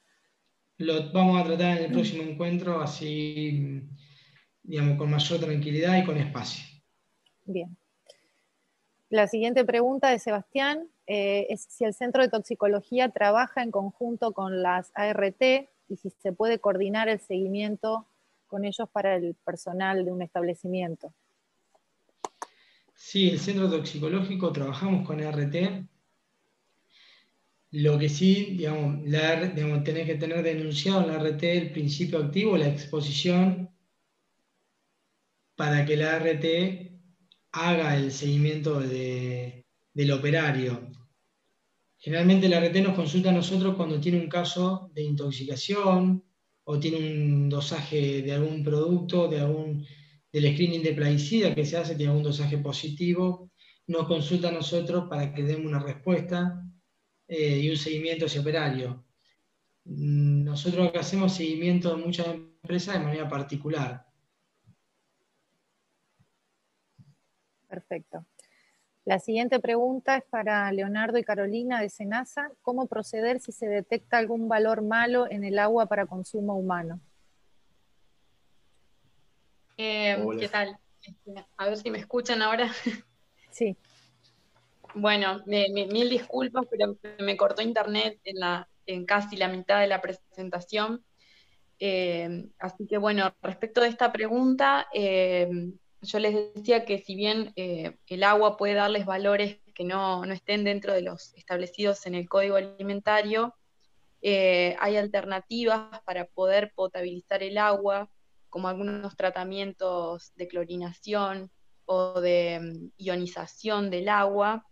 [0.77, 3.89] Lo vamos a tratar en el próximo encuentro, así,
[4.63, 6.72] digamos, con mayor tranquilidad y con espacio.
[7.45, 7.77] Bien.
[9.09, 14.33] La siguiente pregunta de Sebastián eh, es si el Centro de Toxicología trabaja en conjunto
[14.33, 15.43] con las ART
[15.89, 18.07] y si se puede coordinar el seguimiento
[18.47, 21.13] con ellos para el personal de un establecimiento.
[22.95, 25.57] Sí, el centro toxicológico trabajamos con ART.
[27.73, 32.19] Lo que sí, digamos, la, digamos, tenés que tener denunciado en la RT el principio
[32.19, 33.71] activo, la exposición,
[35.57, 36.92] para que la ART
[37.53, 40.91] haga el seguimiento del operario.
[41.99, 46.25] Generalmente la RT nos consulta a nosotros cuando tiene un caso de intoxicación
[46.65, 49.87] o tiene un dosaje de algún producto, de algún,
[50.33, 53.51] del screening de plaguicida que se hace, tiene algún dosaje positivo,
[53.87, 56.65] nos consulta a nosotros para que demos una respuesta
[57.29, 59.05] eh, y un seguimiento ese operario.
[59.85, 64.12] Nosotros acá hacemos seguimiento de muchas empresas de manera particular.
[67.73, 68.27] Perfecto.
[69.07, 72.51] La siguiente pregunta es para Leonardo y Carolina de Senasa.
[72.61, 77.01] ¿Cómo proceder si se detecta algún valor malo en el agua para consumo humano?
[79.79, 80.79] Eh, ¿Qué tal?
[81.03, 82.71] Este, a ver si me escuchan ahora.
[83.51, 83.77] Sí.
[84.95, 90.01] Bueno, mil disculpas, pero me cortó internet en, la, en casi la mitad de la
[90.01, 91.05] presentación.
[91.79, 95.51] Eh, así que bueno, respecto de esta pregunta, eh,
[96.03, 100.65] yo les decía que si bien eh, el agua puede darles valores que no, estén
[100.65, 103.55] dentro de los establecidos en el código alimentario,
[104.21, 108.11] eh, hay alternativas para poder potabilizar el agua,
[108.51, 111.51] como algunos tratamientos de clorinación
[111.87, 114.67] o de mm, ionización del agua,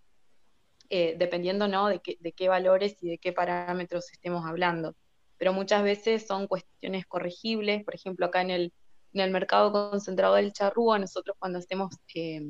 [0.90, 1.88] eh, dependiendo ¿no?
[1.88, 4.96] de, de qué valores y de qué parámetros estemos hablando.
[5.38, 8.72] Pero muchas veces son cuestiones corregibles, por ejemplo, acá en el
[9.12, 12.42] en el mercado concentrado del charrúa, nosotros cuando hacemos eh,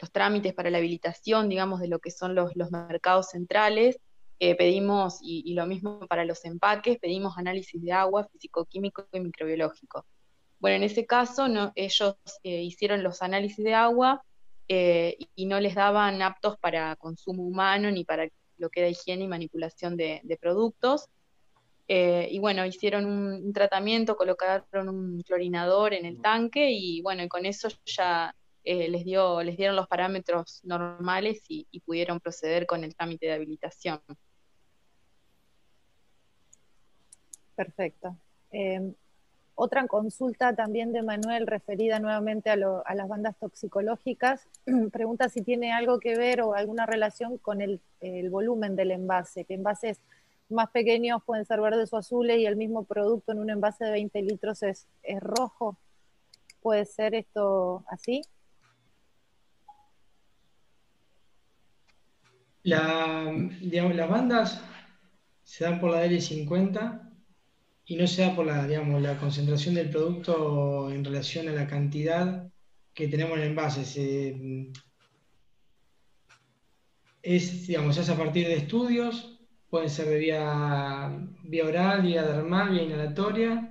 [0.00, 3.98] los trámites para la habilitación, digamos, de lo que son los, mercados centrales,
[4.40, 10.06] eh, pedimos, y, lo mismo para los empaques, pedimos análisis de agua, físico-químico y microbiológico.
[10.58, 14.24] Bueno, en ese caso ellos eh, hicieron los análisis de agua
[14.66, 19.28] y no les daban aptos para consumo humano ni para lo que era higiene y
[19.28, 21.10] manipulación de productos,
[21.86, 27.44] eh, y bueno, hicieron un, tratamiento, colocaron un clorinador en el tanque y bueno, con
[27.44, 28.34] eso ya
[28.64, 33.32] eh, les, dio, les dieron los parámetros normales y, pudieron proceder con el trámite de
[33.34, 34.00] habilitación.
[37.54, 38.16] Perfecto.
[38.50, 38.94] Em,
[39.54, 44.48] otra consulta también de Manuel referida nuevamente a, las bandas toxicológicas.
[44.92, 49.44] Pregunta si tiene algo que ver o alguna relación con el, el volumen del envase.
[49.44, 50.00] ¿Qué envases
[50.54, 53.90] más pequeños pueden ser verdes o azules y el mismo producto en un envase de
[53.90, 54.86] 20 litros es,
[55.20, 55.78] rojo.
[56.60, 58.22] ¿Puede ser esto así?
[62.62, 64.62] las bandas
[65.42, 67.12] se dan por la L50
[67.84, 71.66] y no se da por la, digamos, la concentración del producto en relación a la
[71.66, 72.50] cantidad
[72.94, 74.72] que tenemos en el envase.
[77.22, 79.33] es, digamos, es a partir de estudios
[79.74, 81.10] pueden ser de vía,
[81.42, 83.68] vía oral, vía dermal, vía inhalatoria,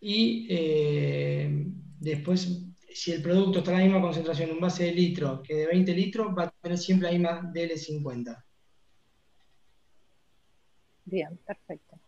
[0.00, 1.66] y eh,
[2.00, 2.64] después,
[2.94, 5.66] si el producto está en la misma concentración en un base de litro que de
[5.66, 8.44] 20 litros, va a tener siempre la misma DL50.
[11.04, 11.98] Bien, perfecto.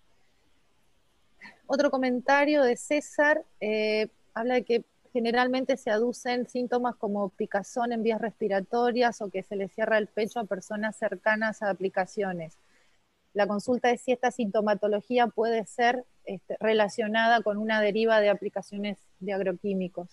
[1.66, 8.02] Otro comentario de César, eh, habla de que generalmente se aducen síntomas como picazón en
[8.02, 12.56] vías respiratorias o que se le cierra el pecho a personas cercanas a aplicaciones.
[13.38, 18.98] La consulta es si esta sintomatología puede ser este, relacionada con una deriva de aplicaciones
[19.20, 20.08] de agroquímicos.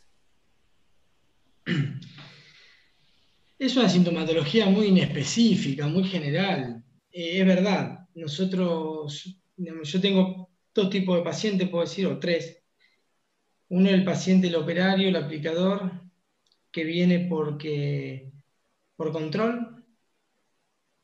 [3.58, 6.84] Es una sintomatología muy inespecífica, muy general.
[7.12, 12.62] Eh, es verdad, nosotros, yo tengo dos tipos de pacientes, puedo decir, o tres.
[13.70, 15.92] Uno el paciente, el operario, el aplicador,
[16.72, 18.32] que viene porque,
[18.96, 19.75] por control,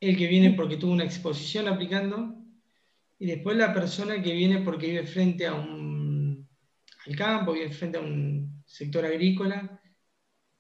[0.02, 2.36] el que viene porque tuvo una exposición aplicando,
[3.20, 6.50] y después la persona que viene porque vive frente a un,
[7.08, 9.82] al campo, vive frente a un sector agrícola,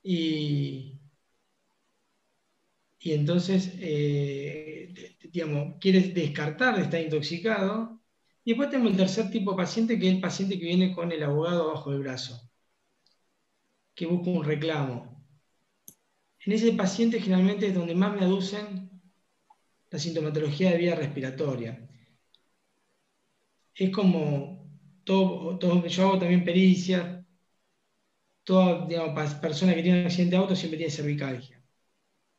[0.03, 0.99] y,
[2.99, 4.93] y entonces, eh,
[5.31, 7.99] digamos, quiere descartar de estar intoxicado,
[8.43, 11.11] Y después tenemos el tercer tipo de paciente, que es el paciente que viene con
[11.11, 12.51] el abogado bajo el brazo,
[13.95, 14.97] que busca un reclamo.
[16.45, 18.80] En ese paciente generalmente es donde más me aducen
[19.91, 21.87] la sintomatología de vía respiratoria.
[23.75, 24.69] Es como
[25.03, 27.25] todo, todo yo hago también pericia,
[28.43, 28.87] toda
[29.41, 31.61] persona que tiene un accidente de auto siempre tiene cervicalgia.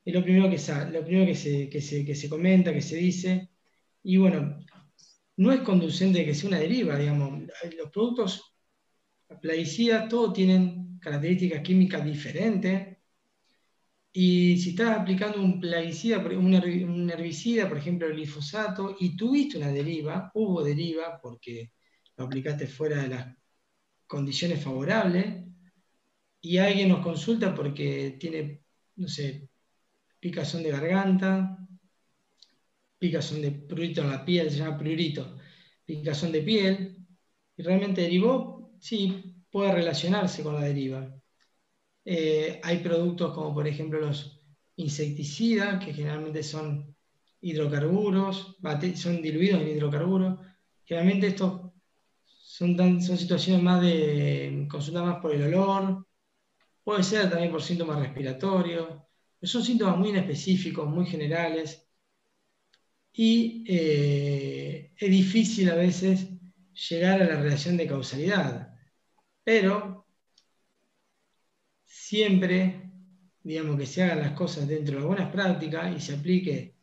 [0.04, 0.58] Es lo primero que,
[0.90, 3.50] lo primero que, se, que, se, que se comenta, que se dice.
[4.02, 4.58] Y bueno,
[5.36, 7.42] no es conducente que sea una deriva, digamos.
[7.78, 8.54] Los productos
[9.40, 12.98] plaguicidas, todos tienen características químicas diferentes.
[14.12, 19.68] Y si estás aplicando un plaguicida, un herbicida, por ejemplo el glifosato, y tuviste una
[19.68, 21.72] deriva, hubo deriva porque
[22.16, 23.36] lo aplicaste fuera de las
[24.06, 25.44] condiciones favorables,
[26.43, 28.62] y alguien nos consulta porque tiene,
[28.97, 29.48] no sé,
[30.20, 31.56] picazón de garganta,
[32.98, 35.39] picazón de prurito en la piel, se llama prurito,
[35.84, 37.06] picazón de piel,
[37.56, 41.21] y realmente derivó, sí, puede relacionarse con la deriva.
[42.04, 44.40] Eh, hay productos como por ejemplo los
[44.76, 46.94] insecticidas, que generalmente son
[47.40, 48.56] hidrocarburos,
[48.94, 50.38] son diluidos en hidrocarburos.
[50.84, 51.72] Generalmente estos
[52.24, 56.06] son, son situaciones más de consulta más por el olor,
[56.84, 58.88] puede ser también por síntomas respiratorios,
[59.42, 61.88] son síntomas muy inespecíficos, muy generales,
[63.12, 66.28] y eh, es difícil a veces
[66.90, 68.74] llegar a la relación de causalidad,
[69.44, 70.01] pero
[72.12, 72.90] siempre,
[73.43, 76.76] digamos, que se hagan las cosas dentro de buenas prácticas y se aplique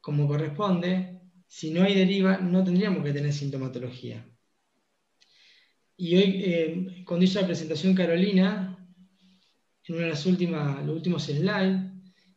[0.00, 4.24] como corresponde, si no hay deriva, no tendríamos que tener sintomatología.
[5.96, 8.78] Y hoy, eh, cuando hizo la presentación Carolina,
[9.82, 11.90] en una de las últimas, los últimos slides,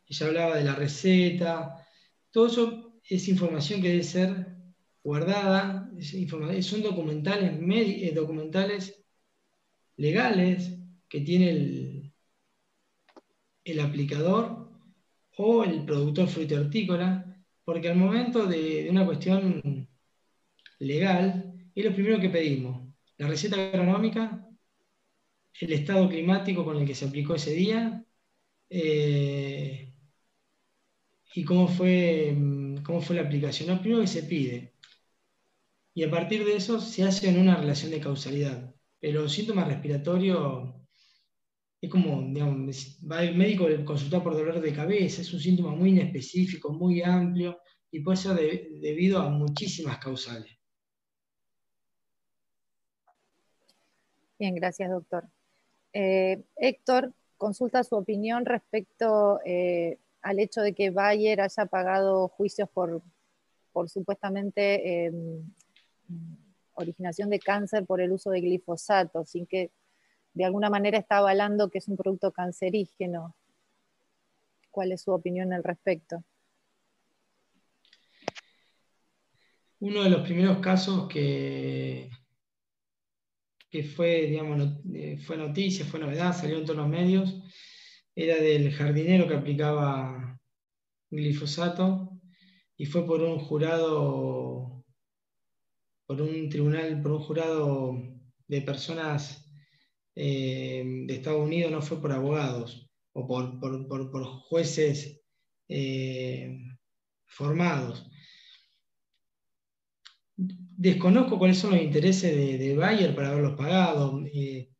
[0.08, 1.76] ella hablaba de la receta,
[2.32, 4.48] todo eso es información que debe ser
[5.00, 5.88] guardada,
[6.60, 9.00] son documentales, eh, documentales
[9.96, 10.76] legales
[11.08, 11.83] que tiene el,
[13.64, 14.70] el aplicador
[15.36, 19.88] o el productor hortícola, porque al momento de, de, una cuestión
[20.78, 22.82] legal, es lo primero que pedimos,
[23.18, 24.44] la receta agronómica
[25.60, 28.04] el estado climático con el que se aplicó ese día
[28.70, 29.92] eh,
[31.34, 32.36] y cómo fue,
[32.84, 33.68] cómo fue la aplicación.
[33.70, 34.74] Lo primero que se pide.
[35.94, 38.74] Y a partir de eso se hace en una relación de causalidad.
[39.00, 40.74] Pero síntomas respiratorios
[41.84, 45.90] es como, digamos, va el médico consultar por dolor de cabeza, es un síntoma muy
[45.90, 47.58] inespecífico, muy amplio
[47.90, 50.50] y puede ser debido a muchísimas causales.
[54.38, 55.24] Bien, gracias, doctor.
[55.92, 62.68] Eh, Héctor consulta su opinión respecto eh, al hecho de que Bayer haya pagado juicios
[62.70, 63.02] por,
[63.88, 65.52] supuestamente em,
[66.72, 69.70] originación de cáncer por el uso de glifosato, sin que
[70.34, 73.36] de alguna manera está avalando que es un producto cancerígeno.
[74.70, 76.24] ¿Cuál es su opinión al respecto?
[79.78, 82.10] Uno de los primeros casos que,
[83.70, 87.42] que fue, digamos, eh, fue noticia, fue novedad, salió en todos los medios,
[88.14, 90.40] era del jardinero que aplicaba
[91.10, 92.18] glifosato
[92.76, 94.84] y fue por un jurado,
[96.06, 97.94] por un tribunal, por un jurado
[98.48, 99.43] de personas
[100.16, 105.20] eh, de Estados Unidos, no fue por abogados o por, jueces
[105.68, 106.58] eh,
[107.26, 108.10] formados
[110.36, 114.24] desconozco cuáles son los intereses de, Bayer para haberlos pagado.
[114.32, 114.70] Eh,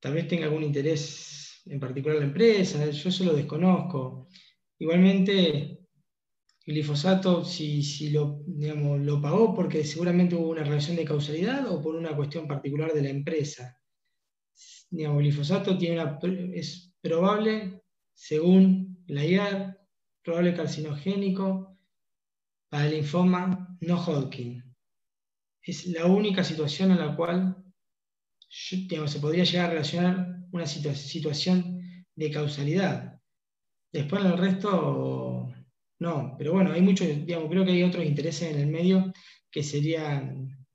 [0.00, 4.28] tal vez tenga algún interés en particular la empresa, yo eso lo desconozco.
[4.78, 5.80] Igualmente,
[6.66, 11.94] glifosato, si, si lo, lo pagó porque seguramente hubo una relación de causalidad o por
[11.94, 13.79] una cuestión particular de la empresa.
[14.90, 16.18] Digamos, glifosato tiene una,
[16.52, 19.80] es probable, según la IAR,
[20.22, 21.78] probable carcinogénico
[22.68, 24.70] para el linfoma no Hodgkin
[25.62, 27.56] es la única situación en la cual
[28.48, 33.20] se podría llegar a relacionar una situación de causalidad.
[33.92, 35.52] Después en el resto,
[36.00, 36.34] no.
[36.38, 39.12] Pero bueno, hay muchos, digamos, creo que hay otros intereses en el medio
[39.50, 40.66] que serían,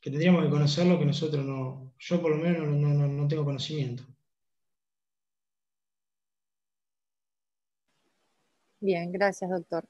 [0.00, 4.02] que tendríamos que conocerlo que nosotros no, yo por lo menos no tengo conocimiento.
[8.80, 9.86] Bien, gracias, doctor.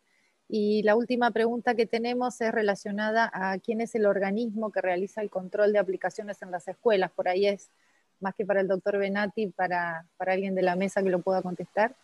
[0.48, 5.22] Y la última pregunta que tenemos es relacionada a quién es el organismo que realiza
[5.22, 7.12] el control de aplicaciones en las escuelas.
[7.12, 7.70] Por ahí es
[8.18, 11.40] más que para el doctor Benati, para, para alguien de la mesa que lo pueda
[11.40, 11.94] contestar.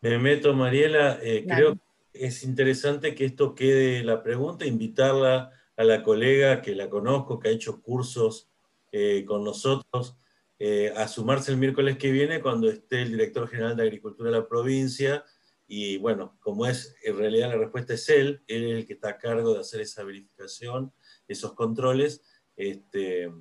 [0.00, 1.18] Me meto, Mariela.
[1.20, 1.76] Eh, creo
[2.12, 7.48] es interesante que esto quede la pregunta, invitarla a la colega que la conozco, que
[7.48, 8.50] ha hecho cursos
[8.92, 10.18] eh, con nosotros,
[10.58, 14.36] eh, a sumarse el miércoles que viene cuando esté el director general de Agricultura de
[14.36, 15.24] la provincia.
[15.66, 19.08] Y bueno, como es, en realidad la respuesta es él, él es el que está
[19.08, 20.92] a cargo de hacer esa verificación,
[21.26, 22.20] esos controles.
[22.56, 23.32] Este,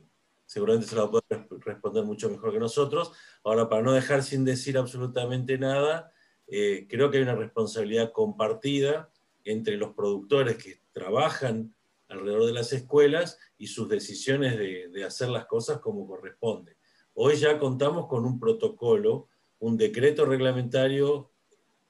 [0.45, 3.11] seguramente se lo va a poder responder mucho mejor que nosotros.
[3.43, 6.13] Ahora, para no dejar sin decir absolutamente nada,
[6.47, 9.11] eh, creo que hay una responsabilidad compartida
[9.43, 11.75] entre los productores que trabajan
[12.09, 16.75] alrededor de las escuelas y sus decisiones de, hacer las cosas como corresponde.
[17.13, 19.27] Hoy ya contamos con un protocolo,
[19.59, 21.31] un decreto reglamentario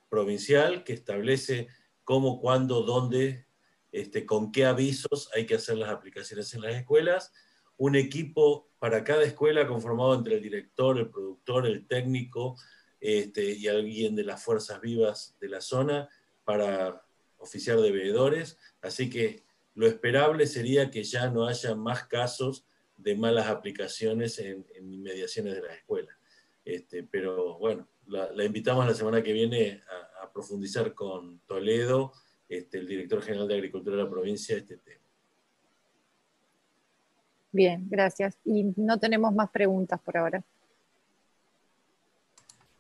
[0.09, 1.67] provincial que establece
[2.03, 3.45] cómo, cuándo, dónde,
[3.91, 7.31] este, con qué avisos hay que hacer las aplicaciones en las escuelas,
[7.77, 12.55] un equipo para cada escuela conformado entre el director, el productor, el técnico,
[12.99, 16.09] este, y alguien de las fuerzas vivas de la zona
[16.43, 17.01] para
[17.37, 18.57] oficiar de veedores.
[18.81, 19.43] Así que
[19.79, 22.65] lo esperable sería que ya no haya más casos
[22.97, 26.11] de malas aplicaciones en, inmediaciones de la escuela.
[26.65, 29.81] Este, pero bueno, la, invitamos la semana que viene
[30.21, 32.11] a, profundizar con Toledo,
[32.49, 35.01] este, el director general de Agricultura de la provincia, este tema.
[37.53, 38.37] Bien, gracias.
[38.43, 40.43] Y no tenemos más preguntas por ahora.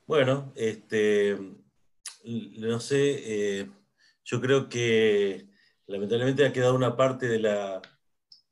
[0.05, 1.37] Bueno, este,
[2.25, 3.69] no sé, eh,
[4.25, 5.48] yo creo que
[5.89, 7.81] lamentablemente ha quedado una parte de la,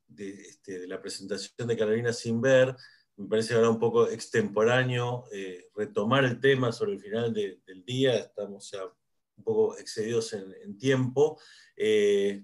[0.07, 2.75] de, este, la presentación de Carolina sin ver.
[3.15, 8.17] Me parece ahora un poco extemporáneo eh, retomar el tema sobre el final del día.
[8.17, 11.39] Estamos ya un poco excedidos en, tiempo.
[11.75, 12.43] Eh,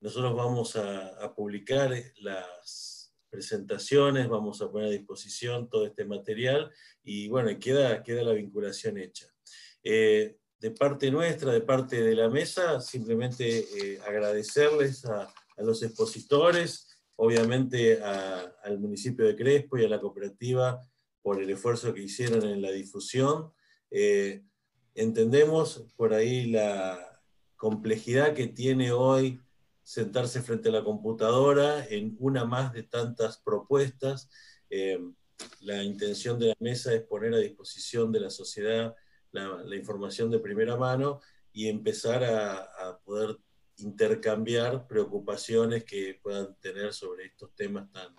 [0.00, 6.72] nosotros vamos a, a publicar las presentaciones, vamos a poner a disposición todo este material
[7.02, 9.26] y bueno, queda, queda la vinculación hecha.
[9.82, 16.86] Eh, de parte nuestra, de parte de la mesa, simplemente eh, agradecerles a, los expositores,
[17.16, 20.80] obviamente al municipio de Crespo y a la cooperativa
[21.20, 23.52] por el esfuerzo que hicieron en la difusión.
[23.90, 24.44] Eh,
[24.94, 27.20] entendemos por ahí la
[27.56, 29.40] complejidad que tiene hoy
[29.82, 34.30] sentarse frente a la computadora en una más de tantas propuestas.
[34.70, 35.00] Eh,
[35.62, 38.94] la intención de la mesa es poner a disposición de la sociedad
[39.38, 41.20] la, información de primera mano
[41.52, 43.36] y empezar a, poder
[43.78, 48.14] intercambiar preocupaciones que puedan tener sobre estos temas tan,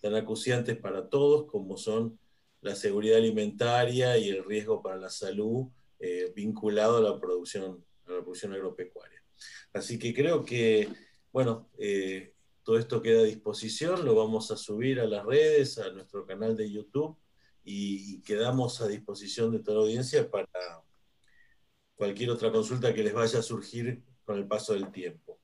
[0.00, 2.18] tan acuciantes para todos como son
[2.60, 5.68] la seguridad alimentaria y el riesgo para la salud
[5.98, 9.22] eh, vinculado a la producción, a la producción agropecuaria.
[9.72, 10.88] Así que creo que
[11.32, 15.90] bueno, eh, todo esto queda a disposición, lo vamos a subir a las redes, a
[15.92, 17.16] nuestro canal de YouTube
[17.70, 20.48] y, quedamos a disposición de toda la audiencia para
[21.94, 25.40] cualquier otra consulta que les vaya a surgir con el paso del tiempo.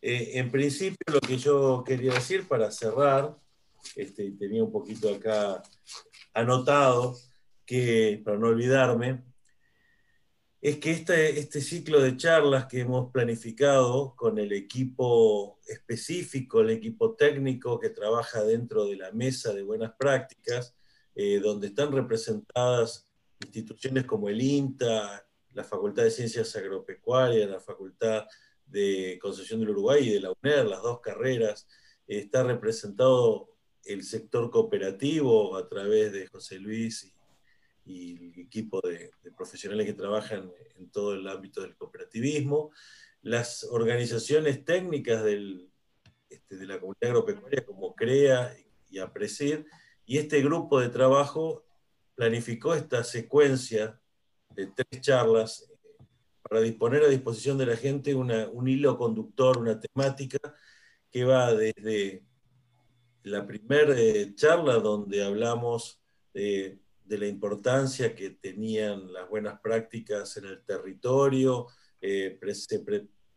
[0.00, 3.36] Eh, en principio, lo que yo quería decir para cerrar,
[3.96, 5.62] este, tenía un poquito acá
[6.32, 7.18] anotado,
[7.66, 9.24] que para no olvidarme,
[10.60, 16.70] es que este, este ciclo de charlas que hemos planificado con el equipo específico, el
[16.70, 20.77] equipo técnico que trabaja dentro de la mesa de buenas prácticas,
[21.18, 23.08] eh, donde están representadas
[23.44, 28.26] instituciones como el INTA, la Facultad de Ciencias Agropecuarias, la Facultad
[28.64, 31.66] de Concesión del Uruguay y de la UNER, las dos carreras,
[32.06, 33.54] está representado
[33.84, 37.18] el sector cooperativo a través de José Luis y
[37.88, 42.70] y el equipo de, profesionales que trabajan en todo el ámbito del cooperativismo,
[43.22, 45.70] las organizaciones técnicas del,
[46.28, 48.54] este, de la comunidad agropecuaria como CREA
[48.90, 49.66] y APRESIR,
[50.08, 51.64] y este grupo de trabajo
[52.16, 54.00] planificó esta secuencia
[54.50, 56.04] de tres charlas eh,
[56.42, 60.40] para disponer a disposición de la gente un hilo conductor, una temática
[61.12, 62.24] que va desde
[63.22, 66.00] la primera eh, charla donde hablamos
[66.34, 71.66] de de la importancia que tenían las buenas prácticas en el territorio,
[72.02, 72.38] eh,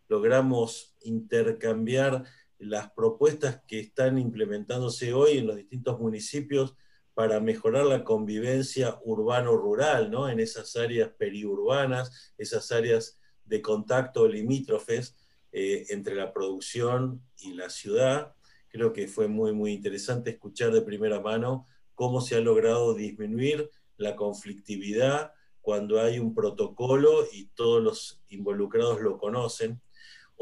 [0.09, 2.25] logramos intercambiar
[2.61, 6.75] las propuestas que están implementándose hoy en los distintos municipios
[7.13, 10.29] para mejorar la convivencia urbano-rural, ¿no?
[10.29, 15.17] en esas áreas periurbanas, esas áreas de contacto limítrofes
[15.51, 18.35] eh, entre la producción y la ciudad.
[18.69, 21.65] Creo que fue muy, muy interesante escuchar de primera mano
[21.95, 29.01] cómo se ha logrado disminuir la conflictividad cuando hay un protocolo y todos los involucrados
[29.01, 29.81] lo conocen.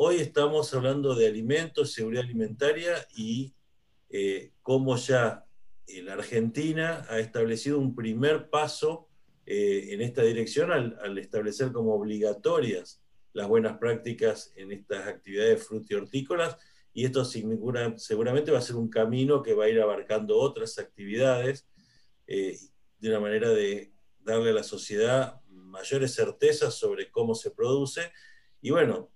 [0.01, 3.53] Hoy estamos hablando de alimentos, seguridad alimentaria y
[4.09, 5.45] eh, cómo ya
[6.03, 9.09] la Argentina ha establecido un primer paso
[9.45, 13.03] eh, en esta dirección al, establecer como obligatorias
[13.34, 16.55] las buenas prácticas en estas actividades frutihortícolas
[16.93, 21.67] y esto seguramente va a ser un camino que va a ir abarcando otras actividades
[22.26, 22.57] eh,
[22.99, 28.13] de una manera de darle a la sociedad mayores certezas sobre cómo se produce.
[28.61, 29.11] Y bueno,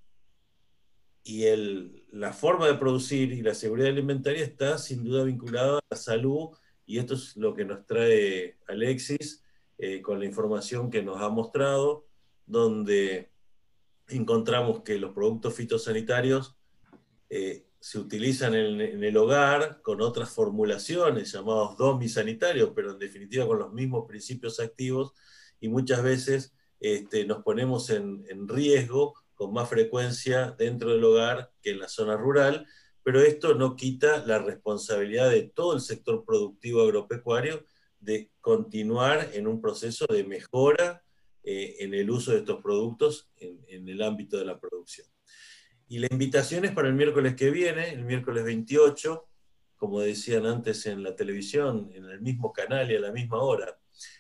[1.24, 5.86] y el, la forma de producir y la seguridad alimentaria está sin duda vinculada a
[5.90, 6.50] la salud
[6.86, 9.42] y esto es lo que nos trae Alexis
[9.78, 12.06] eh, con la información que nos ha mostrado,
[12.46, 13.32] donde
[14.10, 16.58] encontramos que los productos fitosanitarios
[17.30, 23.60] eh, se utilizan en, el hogar con otras formulaciones llamados domisanitarios, pero en definitiva con
[23.60, 25.14] los mismos principios activos
[25.62, 31.72] y muchas veces este, nos ponemos en riesgo con más frecuencia dentro del hogar que
[31.72, 32.68] en la zona rural,
[33.04, 37.66] pero esto no quita la responsabilidad de todo el sector productivo agropecuario
[38.00, 41.04] de continuar en un proceso de mejora
[41.44, 45.08] eh, en el uso de estos productos en, en, el ámbito de la producción.
[45.90, 49.28] Y la invitación es para el miércoles que viene, el miércoles 28,
[49.76, 53.78] como decían antes en la televisión, en el mismo canal y a la misma hora.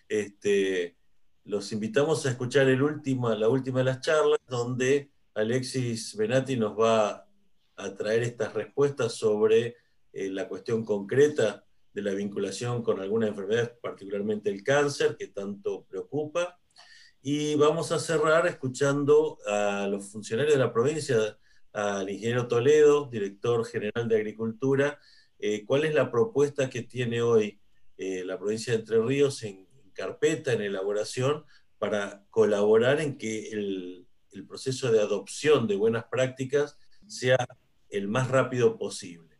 [0.09, 0.97] Este,
[1.45, 7.27] los invitamos a escuchar la última de las charlas, donde Alexis Benati nos va
[7.75, 9.75] a traer estas respuestas sobre
[10.13, 15.85] eh, la cuestión concreta de la vinculación con algunas enfermedades, particularmente el cáncer, que tanto
[15.85, 16.59] preocupa.
[17.21, 21.37] Y vamos a cerrar escuchando a los funcionarios de la provincia,
[21.73, 24.99] al ingeniero Toledo, director general de Agricultura,
[25.39, 27.59] eh, cuál es la propuesta que tiene hoy
[27.97, 29.62] eh, la provincia de Entre Ríos en,
[29.93, 31.45] carpeta, en elaboración,
[31.77, 37.37] para colaborar en que el, el proceso de adopción de buenas prácticas sea
[37.89, 39.37] el más rápido posible.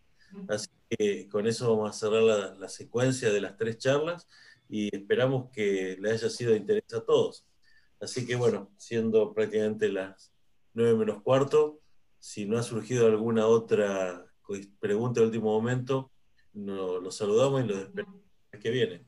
[0.48, 4.28] Así que con eso vamos a cerrar la, la, secuencia de las tres charlas
[4.68, 7.46] y esperamos que les haya sido de interés a todos.
[8.00, 10.34] Así que bueno, siendo prácticamente las
[10.74, 11.80] nueve menos cuarto,
[12.20, 14.26] si no ha surgido alguna otra
[14.80, 16.12] pregunta de último momento,
[16.54, 18.22] nos los saludamos y los esperamos
[18.62, 19.06] que viene.